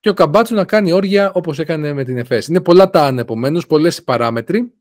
Και 0.00 0.08
ο 0.08 0.14
Καμπάτσο 0.14 0.54
να 0.54 0.64
κάνει 0.64 0.92
όρια 0.92 1.32
όπως 1.32 1.58
έκανε 1.58 1.92
με 1.92 2.04
την 2.04 2.16
ΕΦΕΣ. 2.16 2.46
Είναι 2.46 2.60
πολλά 2.60 2.90
τα 2.90 3.06
αν 3.06 3.18
επομένως, 3.18 3.66
πολλές 3.66 3.96
οι 3.98 4.04
παράμετροι. 4.04 4.72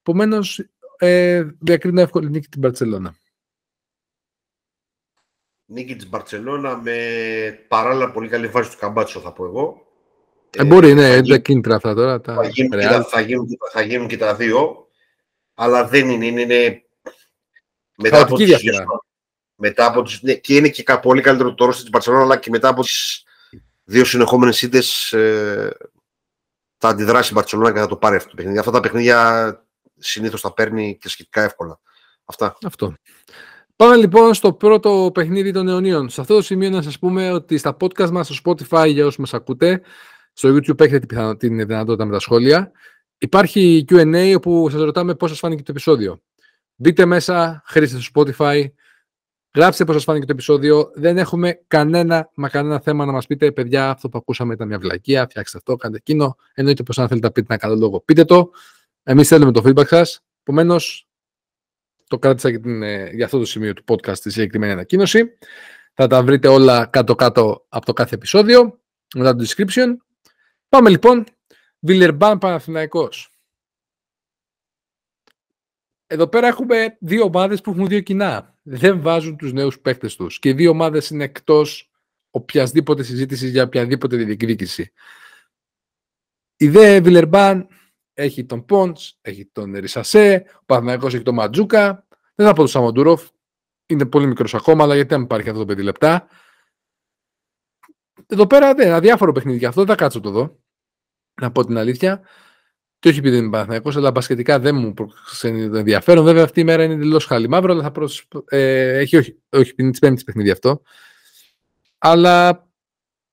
Επομένως, 0.00 0.68
ε, 0.98 1.44
διακρίνω 1.58 2.00
εύκολη 2.00 2.30
νίκη 2.30 2.48
την 2.48 2.60
Παρσελώνα 2.60 3.16
νίκη 5.66 5.96
της 5.96 6.08
Μπαρτσελώνα 6.08 6.76
με 6.76 6.98
παράλληλα 7.68 8.10
πολύ 8.10 8.28
καλή 8.28 8.46
βάση 8.46 8.70
του 8.70 8.76
Καμπάτσο 8.78 9.20
θα 9.20 9.32
πω 9.32 9.44
εγώ. 9.44 9.86
Ε, 10.56 10.64
μπορεί, 10.64 10.94
ναι, 10.94 11.06
είναι 11.06 11.28
τα 11.28 11.38
κίνητρα 11.38 11.74
αυτά 11.74 11.94
τώρα. 11.94 12.20
Τα 12.20 12.34
θα, 12.34 12.48
γίνουν 12.48 12.70
και 12.70 12.86
τα, 12.86 13.04
θα, 13.04 13.20
γίνουν, 13.20 13.46
θα 13.72 13.82
γίνουν 13.82 14.08
και 14.08 14.16
τα 14.16 14.34
δύο, 14.34 14.86
αλλά 15.54 15.86
δεν 15.86 16.10
είναι, 16.10 16.26
είναι, 16.26 16.40
είναι 16.40 16.82
μετά 17.96 18.20
από 18.20 18.36
τις, 18.36 18.64
μετά 19.54 19.86
από 19.86 20.02
τις, 20.02 20.22
ναι, 20.22 20.34
και 20.34 20.56
είναι 20.56 20.68
και 20.68 20.98
πολύ 21.02 21.20
καλύτερο 21.20 21.54
το 21.54 21.64
ρόστι 21.64 21.80
της 21.82 21.90
Μπαρτσελώνα, 21.90 22.22
αλλά 22.22 22.36
και 22.36 22.50
μετά 22.50 22.68
από 22.68 22.82
τις 22.82 23.24
δύο 23.84 24.04
συνεχόμενες 24.04 24.62
ήττες 24.62 25.12
ε, 25.12 25.76
θα 26.78 26.88
αντιδράσει 26.88 27.30
η 27.30 27.34
Μπαρτσελώνα 27.34 27.72
και 27.72 27.78
θα 27.78 27.86
το 27.86 27.96
πάρει 27.96 28.16
αυτό 28.16 28.28
το 28.28 28.36
παιχνίδι. 28.36 28.58
Αυτά 28.58 28.70
τα 28.70 28.80
παιχνίδια 28.80 29.66
συνήθως 29.98 30.40
τα 30.40 30.52
παίρνει 30.52 30.98
και 31.00 31.08
σχετικά 31.08 31.42
εύκολα. 31.42 31.80
Αυτά. 32.24 32.56
Αυτό. 32.66 32.94
Πάμε 33.76 33.96
λοιπόν 33.96 34.34
στο 34.34 34.52
πρώτο 34.52 35.10
παιχνίδι 35.14 35.52
των 35.52 35.68
αιωνίων. 35.68 36.08
Σε 36.08 36.20
αυτό 36.20 36.34
το 36.34 36.42
σημείο 36.42 36.70
να 36.70 36.82
σας 36.82 36.98
πούμε 36.98 37.32
ότι 37.32 37.58
στα 37.58 37.76
podcast 37.80 38.10
μας, 38.10 38.26
στο 38.26 38.36
Spotify 38.44 38.88
για 38.88 39.04
όσους 39.04 39.18
μας 39.18 39.34
ακούτε, 39.34 39.80
στο 40.32 40.48
YouTube 40.54 40.80
έχετε 40.80 41.06
την, 41.06 41.36
την 41.36 41.56
δυνατότητα 41.66 42.04
με 42.04 42.12
τα 42.12 42.18
σχόλια. 42.18 42.72
Υπάρχει 43.18 43.84
Q&A 43.88 44.34
όπου 44.36 44.70
σας 44.70 44.80
ρωτάμε 44.80 45.14
πώς 45.14 45.30
σας 45.30 45.38
φάνηκε 45.38 45.62
το 45.62 45.70
επεισόδιο. 45.70 46.22
Μπείτε 46.76 47.04
μέσα, 47.04 47.62
χρήστε 47.66 48.00
στο 48.00 48.10
Spotify, 48.14 48.64
γράψτε 49.54 49.84
πώς 49.84 49.94
σας 49.94 50.04
φάνηκε 50.04 50.26
το 50.26 50.32
επεισόδιο. 50.32 50.90
Δεν 50.94 51.18
έχουμε 51.18 51.60
κανένα, 51.66 52.30
μα 52.34 52.48
κανένα 52.48 52.80
θέμα 52.80 53.04
να 53.04 53.12
μας 53.12 53.26
πείτε, 53.26 53.52
παιδιά, 53.52 53.90
αυτό 53.90 54.08
που 54.08 54.18
ακούσαμε 54.18 54.54
ήταν 54.54 54.68
μια 54.68 54.78
βλακεία, 54.78 55.26
φτιάξτε 55.28 55.58
αυτό, 55.58 55.76
κάντε 55.76 55.96
εκείνο. 55.96 56.36
Εννοείται 56.54 56.82
πως 56.82 56.98
αν 56.98 57.08
θέλετε 57.08 57.26
να 57.26 57.32
πείτε 57.32 57.46
ένα 57.48 57.58
καλό 57.58 57.74
λόγο, 57.74 58.00
πείτε 58.00 58.24
το. 58.24 58.50
Εμείς 59.02 59.28
θέλουμε 59.28 59.52
το 59.52 59.62
feedback 59.64 59.86
σας. 59.86 60.20
Επομένως, 60.42 61.05
το 62.08 62.18
κράτησα 62.18 62.48
για, 62.48 62.60
την, 62.60 62.82
ε, 62.82 63.10
για 63.10 63.24
αυτό 63.24 63.38
το 63.38 63.44
σημείο 63.44 63.72
του 63.72 63.84
podcast 63.86 64.18
τη 64.18 64.30
συγκεκριμένη 64.30 64.72
ανακοίνωση. 64.72 65.38
Θα 65.94 66.06
τα 66.06 66.22
βρείτε 66.22 66.48
όλα 66.48 66.86
κάτω-κάτω 66.86 67.66
από 67.68 67.86
το 67.86 67.92
κάθε 67.92 68.14
επεισόδιο, 68.14 68.80
μετά 69.14 69.36
το 69.36 69.44
description. 69.48 69.96
Πάμε 70.68 70.90
λοιπόν. 70.90 71.26
Βιλερμπάν 71.78 72.38
Παναθηναϊκός. 72.38 73.30
Εδώ 76.06 76.26
πέρα 76.28 76.46
έχουμε 76.46 76.96
δύο 77.00 77.24
ομάδες 77.24 77.60
που 77.60 77.70
έχουν 77.70 77.86
δύο 77.86 78.00
κοινά. 78.00 78.58
Δεν 78.62 79.00
βάζουν 79.00 79.36
τους 79.36 79.52
νέους 79.52 79.80
παίκτες 79.80 80.16
τους. 80.16 80.38
Και 80.38 80.48
οι 80.48 80.52
δύο 80.52 80.70
ομάδες 80.70 81.10
είναι 81.10 81.24
εκτός 81.24 81.90
οποιασδήποτε 82.30 83.02
συζήτησης 83.02 83.50
για 83.50 83.62
οποιαδήποτε 83.62 84.16
διεκδίκηση. 84.16 84.92
Η 86.56 86.68
δε 86.68 87.00
Βιλερμπάν 87.00 87.68
έχει 88.18 88.44
τον 88.44 88.64
Πόντς, 88.64 89.18
έχει 89.20 89.50
τον 89.52 89.74
Ρισασέ, 89.74 90.44
ο 90.54 90.64
Παναθηναϊκός 90.66 91.14
έχει 91.14 91.22
τον 91.22 91.34
Ματζούκα. 91.34 92.06
Δεν 92.34 92.46
θα 92.46 92.52
πω 92.52 92.58
τον 92.58 92.68
Σαμοντούροφ, 92.68 93.28
είναι 93.86 94.06
πολύ 94.06 94.26
μικρός 94.26 94.54
ακόμα, 94.54 94.84
αλλά 94.84 94.94
γιατί 94.94 95.14
δεν 95.14 95.22
υπάρχει 95.22 95.48
αυτό 95.48 95.64
το 95.64 95.72
5 95.72 95.82
λεπτά. 95.82 96.26
Εδώ 98.26 98.46
πέρα 98.46 98.74
δεν, 98.74 98.92
αδιάφορο 98.92 99.32
παιχνίδι 99.32 99.58
για 99.58 99.68
αυτό, 99.68 99.84
δεν 99.84 99.90
θα 99.90 100.02
κάτσω 100.02 100.20
το 100.20 100.30
δω. 100.30 100.58
Να 101.40 101.52
πω 101.52 101.64
την 101.64 101.78
αλήθεια. 101.78 102.22
Και 102.98 103.08
όχι 103.08 103.18
επειδή 103.18 103.36
είμαι 103.36 103.50
Παναθυναϊκό, 103.50 103.90
αλλά 103.94 104.10
μπασκετικά 104.10 104.58
δεν 104.58 104.74
μου 104.74 104.94
προξενεί 104.94 105.70
το 105.70 105.76
ενδιαφέρον. 105.76 106.24
Βέβαια 106.24 106.44
αυτή 106.44 106.60
η 106.60 106.64
μέρα 106.64 106.84
είναι 106.84 106.94
εντελώς 106.94 107.24
χάλι 107.24 107.48
μαύρο, 107.48 107.72
αλλά 107.72 107.82
θα 107.82 107.90
προσ... 107.90 108.28
ε, 108.46 108.98
έχει 108.98 109.16
όχι, 109.16 109.42
όχι 109.48 109.74
είναι 109.76 109.90
της 109.90 110.00
πέμπτης 110.00 110.24
παιχνίδι 110.24 110.50
αυτό. 110.50 110.82
Αλλά 111.98 112.66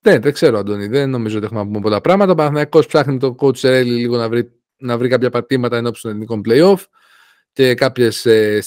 δεν, 0.00 0.22
δεν 0.22 0.32
ξέρω, 0.32 0.58
Αντώνη. 0.58 0.86
Δεν 0.86 1.10
νομίζω 1.10 1.36
ότι 1.36 1.46
έχουμε 1.46 1.60
να 1.60 1.66
πούμε 1.66 1.80
πολλά 1.80 2.00
πράγματα. 2.00 2.32
Ο 2.32 2.34
Παναθυναϊκό 2.34 2.86
ψάχνει 2.86 3.18
το 3.18 3.34
coach 3.38 3.56
Σερέλη 3.56 3.94
λίγο 3.94 4.16
να 4.16 4.28
βρει 4.28 4.53
να 4.76 4.98
βρει 4.98 5.08
κάποια 5.08 5.30
πατήματα 5.30 5.76
ενώπιση 5.76 6.02
των 6.02 6.10
ελληνικών 6.10 6.42
playoff 6.44 6.84
και 7.52 7.74
κάποιες 7.74 8.26
ε, 8.26 8.62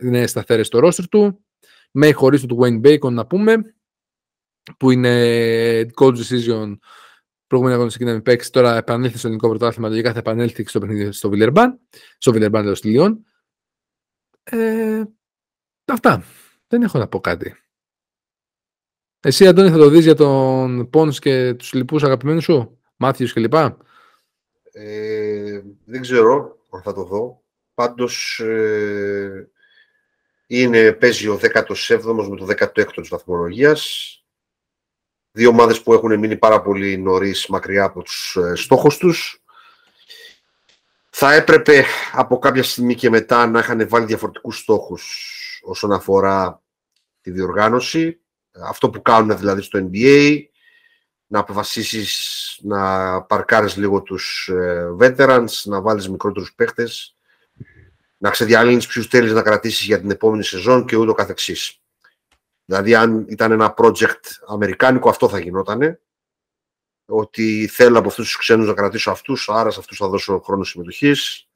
νέε 0.00 0.26
σταθερές 0.26 0.66
στο 0.66 0.78
ρόστρ 0.78 1.08
του. 1.08 1.44
Με 1.90 2.12
χωρίς 2.12 2.46
του 2.46 2.58
Wayne 2.62 2.80
Bacon 2.86 3.12
να 3.12 3.26
πούμε, 3.26 3.74
που 4.78 4.90
είναι 4.90 5.80
coach 5.80 6.16
decision 6.16 6.76
προηγούμενη 7.46 7.74
αγωνιστική 7.74 8.04
να 8.04 8.12
μην 8.12 8.22
παίξει. 8.22 8.52
Τώρα 8.52 8.76
επανέλθει 8.76 9.18
στο 9.18 9.26
ελληνικό 9.26 9.48
πρωτάθλημα, 9.48 9.88
λογικά 9.88 10.12
θα 10.12 10.18
επανέλθει 10.18 10.64
στο 10.68 10.78
παιχνίδι 10.80 11.12
στο 11.12 11.28
Βιλερμπάν. 11.28 11.80
Στο 12.18 12.32
Βιλερμπάν, 12.32 12.64
λέω 12.64 12.74
στη 12.74 12.88
Λιόν. 12.88 13.24
Ε, 14.42 15.02
αυτά. 15.84 16.24
Δεν 16.66 16.82
έχω 16.82 16.98
να 16.98 17.08
πω 17.08 17.20
κάτι. 17.20 17.56
Εσύ, 19.20 19.46
Αντώνη, 19.46 19.70
θα 19.70 19.76
το 19.76 19.88
δεις 19.88 20.04
για 20.04 20.14
τον 20.14 20.90
Πόνς 20.90 21.18
και 21.18 21.54
τους 21.54 21.72
λοιπούς 21.72 22.02
αγαπημένους 22.02 22.44
σου, 22.44 22.80
Μάθιους 22.96 23.32
κλπ. 23.32 23.54
Ε, 24.76 25.62
δεν 25.84 26.00
ξέρω 26.00 26.58
αν 26.70 26.82
θα 26.82 26.92
το 26.92 27.04
δω. 27.04 27.42
Πάντως 27.74 28.38
ε, 28.38 29.48
είναι, 30.46 30.92
παίζει 30.92 31.28
ο 31.28 31.38
17ος 31.42 32.28
με 32.28 32.36
το 32.36 32.46
16ο 32.48 32.92
της 32.94 33.08
βαθμολογίας. 33.08 34.08
Δύο 35.30 35.48
ομάδες 35.48 35.82
που 35.82 35.92
έχουν 35.92 36.18
μείνει 36.18 36.36
πάρα 36.36 36.62
πολύ 36.62 36.96
νωρίς 36.96 37.46
μακριά 37.46 37.84
από 37.84 38.02
τους 38.02 38.36
ε, 38.36 38.54
στόχους 38.54 38.96
τους. 38.96 39.42
Θα 41.10 41.34
έπρεπε 41.34 41.84
από 42.12 42.38
κάποια 42.38 42.62
στιγμή 42.62 42.94
και 42.94 43.10
μετά 43.10 43.46
να 43.46 43.58
είχαν 43.58 43.88
βάλει 43.88 44.06
διαφορετικούς 44.06 44.58
στόχους 44.58 45.30
όσον 45.64 45.92
αφορά 45.92 46.62
τη 47.20 47.30
διοργάνωση. 47.30 48.20
Αυτό 48.52 48.90
που 48.90 49.02
κάνουν 49.02 49.38
δηλαδή 49.38 49.62
στο 49.62 49.90
NBA, 49.92 50.44
να 51.34 51.40
αποφασίσεις 51.40 52.58
να 52.62 53.22
παρκάρεις 53.22 53.76
λίγο 53.76 54.02
τους 54.02 54.48
ε, 54.48 54.94
veterans, 55.00 55.62
να 55.64 55.80
βάλεις 55.80 56.08
μικρότερους 56.08 56.54
παίχτες, 56.54 57.16
να 58.16 58.30
ξεδιαλύνεις 58.30 58.86
ποιους 58.86 59.06
θέλεις 59.06 59.32
να 59.32 59.42
κρατήσεις 59.42 59.86
για 59.86 60.00
την 60.00 60.10
επόμενη 60.10 60.44
σεζόν 60.44 60.86
και 60.86 60.96
ούτω 60.96 61.12
καθεξής. 61.12 61.80
Δηλαδή, 62.64 62.94
αν 62.94 63.26
ήταν 63.28 63.52
ένα 63.52 63.74
project 63.76 64.20
αμερικάνικο, 64.46 65.08
αυτό 65.08 65.28
θα 65.28 65.38
γινότανε. 65.38 66.00
Ότι 67.06 67.66
θέλω 67.66 67.98
από 67.98 68.08
αυτούς 68.08 68.24
τους 68.24 68.36
ξένους 68.36 68.66
να 68.66 68.74
κρατήσω 68.74 69.10
αυτούς, 69.10 69.48
άρα 69.48 69.70
σε 69.70 69.78
αυτούς 69.80 69.98
θα 69.98 70.08
δώσω 70.08 70.40
χρόνο 70.40 70.64
συμμετοχής 70.64 71.48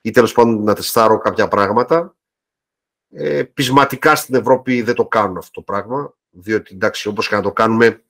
ή 0.00 0.10
τέλος 0.10 0.32
πάντων 0.32 0.62
να 0.62 0.74
τεστάρω 0.74 1.18
κάποια 1.18 1.48
πράγματα. 1.48 2.16
Ε, 3.10 3.42
πεισματικά 3.42 4.16
στην 4.16 4.34
Ευρώπη 4.34 4.82
δεν 4.82 4.94
το 4.94 5.06
κάνουν 5.06 5.36
αυτό 5.36 5.50
το 5.50 5.62
πράγμα, 5.62 6.14
διότι 6.30 6.74
εντάξει, 6.74 7.08
όπως 7.08 7.28
και 7.28 7.34
να 7.34 7.42
το 7.42 7.52
κάνουμε, 7.52 8.00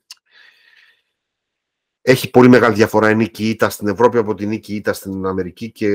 έχει 2.09 2.29
πολύ 2.29 2.49
μεγάλη 2.49 2.75
διαφορά 2.75 3.09
η 3.09 3.15
νίκη 3.15 3.49
ήττα 3.49 3.69
στην 3.69 3.87
Ευρώπη 3.87 4.17
από 4.17 4.35
την 4.35 4.49
νίκη 4.49 4.75
ήττα 4.75 4.93
στην 4.93 5.25
Αμερική 5.25 5.71
και 5.71 5.87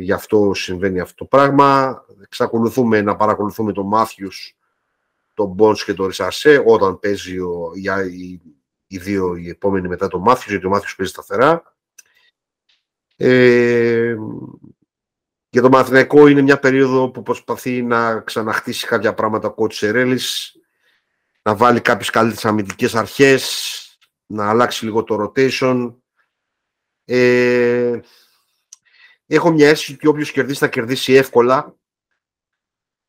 γι' 0.00 0.12
αυτό 0.12 0.50
συμβαίνει 0.54 1.00
αυτό 1.00 1.14
το 1.14 1.24
πράγμα. 1.24 2.00
Εξακολουθούμε 2.22 3.00
να 3.00 3.16
παρακολουθούμε 3.16 3.72
τον 3.72 3.86
Μάθιους, 3.86 4.56
τον 5.34 5.48
Μπόνς 5.48 5.84
και 5.84 5.94
τον 5.94 6.06
Ρισασέ 6.06 6.62
όταν 6.66 6.98
παίζει 6.98 7.38
ο, 7.38 7.72
οι, 7.74 8.40
οι, 8.86 8.98
δύο 8.98 9.36
οι 9.36 9.48
επόμενοι 9.48 9.88
μετά 9.88 10.08
τον 10.08 10.20
Μάθιους, 10.20 10.50
γιατί 10.50 10.66
ο 10.66 10.68
Μάθιους 10.68 10.96
παίζει 10.96 11.12
σταθερά. 11.12 11.74
Ε, 13.16 14.16
για 15.50 15.62
τον 15.62 15.70
Μαθηναϊκό 15.70 16.26
είναι 16.26 16.42
μια 16.42 16.58
περίοδο 16.58 17.10
που 17.10 17.22
προσπαθεί 17.22 17.82
να 17.82 18.20
ξαναχτίσει 18.20 18.86
κάποια 18.86 19.14
πράγματα 19.14 19.48
ο 19.48 19.52
κότσος 19.52 19.82
Ερέλης, 19.82 20.56
να 21.42 21.54
βάλει 21.54 21.80
κάποιες 21.80 22.10
καλύτερες 22.10 22.44
αμυντικές 22.44 22.94
αρχές, 22.94 23.84
να 24.30 24.48
αλλάξει 24.48 24.84
λίγο 24.84 25.04
το 25.04 25.22
rotation. 25.22 25.94
Ε, 27.04 28.00
έχω 29.26 29.50
μια 29.50 29.68
αίσθηση 29.68 29.92
ότι 29.92 30.06
όποιος 30.06 30.32
κερδίσει 30.32 30.58
θα 30.58 30.68
κερδίσει 30.68 31.12
εύκολα. 31.12 31.76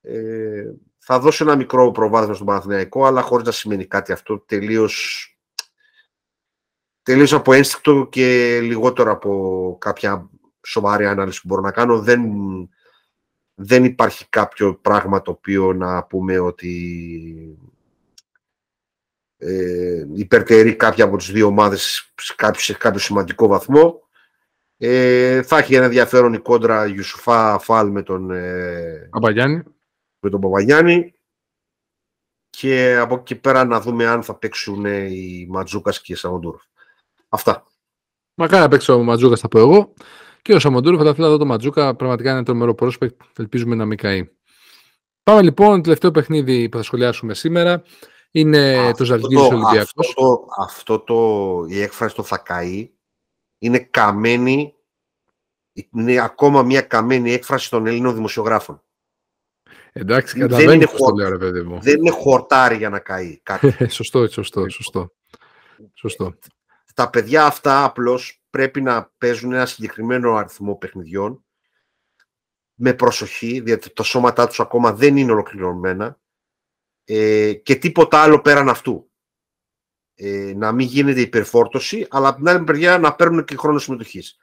Ε, 0.02 0.72
θα 0.98 1.20
δώσω 1.20 1.44
ένα 1.44 1.56
μικρό 1.56 1.92
προβάδισμα 1.92 2.34
στον 2.34 2.46
Παναθηναϊκό, 2.46 3.06
αλλά 3.06 3.22
χωρίς 3.22 3.46
να 3.46 3.52
σημαίνει 3.52 3.86
κάτι 3.86 4.12
αυτό. 4.12 4.40
Τελείως, 4.40 5.26
τελείως 7.02 7.34
από 7.34 7.54
ένστικτο 7.54 8.08
και 8.12 8.60
λιγότερο 8.62 9.12
από 9.12 9.78
κάποια 9.80 10.30
σοβαρή 10.66 11.06
ανάλυση 11.06 11.42
που 11.42 11.48
μπορώ 11.48 11.62
να 11.62 11.72
κάνω. 11.72 12.02
Δεν, 12.02 12.22
δεν 13.54 13.84
υπάρχει 13.84 14.30
κάποιο 14.30 14.76
πράγμα 14.76 15.22
το 15.22 15.32
οποίο 15.32 15.74
να 15.74 16.04
πούμε 16.04 16.40
ότι 16.40 17.60
ε, 19.44 20.06
υπερτερεί 20.14 20.76
κάποια 20.76 21.04
από 21.04 21.18
τις 21.18 21.32
δύο 21.32 21.46
ομάδες 21.46 22.12
σε 22.16 22.34
κάποιο, 22.38 22.62
σε 22.62 22.74
κάποιο 22.74 23.00
σημαντικό 23.00 23.48
βαθμό. 23.48 24.02
Ε, 24.78 25.42
θα 25.42 25.58
έχει 25.58 25.76
ένα 25.76 25.86
ενδιαφέρον 25.86 26.34
η 26.34 26.38
κόντρα 26.38 26.88
Ιουσουφά 26.88 27.60
Φάλ 27.60 27.90
με 27.90 28.04
τον 28.04 28.32
ε, 28.32 29.08
Παπαγιάννη. 29.12 29.64
Με 30.20 30.30
τον 30.30 30.42
Παπαγιάννη. 30.42 31.14
Και 32.50 32.98
από 32.98 33.16
εκεί 33.16 33.36
πέρα 33.36 33.66
να 33.66 33.82
δούμε 33.82 34.06
αν 34.06 34.24
θα 34.24 34.36
παίξουν 34.36 34.86
οι 34.86 35.48
Ματζούκας 35.50 36.02
και 36.02 36.14
οι 36.14 36.16
Σαμοντούροφ. 36.16 36.62
Αυτά. 37.30 37.66
Μακάρι 38.34 38.62
να 38.62 38.68
παίξει 38.70 38.92
ο 38.92 39.04
Ματζούκας 39.04 39.40
θα 39.40 39.48
πω 39.48 39.60
εγώ. 39.60 39.94
Και 40.42 40.54
ο 40.54 40.60
Σαμοντούροφ 40.60 41.02
θα 41.02 41.14
θέλω 41.14 41.26
να 41.26 41.32
δω 41.32 41.38
το 41.38 41.46
Ματζούκα. 41.46 41.96
Πραγματικά 41.96 42.30
είναι 42.30 42.38
ένα 42.38 42.46
τρομερό 42.46 42.74
πρόσπεκτ. 42.74 43.22
Ελπίζουμε 43.38 43.76
να 43.76 43.86
μην 43.86 43.98
καεί. 43.98 44.30
Πάμε 45.24 45.42
λοιπόν, 45.42 45.76
το 45.76 45.82
τελευταίο 45.82 46.12
παιχνίδι 46.12 46.70
που 46.70 46.78
θα 46.78 46.84
σχολιάσουμε 46.84 47.34
σήμερα. 47.34 47.84
Είναι 48.32 48.78
αυτό 48.78 48.98
το 48.98 49.04
Ζαλγκύρης 49.04 49.44
Ολυμπιακός. 49.44 49.94
Αυτό, 49.96 50.14
το, 50.14 50.46
αυτό 50.58 51.00
το, 51.00 51.66
η 51.68 51.82
έκφραση 51.82 52.16
το 52.16 52.24
θα 52.24 52.38
καεί 52.38 52.92
είναι 53.58 53.80
καμένη, 53.80 54.76
είναι 55.74 56.22
ακόμα 56.22 56.64
μια 56.64 56.82
καμένη 56.82 57.32
έκφραση 57.32 57.70
των 57.70 57.88
Ελλήνων 57.88 58.16
δημοσιογράφων. 58.16 58.84
Εντάξει, 59.92 60.40
καταλαβαίνω 60.40 60.80
δεν 60.80 60.98
το 60.98 61.16
λέω, 61.16 61.30
ρε 61.30 61.38
παιδί 61.38 61.62
μου. 61.62 61.82
Δεν 61.82 61.98
είναι 61.98 62.12
χορτάρι 62.12 62.78
για 62.78 62.90
να 62.90 63.00
καεί 63.00 63.40
κάτι. 63.44 63.76
σωστό, 63.90 64.28
σωστό, 64.28 64.70
σωστό. 64.70 65.14
σωστό. 65.94 66.38
Τα 66.96 67.10
παιδιά 67.10 67.46
αυτά 67.46 67.84
απλώς 67.84 68.44
πρέπει 68.50 68.82
να 68.82 69.14
παίζουν 69.18 69.52
ένα 69.52 69.66
συγκεκριμένο 69.66 70.36
αριθμό 70.36 70.76
παιχνιδιών 70.76 71.46
με 72.74 72.94
προσοχή, 72.94 73.60
διότι 73.60 73.94
τα 73.94 74.04
σώματά 74.04 74.48
τους 74.48 74.60
ακόμα 74.60 74.94
δεν 74.94 75.18
είναι 75.18 75.32
ολοκληρωμένα 75.32 76.20
ε, 77.14 77.54
και 77.54 77.76
τίποτα 77.76 78.22
άλλο 78.22 78.42
πέραν 78.42 78.70
αυτού. 78.70 79.10
Ε, 80.16 80.54
να 80.56 80.72
μην 80.72 80.88
γίνεται 80.88 81.22
υπερφόρτωση, 81.22 82.08
αλλά 82.10 82.28
από 82.28 82.38
την 82.38 82.50
άλλη 82.50 82.62
μεριά 82.62 82.98
να 82.98 83.16
παίρνουν 83.16 83.44
και 83.44 83.58
χρόνο 83.58 83.80
συμμετοχής. 83.80 84.38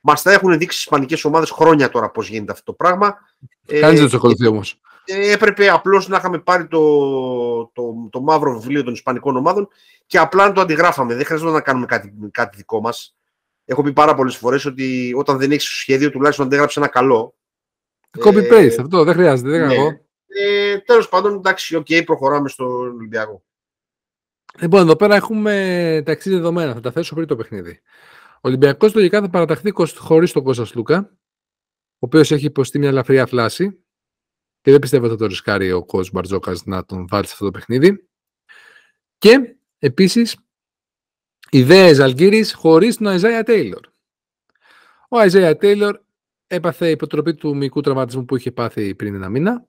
Μας 0.00 0.22
τα 0.22 0.32
έχουν 0.32 0.58
δείξει 0.58 0.76
οι 0.76 0.80
Ισπανικές 0.82 1.24
ομάδες 1.24 1.50
χρόνια 1.50 1.88
τώρα 1.88 2.10
πώς 2.10 2.28
γίνεται 2.28 2.52
αυτό 2.52 2.64
το 2.64 2.72
πράγμα. 2.72 3.16
Κάνει 3.66 3.98
ε, 3.98 4.06
το 4.06 4.48
όμως. 4.48 4.80
Ε, 5.04 5.32
έπρεπε 5.32 5.68
απλώς 5.68 6.08
να 6.08 6.16
είχαμε 6.16 6.38
πάρει 6.38 6.66
το, 6.66 6.80
το, 7.72 8.08
το, 8.10 8.20
μαύρο 8.20 8.60
βιβλίο 8.60 8.84
των 8.84 8.92
Ισπανικών 8.92 9.36
ομάδων 9.36 9.68
και 10.06 10.18
απλά 10.18 10.46
να 10.46 10.52
το 10.52 10.60
αντιγράφαμε. 10.60 11.14
Δεν 11.14 11.24
χρειάζεται 11.24 11.50
να 11.50 11.60
κάνουμε 11.60 11.86
κάτι, 11.86 12.14
κάτι 12.30 12.56
δικό 12.56 12.80
μας. 12.80 13.16
Έχω 13.64 13.82
πει 13.82 13.92
πάρα 13.92 14.14
πολλές 14.14 14.36
φορές 14.36 14.64
ότι 14.64 15.14
όταν 15.16 15.38
δεν 15.38 15.50
έχεις 15.50 15.68
σχέδιο, 15.68 16.10
τουλάχιστον 16.10 16.46
αντίγραψε 16.46 16.80
ένα 16.80 16.88
καλό. 16.88 17.34
Copy 18.24 18.52
paste 18.52 18.76
αυτό, 18.80 19.04
δεν 19.04 19.14
χρειάζεται. 19.14 19.48
Δεν 19.48 19.66
ναι. 19.66 20.00
Ε, 20.32 20.78
Τέλος 20.78 21.08
πάντων, 21.08 21.34
εντάξει, 21.34 21.76
OK, 21.76 21.86
okay, 21.88 22.02
προχωράμε 22.04 22.48
στον 22.48 22.66
Ολυμπιακό. 22.66 23.44
Λοιπόν, 24.60 24.80
εδώ 24.80 24.96
πέρα 24.96 25.14
έχουμε 25.14 26.02
τα 26.04 26.12
εξής 26.12 26.30
δεδομένα. 26.30 26.74
Θα 26.74 26.80
τα 26.80 26.92
θέσω 26.92 27.14
πριν 27.14 27.26
το 27.26 27.36
παιχνίδι. 27.36 27.80
Ο 28.34 28.48
Ολυμπιακός 28.48 28.94
λογικά 28.94 29.20
θα 29.20 29.30
παραταχθεί 29.30 29.72
χωρίς 29.96 30.32
τον 30.32 30.42
Κώστα 30.42 30.74
Σλούκα, 30.74 30.98
ο 31.92 32.06
οποίος 32.06 32.30
έχει 32.30 32.44
υποστεί 32.44 32.78
μια 32.78 32.88
ελαφριά 32.88 33.26
θλάση 33.26 33.84
και 34.60 34.70
δεν 34.70 34.80
πιστεύω 34.80 35.04
ότι 35.04 35.12
θα 35.12 35.18
το 35.18 35.26
ρισκάρει 35.26 35.72
ο 35.72 35.84
κόσμο 35.84 36.10
Μπαρτζόκας 36.12 36.64
να 36.64 36.84
τον 36.84 37.06
βάλει 37.08 37.26
σε 37.26 37.32
αυτό 37.32 37.44
το 37.44 37.50
παιχνίδι. 37.50 38.08
Και 39.18 39.56
επίσης, 39.78 40.36
ιδέες 41.50 41.98
Αλγύρης 41.98 42.54
χωρίς 42.54 42.96
τον 42.96 43.06
Αϊζάια 43.06 43.44
Τέιλορ. 43.44 43.86
Ο 45.08 45.18
Αϊζάια 45.18 45.56
Τέιλορ 45.56 46.00
έπαθε 46.46 46.90
υποτροπή 46.90 47.34
του 47.34 47.56
μυϊκού 47.56 47.80
τραυματισμού 47.80 48.24
που 48.24 48.36
είχε 48.36 48.52
πάθει 48.52 48.94
πριν 48.94 49.14
ένα 49.14 49.28
μήνα 49.28 49.68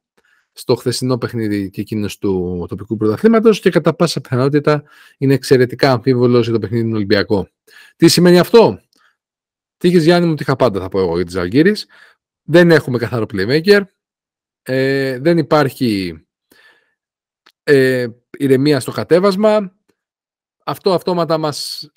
στο 0.54 0.76
χθεσινό 0.76 1.18
παιχνίδι 1.18 1.70
και 1.70 1.82
εκείνος 1.82 2.18
του 2.18 2.66
τοπικού 2.70 2.98
πρωταθλήματος 2.98 3.60
και 3.60 3.70
κατά 3.70 3.94
πάσα 3.94 4.22
πιθανότητα 4.22 4.84
είναι 5.18 5.34
εξαιρετικά 5.34 5.92
αμφίβολος 5.92 6.44
για 6.44 6.54
το 6.54 6.60
παιχνίδι 6.60 6.84
του 6.84 6.96
Ολυμπιακό. 6.96 7.48
Τι 7.96 8.08
σημαίνει 8.08 8.40
αυτό, 8.40 8.82
Τι 9.78 9.88
είχε 9.88 9.98
Γιάννη 9.98 10.28
μου, 10.28 10.36
τι 10.36 10.44
είχα 10.44 10.56
πάντα 10.56 10.80
θα 10.80 10.90
πω 10.90 11.00
εγώ 11.00 11.16
για 11.16 11.26
τη 11.26 11.32
Ζαλγκύρη. 11.32 11.76
Δεν 12.44 12.72
έχουμε 12.72 12.98
καθαρό 12.98 13.26
playmaker. 13.34 13.82
Ε, 14.64 15.20
δεν 15.20 15.38
υπάρχει 15.38 16.24
ε, 17.64 18.08
ηρεμία 18.38 18.80
στο 18.80 18.92
κατέβασμα. 18.92 19.76
Αυτό 20.66 20.94
αυτόματα 20.94 21.38
μας 21.38 21.90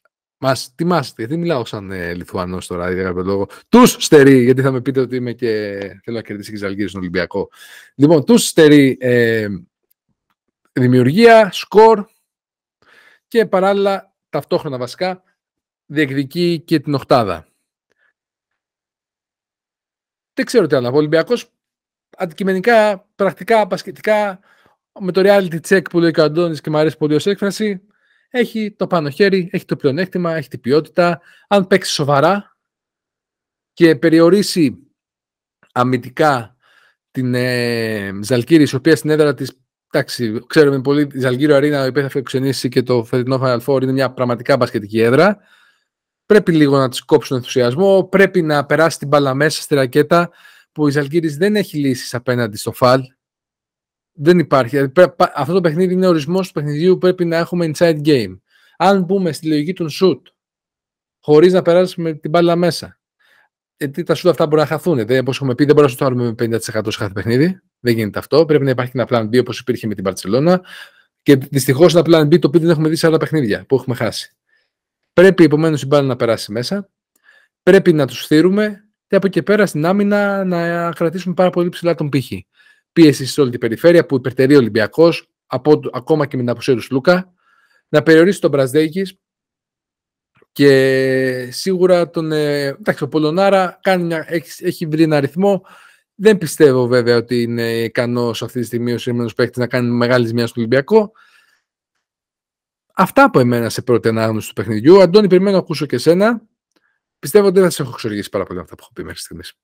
Μας 0.47 0.75
τιμάστε, 0.75 1.23
γιατί 1.23 1.37
μιλάω 1.37 1.65
σαν 1.65 1.91
ε, 1.91 2.15
Λιθουανός 2.15 2.67
τώρα, 2.67 2.93
για 2.93 3.03
κάποιο 3.03 3.23
λόγο. 3.23 3.49
Του 3.69 3.87
στερεί, 3.87 4.43
γιατί 4.43 4.63
θα 4.63 4.71
με 4.71 4.81
πείτε 4.81 5.01
ότι 5.01 5.17
είμαι 5.17 5.33
και 5.33 5.49
θέλω 6.03 6.17
να 6.17 6.23
κερδίσει 6.23 6.51
και 6.51 6.57
Ζαλγίρι 6.57 6.89
στον 6.89 7.01
Ολυμπιακό. 7.01 7.51
Λοιπόν, 7.95 8.25
του 8.25 8.39
στερεί 8.39 8.97
ε, 9.01 9.49
δημιουργία, 10.73 11.53
σκορ 11.53 12.07
και 13.29 13.47
παράλληλα 13.47 14.15
ταυτόχρονα 14.29 14.79
βασικά 14.79 15.23
διεκδικεί 15.87 16.61
και 16.61 16.81
την 16.81 16.95
οχτάδα. 16.95 17.47
Δεν 20.35 20.45
ξέρω 20.45 20.67
τι 20.67 20.77
άλλο. 20.77 20.89
Ο 20.89 20.97
Ολυμπιακός 20.97 21.53
αντικειμενικά, 22.17 23.09
πρακτικά, 23.15 23.67
πασχετικά, 23.67 24.41
με 25.01 25.13
το 25.13 25.21
reality 25.25 25.61
check 25.69 25.91
που 25.91 26.01
λέει 26.01 26.13
ο 26.19 26.23
Αντώνης 26.23 26.61
και 26.61 26.71
μου 26.71 26.79
αρέσει 26.79 26.97
πολύ 26.97 27.15
ως 27.15 27.27
έκφραση, 27.27 27.87
έχει 28.37 28.75
το 28.77 28.87
πάνω 28.87 29.11
χέρι, 29.11 29.49
έχει 29.53 29.65
το 29.65 29.77
πλεονέκτημα, 29.77 30.35
έχει 30.35 30.49
την 30.49 30.61
ποιότητα. 30.61 31.21
Αν 31.49 31.67
παίξει 31.67 31.93
σοβαρά 31.93 32.57
και 33.73 33.97
περιορίσει 33.97 34.79
αμυντικά 35.73 36.57
την 37.11 37.35
ε, 37.35 38.13
Ζαλκύρη, 38.23 38.63
η 38.73 38.77
οποία 38.77 38.97
στην 38.97 39.11
έδρα 39.11 39.35
της. 39.35 39.59
Εντάξει, 39.91 40.45
ξέρουμε 40.47 40.81
πολύ 40.81 41.07
τη 41.07 41.19
Ζαλγκύρο 41.19 41.55
Αρίνα, 41.55 41.85
η 41.85 41.89
οποία 41.89 42.03
θα 42.03 42.09
φιλοξενήσει 42.09 42.69
και 42.69 42.83
το 42.83 43.05
φετινό 43.05 43.41
Final 43.43 43.61
Four 43.61 43.83
είναι 43.83 43.93
μια 43.93 44.13
πραγματικά 44.13 44.57
μπασκετική 44.57 45.01
έδρα. 45.01 45.39
Πρέπει 46.27 46.53
λίγο 46.53 46.79
να 46.79 46.89
της 46.89 47.05
κόψουν 47.05 47.37
ενθουσιασμό. 47.37 48.05
Πρέπει 48.05 48.43
να 48.43 48.67
περάσει 48.67 48.99
την 48.99 49.09
μπάλα 49.09 49.35
μέσα 49.35 49.63
στη 49.63 49.75
ρακέτα 49.75 50.31
που 50.73 50.89
η 50.89 50.91
Ζαλγκύρη 50.91 51.29
δεν 51.29 51.57
έχει 51.57 51.79
λύσεις 51.79 52.15
απέναντι 52.15 52.57
στο 52.57 52.73
φαλ. 52.73 53.01
Δεν 54.17 54.39
υπάρχει. 54.39 54.77
Δηλαδή, 54.77 55.15
αυτό 55.35 55.53
το 55.53 55.61
παιχνίδι 55.61 55.93
είναι 55.93 56.07
ορισμός 56.07 56.47
του 56.47 56.53
παιχνιδιού 56.53 56.93
που 56.93 56.99
πρέπει 56.99 57.25
να 57.25 57.37
έχουμε 57.37 57.71
inside 57.75 58.01
game. 58.05 58.39
Αν 58.77 59.03
μπούμε 59.03 59.33
στη 59.33 59.49
λογική 59.49 59.73
των 59.73 59.89
shoot, 60.01 60.21
χωρίς 61.21 61.53
να 61.53 61.63
περάσουμε 61.63 62.13
την 62.13 62.31
μπάλα 62.31 62.57
μέσα. 62.57 63.01
Γιατί 63.77 64.03
τα 64.03 64.15
shoot 64.15 64.29
αυτά 64.31 64.47
μπορεί 64.47 64.61
να 64.61 64.67
χαθούν. 64.67 65.01
Όπως 65.01 65.37
έχουμε 65.37 65.55
πει, 65.55 65.65
δεν 65.65 65.75
μπορούμε 65.75 65.93
να 65.93 65.99
το 65.99 66.05
πάρουμε 66.05 66.25
με 66.25 66.57
50% 66.57 66.59
σε 66.61 66.99
κάθε 66.99 67.13
παιχνίδι. 67.13 67.61
Δεν 67.81 67.95
γίνεται 67.95 68.19
αυτό. 68.19 68.45
Πρέπει 68.45 68.65
να 68.65 68.71
υπάρχει 68.71 68.93
ένα 68.95 69.07
plan 69.11 69.35
B 69.35 69.41
όπως 69.41 69.59
υπήρχε 69.59 69.87
με 69.87 69.95
την 69.95 70.05
Παρσελώνα. 70.05 70.63
Και 71.23 71.37
δυστυχώς 71.37 71.95
ένα 71.95 72.03
plan 72.07 72.27
B 72.27 72.39
το 72.39 72.47
οποίο 72.47 72.61
δεν 72.61 72.71
έχουμε 72.71 72.89
δει 72.89 72.97
σε 72.97 73.07
άλλα 73.07 73.17
παιχνίδια 73.17 73.65
που 73.69 73.75
έχουμε 73.75 73.95
χάσει. 73.95 74.37
Πρέπει 75.13 75.45
επομένως 75.45 75.83
η 75.83 75.87
μπάλα 75.87 76.07
να 76.07 76.17
περάσει 76.17 76.53
μέσα. 76.53 76.91
Πρέπει 77.63 77.93
να 77.93 78.07
τους 78.07 78.23
στείλουμε 78.23 78.89
και 79.07 79.17
από 79.17 79.27
εκεί 79.27 79.43
πέρα 79.43 79.67
στην 79.67 79.87
άμυνα 79.87 80.45
να 80.45 80.91
κρατήσουμε 80.91 81.35
πάρα 81.35 81.51
πολύ 81.51 81.69
ψηλά 81.69 81.95
τον 81.95 82.09
πύχη 82.09 82.47
πίεσης 82.95 83.33
σε 83.33 83.41
όλη 83.41 83.51
την 83.51 83.61
περιφέρεια 83.61 84.07
που 84.07 84.17
υπερτερεί 84.17 84.55
ο 84.55 84.59
Ολυμπιακός, 84.59 85.31
ακόμα 85.93 86.27
και 86.27 86.37
με 86.37 86.43
την 86.43 86.51
αποσύρου 86.51 86.81
Λούκα, 86.91 87.33
να 87.89 88.03
περιορίσει 88.03 88.41
τον 88.41 88.51
Μπραζδέκη 88.51 89.19
και 90.53 91.49
σίγουρα 91.53 92.11
τον. 92.11 92.33
Ε, 92.33 92.67
εντάξει, 92.67 93.05
ο 93.05 93.09
Πολωνάρα 93.09 93.79
κάνει 93.83 94.05
μια, 94.05 94.25
έχει, 94.29 94.67
έχει 94.67 94.87
βρει 94.87 95.03
ένα 95.03 95.17
αριθμό. 95.17 95.67
Δεν 96.15 96.39
πιστεύω 96.39 96.87
βέβαια 96.87 97.17
ότι 97.17 97.43
είναι 97.43 97.83
ικανός 97.83 98.43
αυτή 98.43 98.61
τη 98.61 98.67
στιγμή 98.67 98.93
ο 98.93 98.99
σημερινό 98.99 99.31
παίκτης 99.37 99.57
να 99.57 99.67
κάνει 99.67 99.91
μεγάλης 99.91 100.29
ζημιά 100.29 100.47
στο 100.47 100.61
Ολυμπιακό. 100.61 101.13
αυτά 102.95 103.25
από 103.25 103.41
εμένα 103.41 103.69
σε 103.69 103.83
πρώτη 103.83 104.09
ανάγνωση 104.09 104.49
του 104.49 104.55
παιχνιδιού. 104.55 105.03
Αντώνη, 105.03 105.29
περιμένω 105.29 105.57
να 105.57 105.63
ακούσω 105.63 105.87
και 105.87 105.97
εσένα. 105.97 106.43
Πιστεύω 107.19 107.47
ότι 107.47 107.55
δεν 107.55 107.65
θα 107.65 107.71
σε 107.71 107.83
έχω 107.83 107.91
εξοργήσει 107.91 108.29
πάρα 108.29 108.45
πολύ 108.45 108.61
αυτά 108.61 108.75
που 108.75 108.83
έχω 108.83 108.93
πει 108.93 109.05
μέχρι 109.05 109.21
στιγμής. 109.21 109.55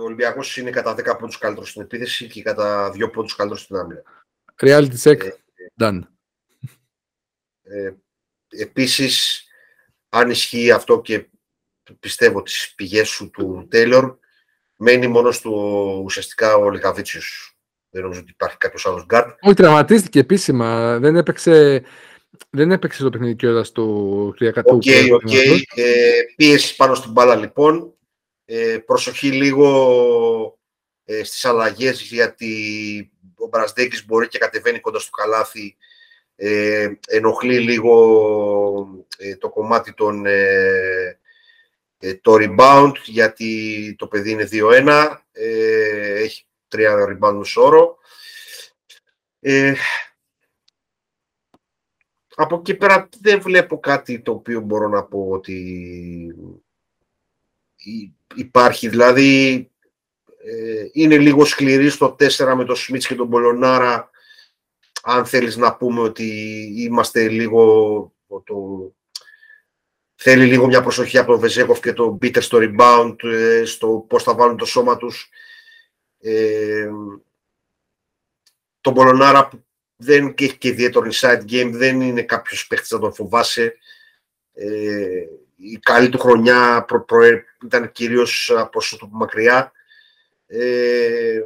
Ο 0.00 0.04
Ολυμπιακός 0.04 0.56
είναι 0.56 0.70
κατά 0.70 0.94
10 0.94 1.16
πόντους 1.18 1.38
καλύτερος 1.38 1.70
στην 1.70 1.82
επίθεση 1.82 2.26
και 2.26 2.42
κατά 2.42 2.90
2 2.90 3.10
πόντους 3.12 3.36
καλύτερος 3.36 3.62
στην 3.62 3.76
άμυνα. 3.76 4.02
Reality 4.60 4.96
check. 5.02 5.20
Ε, 5.20 5.30
done. 5.78 6.00
Ε, 7.62 7.92
επίσης, 8.48 9.44
αν 10.08 10.30
ισχύει 10.30 10.70
αυτό 10.70 11.00
και 11.00 11.26
πιστεύω 12.00 12.42
τις 12.42 12.72
πηγές 12.76 13.08
σου 13.08 13.30
του 13.30 13.66
Τέιλορ, 13.70 14.16
μένει 14.76 15.06
μόνο 15.06 15.30
του 15.30 15.52
ουσιαστικά 16.04 16.54
ο 16.54 16.70
Λεκαβίτσιους. 16.70 17.56
Δεν 17.90 18.02
νομίζω 18.02 18.20
ότι 18.20 18.30
υπάρχει 18.30 18.56
κάποιος 18.56 18.86
άλλος 18.86 19.04
γκαρντ. 19.04 19.36
Όχι, 19.40 19.54
τραυματίστηκε 19.54 20.18
επίσημα. 20.18 20.98
Δεν 20.98 21.16
έπαιξε, 21.16 21.84
δεν 22.50 22.70
έπαιξε 22.70 23.02
το 23.02 23.10
παιχνίδι 23.10 23.34
κιόλας 23.34 23.72
του 23.72 24.34
Κυριακάτικου. 24.36 24.74
OK, 24.74 24.82
OK. 25.12 25.32
Ε, 25.74 26.22
πίεση 26.36 26.76
πάνω 26.76 26.94
στην 26.94 27.10
μπάλα 27.10 27.34
λοιπόν. 27.34 27.94
Ε, 28.54 28.78
προσοχή 28.78 29.30
λίγο 29.30 30.58
ε, 31.04 31.24
στις 31.24 31.44
αλλαγές 31.44 32.00
γιατί 32.00 33.10
ο 33.36 33.46
Μπραζντέικις 33.46 34.06
μπορεί 34.06 34.28
και 34.28 34.38
κατεβαίνει 34.38 34.80
κοντά 34.80 34.98
στο 34.98 35.10
καλάθι. 35.10 35.76
Ε, 36.36 36.92
ενοχλεί 37.06 37.58
λίγο 37.58 39.04
ε, 39.18 39.36
το 39.36 39.48
κομμάτι 39.48 39.94
των, 39.94 40.26
ε, 40.26 41.18
ε, 41.98 42.14
το 42.14 42.34
rebound 42.38 42.92
γιατί 43.04 43.94
το 43.98 44.06
παιδί 44.06 44.30
είναι 44.30 44.48
2-1 44.52 45.16
έχει 45.32 46.46
τρία 46.68 46.96
rebound 47.08 47.42
όρο. 47.56 47.98
Από 52.34 52.56
εκεί 52.56 52.74
πέρα 52.74 53.08
δεν 53.20 53.40
βλέπω 53.40 53.80
κάτι 53.80 54.20
το 54.20 54.32
οποίο 54.32 54.60
μπορώ 54.60 54.88
να 54.88 55.04
πω 55.04 55.28
ότι 55.30 56.34
υπάρχει 58.34 58.88
δηλαδή 58.88 59.66
είναι 60.92 61.18
λίγο 61.18 61.44
σκληρή 61.44 61.88
στο 61.88 62.16
4 62.18 62.54
με 62.56 62.64
το 62.64 62.74
Σμίτς 62.74 63.06
και 63.06 63.14
τον 63.14 63.30
Πολωνάρα 63.30 64.10
αν 65.02 65.26
θέλεις 65.26 65.56
να 65.56 65.76
πούμε 65.76 66.00
ότι 66.00 66.26
είμαστε 66.76 67.28
λίγο... 67.28 68.12
Το... 68.44 68.94
Θέλει 70.14 70.46
λίγο 70.46 70.66
μια 70.66 70.82
προσοχή 70.82 71.18
από 71.18 71.30
τον 71.30 71.40
Βεζέκοφ 71.40 71.80
και 71.80 71.92
τον 71.92 72.18
Πίτερ 72.18 72.42
στο 72.42 72.58
rebound, 72.60 73.16
ε, 73.22 73.64
στο 73.64 74.04
πώς 74.08 74.22
θα 74.22 74.34
βάλουν 74.34 74.56
το 74.56 74.64
σώμα 74.64 74.96
τους. 74.96 75.30
Ε, 76.18 76.90
τον 78.80 78.94
Πολωνάρα 78.94 79.48
δεν 79.96 80.34
έχει 80.38 80.58
και 80.58 80.68
ιδιαίτερο 80.68 81.10
inside 81.12 81.42
game, 81.50 81.70
δεν 81.72 82.00
είναι 82.00 82.22
κάποιος 82.22 82.66
παίχτης 82.66 82.90
να 82.90 82.98
τον 82.98 83.14
φοβάσαι. 83.14 83.76
Ε, 84.52 85.26
η 85.62 85.78
καλή 85.78 86.08
του 86.08 86.18
χρονιά 86.18 86.84
προ, 86.84 87.04
προ, 87.04 87.20
ήταν 87.64 87.92
κυρίως 87.92 88.52
από 88.56 88.80
το 88.98 89.08
μακριά. 89.10 89.72
Ε, 90.46 91.40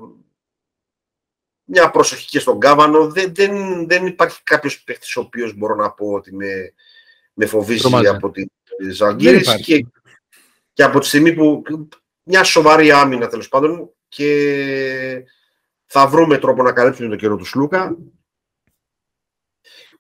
μια 1.65 1.91
προσοχή 1.91 2.27
και 2.27 2.39
στον 2.39 2.61
Κάβανο. 2.61 3.11
Δεν, 3.11 3.35
δεν, 3.35 3.87
δεν 3.89 4.07
υπάρχει 4.07 4.43
κάποιος 4.43 4.83
παίχτη 4.83 5.19
ο 5.19 5.21
οποίος 5.21 5.55
μπορώ 5.55 5.75
να 5.75 5.91
πω 5.91 6.13
ότι 6.13 6.35
με, 6.35 6.73
με 7.35 7.47
φοβίζει 7.47 8.07
από 8.07 8.31
τη 8.31 8.45
Ζαγκύρης 8.91 9.55
και, 9.63 9.87
και 10.73 10.83
από 10.83 10.99
τη 10.99 11.07
στιγμή 11.07 11.35
που 11.35 11.63
μια 12.23 12.45
σοβαρή 12.45 12.91
άμυνα 12.91 13.29
τέλος 13.29 13.49
πάντων 13.49 13.91
και 14.09 15.25
θα 15.87 16.07
βρούμε 16.07 16.39
τρόπο 16.39 16.63
να 16.63 16.73
καλύψουμε 16.73 17.09
το 17.09 17.17
καιρό 17.17 17.37
του 17.37 17.45
Σλούκα. 17.45 17.97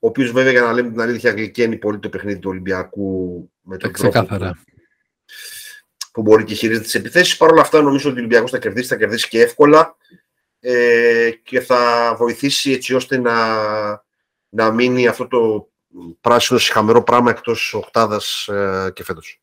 Ο 0.01 0.09
οποίος 0.09 0.31
βέβαια 0.31 0.53
για 0.53 0.61
να 0.61 0.73
λέμε 0.73 0.91
την 0.91 1.01
αλήθεια 1.01 1.31
γλυκαίνει 1.31 1.77
πολύ 1.77 1.99
το 1.99 2.09
παιχνίδι 2.09 2.39
του 2.39 2.51
Ολυμπιακού 2.51 3.51
με 3.67 3.77
τον 3.77 3.93
τρόπο 3.93 4.25
που, 4.25 4.55
που 6.13 6.23
μπορεί 6.23 6.45
και 6.45 6.55
χειρίζεται 6.55 6.85
τις 6.85 6.95
επιθέσεις. 6.95 7.37
Παρ' 7.37 7.51
όλα 7.51 7.61
αυτά 7.61 7.83
νομίζω 7.83 8.09
ότι 8.09 8.19
ο 8.19 8.21
Ολυμπιακός 8.21 8.51
θα 8.51 8.59
κερδίσει, 8.59 8.89
θα 8.89 8.97
κερδίσει 8.97 9.29
και 9.29 9.41
εύκολα 9.41 9.97
ε, 10.61 11.31
και 11.43 11.61
θα 11.61 12.15
βοηθήσει 12.19 12.71
έτσι 12.73 12.95
ώστε 12.95 13.19
να, 13.19 13.35
να 14.49 14.71
μείνει 14.71 15.07
αυτό 15.07 15.27
το 15.27 15.71
πράσινο 16.21 16.59
συχαμερό 16.59 17.03
πράγμα 17.03 17.31
εκτός 17.31 17.75
οκτάδας 17.75 18.49
ε, 18.49 18.91
και 18.95 19.05
φέτος. 19.05 19.41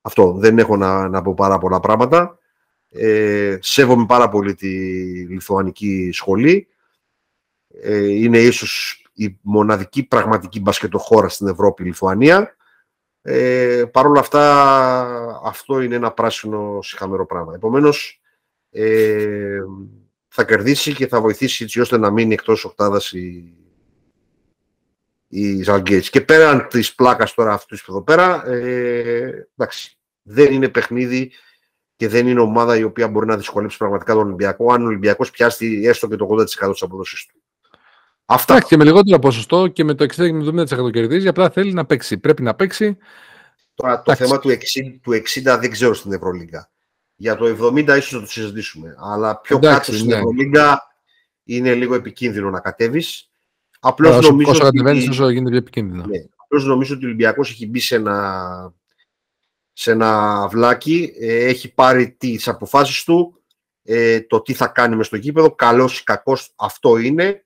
Αυτό. 0.00 0.32
Δεν 0.32 0.58
έχω 0.58 0.76
να, 0.76 1.08
να 1.08 1.22
πω 1.22 1.34
πάρα 1.34 1.58
πολλά 1.58 1.80
πράγματα. 1.80 2.38
Ε, 2.90 3.58
σέβομαι 3.60 4.06
πάρα 4.06 4.28
πολύ 4.28 4.54
τη 4.54 4.68
Λιθουανική 5.26 6.10
σχολή. 6.12 6.68
Ε, 7.82 8.06
είναι 8.06 8.38
ίσως 8.38 9.02
η 9.12 9.38
μοναδική 9.40 10.02
πραγματική 10.02 10.60
μπασκετοχώρα 10.60 11.28
στην 11.28 11.46
Ευρώπη 11.46 11.82
η 11.82 11.86
Λιθουανία. 11.86 12.56
Ε, 13.22 13.84
Παρ' 13.92 14.06
όλα 14.06 14.20
αυτά 14.20 15.40
αυτό 15.44 15.80
είναι 15.80 15.94
ένα 15.94 16.12
πράσινο 16.12 16.78
συχαμερό 16.82 17.26
πράγμα. 17.26 17.54
Επομένως, 17.54 18.20
ε, 18.70 19.60
θα 20.28 20.44
κερδίσει 20.44 20.94
και 20.94 21.06
θα 21.06 21.20
βοηθήσει 21.20 21.64
έτσι 21.64 21.80
ώστε 21.80 21.98
να 21.98 22.10
μείνει 22.10 22.32
εκτός 22.32 22.64
οκτάδας 22.64 23.12
η, 23.12 23.54
η 25.28 25.64
Και 26.10 26.20
πέραν 26.20 26.68
της 26.68 26.94
πλάκας 26.94 27.34
τώρα 27.34 27.52
αυτού 27.52 27.76
εδώ 27.88 28.02
πέρα, 28.02 28.46
ε, 28.46 29.48
εντάξει, 29.56 29.98
δεν 30.22 30.52
είναι 30.52 30.68
παιχνίδι 30.68 31.32
και 31.96 32.08
δεν 32.08 32.26
είναι 32.26 32.40
ομάδα 32.40 32.76
η 32.76 32.82
οποία 32.82 33.08
μπορεί 33.08 33.26
να 33.26 33.36
δυσκολέψει 33.36 33.76
πραγματικά 33.76 34.12
τον 34.12 34.26
Ολυμπιακό 34.26 34.72
αν 34.72 34.82
ο 34.82 34.86
Ολυμπιακός 34.86 35.30
πιάσει 35.30 35.82
έστω 35.84 36.08
και 36.08 36.16
το 36.16 36.28
80% 36.30 36.72
της 36.72 36.82
αποδόσης 36.82 37.26
του. 37.26 37.42
Αυτά. 38.32 38.60
και 38.60 38.76
με 38.76 38.84
λιγότερο 38.84 39.18
ποσοστό 39.18 39.66
και 39.66 39.84
με 39.84 39.94
το 39.94 40.06
60% 40.16 40.30
με 40.52 40.62
70% 40.62 40.90
κερδίζει, 40.92 41.28
απλά 41.28 41.50
θέλει 41.50 41.72
να 41.72 41.86
παίξει. 41.86 42.18
Πρέπει 42.18 42.42
να 42.42 42.54
παίξει. 42.54 42.96
Τώρα, 43.74 44.02
το 44.02 44.14
θέμα 44.14 44.38
του 44.38 44.48
60, 44.48 44.54
του 45.02 45.12
60 45.12 45.58
δεν 45.60 45.70
ξέρω 45.70 45.94
στην 45.94 46.12
Ευρωλίγκα. 46.12 46.70
Για 47.16 47.36
το 47.36 47.46
70 47.46 47.96
ίσως 47.96 48.12
να 48.12 48.20
το 48.20 48.26
συζητήσουμε. 48.26 48.94
Αλλά 48.98 49.40
πιο 49.40 49.56
Εντάξει, 49.56 49.78
κάτω 49.78 49.92
στην 49.92 50.08
ναι. 50.08 50.16
Ευρωλίγκα 50.16 50.82
είναι 51.44 51.74
λίγο 51.74 51.94
επικίνδυνο 51.94 52.50
να 52.50 52.60
κατέβεις. 52.60 53.30
Απλώς 53.80 54.28
νομίζω. 54.28 54.50
Όσο 54.50 54.62
κατεβαίνεις, 54.62 55.08
όσο 55.08 55.28
γίνεται 55.28 55.50
πιο 55.50 55.58
επικίνδυνο. 55.58 56.04
Ναι. 56.06 56.18
Απλώς 56.36 56.64
νομίζω 56.64 56.94
ότι 56.94 57.04
ο 57.04 57.06
Ολυμπιακός 57.06 57.50
έχει 57.50 57.66
μπει 57.66 57.80
σε 57.80 57.94
ένα, 57.94 58.74
σε 59.72 59.90
ένα 59.90 60.46
βλάκι. 60.48 61.12
Ε, 61.20 61.44
έχει 61.44 61.74
πάρει 61.74 62.10
τις 62.10 62.48
αποφάσεις 62.48 63.04
του. 63.04 63.42
Ε, 63.82 64.20
το 64.20 64.40
τι 64.40 64.52
θα 64.52 64.66
κάνει 64.66 64.96
μες 64.96 65.06
στο 65.06 65.16
γήπεδο. 65.16 65.54
Καλός 65.54 65.98
ή 65.98 66.04
κακός 66.04 66.52
αυτό 66.56 66.98
είναι. 66.98 67.44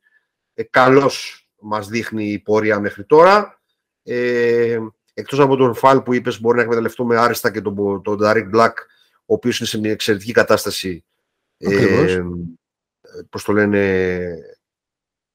Ε, 0.55 0.62
Καλώς 0.62 1.48
μας 1.61 1.88
δείχνει 1.88 2.32
η 2.32 2.38
πορεία 2.38 2.80
μέχρι 2.80 3.05
τώρα. 3.05 3.62
Ε, 4.02 4.78
εκτός 5.14 5.38
από 5.38 5.57
τον 5.57 5.74
Φαλ 5.74 6.00
που 6.00 6.14
είπες 6.14 6.40
μπορεί 6.40 6.57
να 6.57 6.62
εκμεταλλευτούμε 6.62 7.18
άριστα 7.18 7.50
και 7.50 7.61
τον, 7.61 8.02
τον 8.02 8.16
Νταρίκ 8.16 8.48
Μπλακ 8.48 8.78
ο 9.26 9.34
οποίος 9.34 9.59
είναι 9.59 9.68
σε 9.68 9.78
μια 9.78 9.90
εξαιρετική 9.90 10.32
κατάσταση 10.32 11.05
ε, 11.57 12.22
πώς 13.30 13.44
το 13.44 13.52
λένε 13.52 14.18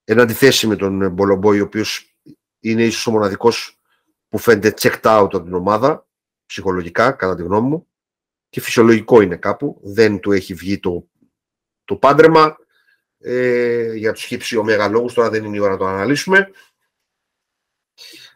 εν 0.04 0.20
αντιθέσει 0.20 0.68
με 0.68 0.76
τον 0.76 1.12
Μπολομπόη 1.12 1.60
ο 1.60 1.64
οποίος 1.64 2.16
είναι 2.60 2.84
ίσως 2.84 3.08
ο 3.08 3.12
μοναδικός 3.12 3.80
που 4.30 4.38
φαίνεται 4.38 4.74
checked 4.80 5.02
out 5.02 5.30
από 5.32 5.44
την 5.44 5.54
ομάδα 5.54 6.08
ψυχολογικά 6.46 7.12
κατά 7.12 7.36
τη 7.36 7.44
γνώμη 7.44 7.68
μου. 7.68 7.88
Και 8.50 8.62
φυσιολογικό 8.62 9.22
είναι 9.22 9.36
κάπου. 9.36 9.80
Δεν 9.84 10.20
του 10.20 10.32
έχει 10.32 10.54
βγει 10.54 10.80
το, 10.80 11.08
το 11.84 11.96
πάντρεμα 11.96 12.58
ε, 13.20 13.94
για 13.94 14.12
τους 14.14 14.24
χύψη 14.24 14.58
ομεγαλόγους 14.58 15.14
τώρα 15.14 15.30
δεν 15.30 15.44
είναι 15.44 15.56
η 15.56 15.60
ώρα 15.60 15.72
να 15.72 15.78
το 15.78 15.86
αναλύσουμε 15.86 16.52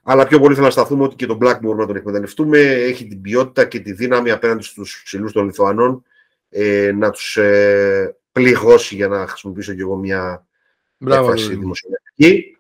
αλλά 0.04 0.28
πιο 0.28 0.40
πολύ 0.40 0.54
θέλω 0.54 0.66
να 0.66 0.72
σταθούμε 0.72 1.04
ότι 1.04 1.16
και 1.16 1.26
τον 1.26 1.38
Black 1.42 1.58
μπορούμε 1.62 1.82
να 1.82 1.88
τον 1.88 1.96
εκμεταλλευτούμε. 1.96 2.60
Έχει 2.60 3.08
την 3.08 3.22
ποιότητα 3.22 3.66
και 3.66 3.80
τη 3.80 3.92
δύναμη 3.92 4.32
απέναντι 4.32 4.64
στους 4.64 5.02
ψηλούς 5.04 5.32
των 5.32 5.46
Λιθουανών 5.46 6.04
ε, 6.50 6.92
να 6.92 7.10
τους 7.10 7.38
ε, 7.38 8.18
πληγώσει 8.32 8.96
για 8.96 9.08
να 9.08 9.28
χρησιμοποιήσω 9.28 9.74
και 9.74 9.82
εγώ 9.82 9.96
μια 9.96 10.48
έκφραση 11.08 11.56
δημοσιογραφική. 11.56 12.58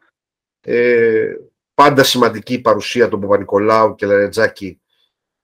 Ε, 0.61 1.34
πάντα 1.74 2.03
σημαντική 2.03 2.53
η 2.53 2.59
παρουσία 2.59 3.07
των 3.07 3.19
Παπα-Νικολάου 3.19 3.95
και 3.95 4.05
Λαρετζάκη. 4.05 4.80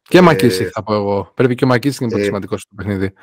Και 0.02 0.18
ε, 0.18 0.22
Μακίση 0.22 0.64
θα 0.66 0.84
πω 0.84 0.94
εγώ. 0.94 1.32
Πρέπει 1.36 1.56
και 1.56 1.64
ο 1.64 1.68
Μακίση 1.68 2.04
είναι 2.04 2.12
πολύ 2.12 2.24
ε, 2.24 2.26
σημαντικό 2.26 2.58
στο 2.58 2.76
παιχνίδι. 2.76 3.14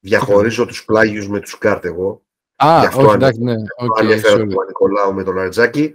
Διαχωρίζω 0.00 0.66
τους 0.66 0.84
πλάγιους 0.84 1.28
με 1.28 1.40
τους 1.40 1.58
κάρτε 1.58 1.88
εγώ. 1.88 2.22
Α, 2.56 2.88
όχι, 2.94 3.14
εντάξει, 3.14 3.42
ναι. 3.42 3.54
Okay, 3.54 4.20
του 4.22 4.64
Νικολάου 4.66 5.14
με 5.14 5.24
τον 5.24 5.34
Λαριτζάκη. 5.34 5.94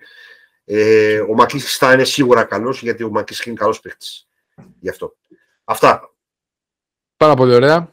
Ε, 0.65 1.19
ο 1.19 1.33
Μακίσης 1.33 1.77
θα 1.77 1.93
είναι 1.93 2.03
σίγουρα 2.03 2.43
καλός 2.43 2.81
γιατί 2.81 3.03
ο 3.03 3.09
Μακίσης 3.09 3.45
είναι 3.45 3.55
καλός 3.55 3.79
παίχτη. 3.79 4.07
Γι' 4.79 4.89
αυτό. 4.89 5.15
Αυτά. 5.63 6.13
Πάρα 7.17 7.35
πολύ 7.35 7.53
ωραία. 7.53 7.89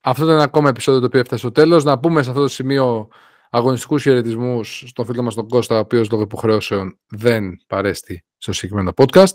Αυτό 0.00 0.22
ήταν 0.22 0.34
ένα 0.34 0.44
ακόμα 0.44 0.68
επεισόδιο 0.68 1.00
το 1.00 1.06
οποίο 1.06 1.20
έφτασε 1.20 1.40
στο 1.40 1.52
τέλος. 1.52 1.84
Να 1.84 1.98
πούμε 1.98 2.22
σε 2.22 2.30
αυτό 2.30 2.42
το 2.42 2.48
σημείο 2.48 3.08
αγωνιστικούς 3.50 4.02
χαιρετισμούς 4.02 4.84
στον 4.86 5.06
φίλο 5.06 5.22
μας 5.22 5.34
τον 5.34 5.48
Κώστα, 5.48 5.76
ο 5.76 5.78
οποίος 5.78 6.10
λόγω 6.10 6.22
υποχρεώσεων 6.22 6.98
δεν 7.08 7.62
παρέστη 7.66 8.24
στο 8.36 8.52
συγκεκριμένο 8.52 8.92
podcast. 8.96 9.34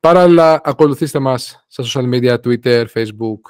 Παράλληλα, 0.00 0.60
ακολουθήστε 0.64 1.18
μας 1.18 1.64
στα 1.68 1.84
social 1.84 2.14
media, 2.14 2.36
Twitter, 2.44 2.86
Facebook, 2.94 3.40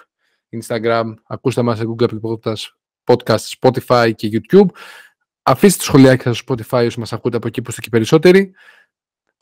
Instagram. 0.53 1.15
Ακούστε 1.27 1.63
μας 1.63 1.79
σε 1.79 1.85
Google 1.89 2.21
Podcast, 2.21 2.65
podcast 3.05 3.45
Spotify 3.61 4.13
και 4.15 4.31
YouTube. 4.33 4.67
Αφήστε 5.43 5.79
το 5.79 5.85
σχολιάκι 5.85 6.23
σας 6.23 6.39
στο 6.39 6.55
Spotify 6.55 6.87
όσοι 6.87 6.99
μας 6.99 7.13
ακούτε 7.13 7.37
από 7.37 7.47
εκεί 7.47 7.63
που 7.63 7.71
είστε 7.71 7.81
και 7.81 7.89
περισσότεροι. 7.89 8.55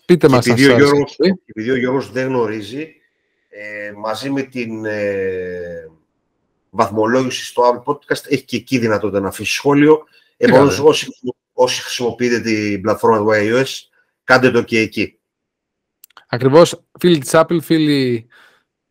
Πείτε 0.07 0.29
μας 0.29 0.47
επειδή, 0.47 0.73
ο 0.73 0.77
Γιώργος, 0.77 1.17
επειδή 1.47 1.71
ο 1.71 1.77
Γιώργος 1.77 2.11
δεν 2.11 2.27
γνωρίζει, 2.27 2.95
ε, 3.49 3.93
μαζί 3.97 4.31
με 4.31 4.43
την 4.43 4.85
ε, 4.85 5.91
βαθμολόγηση 6.71 7.45
στο 7.45 7.63
Apple 7.63 7.93
Podcast 7.93 8.27
έχει 8.29 8.45
και 8.45 8.57
εκεί 8.57 8.79
δυνατότητα 8.79 9.21
να 9.21 9.29
αφήσει 9.29 9.53
σχόλιο. 9.53 10.05
Επομένως, 10.37 10.79
όσοι, 10.79 11.07
όσοι 11.53 11.83
χρησιμοποιείτε 11.83 12.41
την 12.41 12.81
πλατφόρμα 12.81 13.19
του 13.19 13.31
iOS, 13.33 13.67
κάντε 14.25 14.51
το 14.51 14.63
και 14.63 14.79
εκεί. 14.79 15.19
Ακριβώς. 16.29 16.83
Φίλοι 16.99 17.19
της 17.19 17.31
Apple, 17.33 17.59
φίλοι 17.63 18.27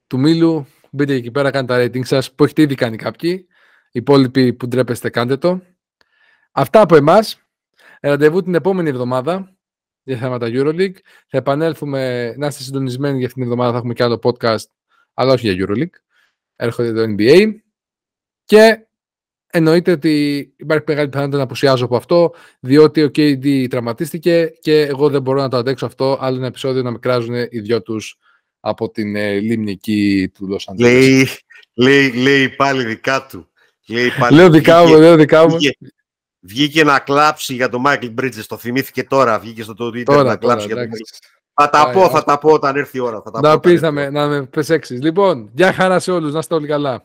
του 0.08 0.20
Μήλου, 0.20 0.68
μπείτε 0.96 1.14
εκεί 1.14 1.32
πέρα, 1.32 1.52
κάντε 1.52 1.74
τα 1.74 1.84
rating 1.84 2.06
σας, 2.06 2.34
που 2.34 2.44
έχετε 2.44 2.62
ήδη 2.62 2.76
κάνει 2.76 2.98
κάποιοι. 2.98 3.48
Οι 3.92 4.00
υπόλοιποι 4.00 4.54
που 4.54 4.68
ντρέπεστε, 4.68 5.10
κάντε 5.10 5.38
το. 5.38 5.62
Αυτά 6.52 6.82
από 6.82 6.96
εμάς. 6.96 7.40
Ραντεβού 8.02 8.44
την 8.44 8.56
επόμενη 8.56 8.90
εβδομάδα 8.90 9.56
για 10.04 10.18
θέματα 10.18 10.48
EuroLeague. 10.50 10.96
Θα 11.28 11.38
επανέλθουμε 11.38 12.34
να 12.38 12.48
είστε 12.48 12.64
συντονισμένοι 12.64 13.18
για 13.18 13.28
αυτήν 13.28 13.42
την 13.42 13.52
εβδομάδα. 13.52 13.72
Θα 13.72 13.78
έχουμε 13.78 13.94
και 13.94 14.04
άλλο 14.04 14.20
podcast, 14.24 14.66
αλλά 15.14 15.34
όχι 15.34 15.52
για 15.52 15.66
EuroLeague. 15.68 16.00
Έρχονται 16.56 16.94
το 16.94 17.14
NBA. 17.18 17.54
Και 18.46 18.88
εννοείται 19.48 19.92
ότι 19.92 20.38
υπάρχει 20.58 20.84
μεγάλη 20.88 21.08
πιθανότητα 21.08 21.38
να 21.38 21.44
απουσιάζω 21.44 21.86
από 21.86 21.96
αυτό, 21.96 22.34
διότι 22.60 23.04
ο 23.04 23.08
KD 23.16 23.68
τραυματίστηκε 23.70 24.54
και 24.62 24.82
εγώ 24.82 25.10
δεν 25.10 25.22
μπορώ 25.22 25.42
να 25.42 25.50
το 25.50 25.58
αντέξω 25.58 25.86
αυτό. 25.86 26.18
Άλλο 26.22 26.38
ένα 26.38 26.48
επεισόδιο 26.48 26.82
να 26.82 26.92
με 26.92 26.98
κράζουν 26.98 27.36
οι 27.50 27.60
δυο 27.60 27.82
τους 27.82 28.18
από 28.68 28.90
την 28.90 29.16
ε, 29.16 29.40
λίμνη 29.40 29.72
εκεί 29.72 30.32
του 30.34 30.48
Λος 30.48 30.70
Λέει, 30.78 31.28
λέει, 31.74 32.12
λέει 32.12 32.50
πάλι 32.50 32.84
δικά 32.84 33.26
του. 33.26 33.50
Λέει 33.88 34.12
πάλι, 34.20 34.36
λέω 34.36 34.50
δικά 34.50 34.86
μου, 34.86 34.98
λέω 34.98 35.16
δικά 35.16 35.48
μου. 35.48 35.58
Βγήκε, 36.40 36.84
να 36.84 37.00
κλάψει 37.00 37.54
για 37.54 37.70
τον 37.70 37.82
Μάικλ 37.82 38.08
Μπρίτζες, 38.08 38.48
το 38.48 38.58
θυμήθηκε 38.58 39.04
τώρα, 39.04 39.40
βγήκε 39.40 39.64
στο 39.64 39.74
Twitter 39.80 40.04
τώρα, 40.04 40.24
να 40.24 40.36
κλάψει 40.36 40.66
για 40.66 40.76
τον 40.76 40.90
Θα 41.54 41.70
τα 41.70 41.90
πω, 41.90 42.10
θα 42.10 42.24
τα 42.24 42.38
πω 42.38 42.52
όταν 42.52 42.76
έρθει 42.76 42.98
η 42.98 43.00
ώρα. 43.00 43.22
Θα 43.22 43.32
τα 43.32 43.40
να 43.42 43.60
πεις 43.60 43.82
να 43.82 43.92
με, 43.92 44.10
να 44.10 44.28
με 44.28 44.50
Λοιπόν, 44.90 45.50
γεια 45.54 45.74
χαρά 45.74 46.00
σε 46.00 46.12
όλους, 46.12 46.34
να 46.34 46.40
είστε 46.40 46.56
όλοι 46.56 46.68
καλά. 46.68 47.04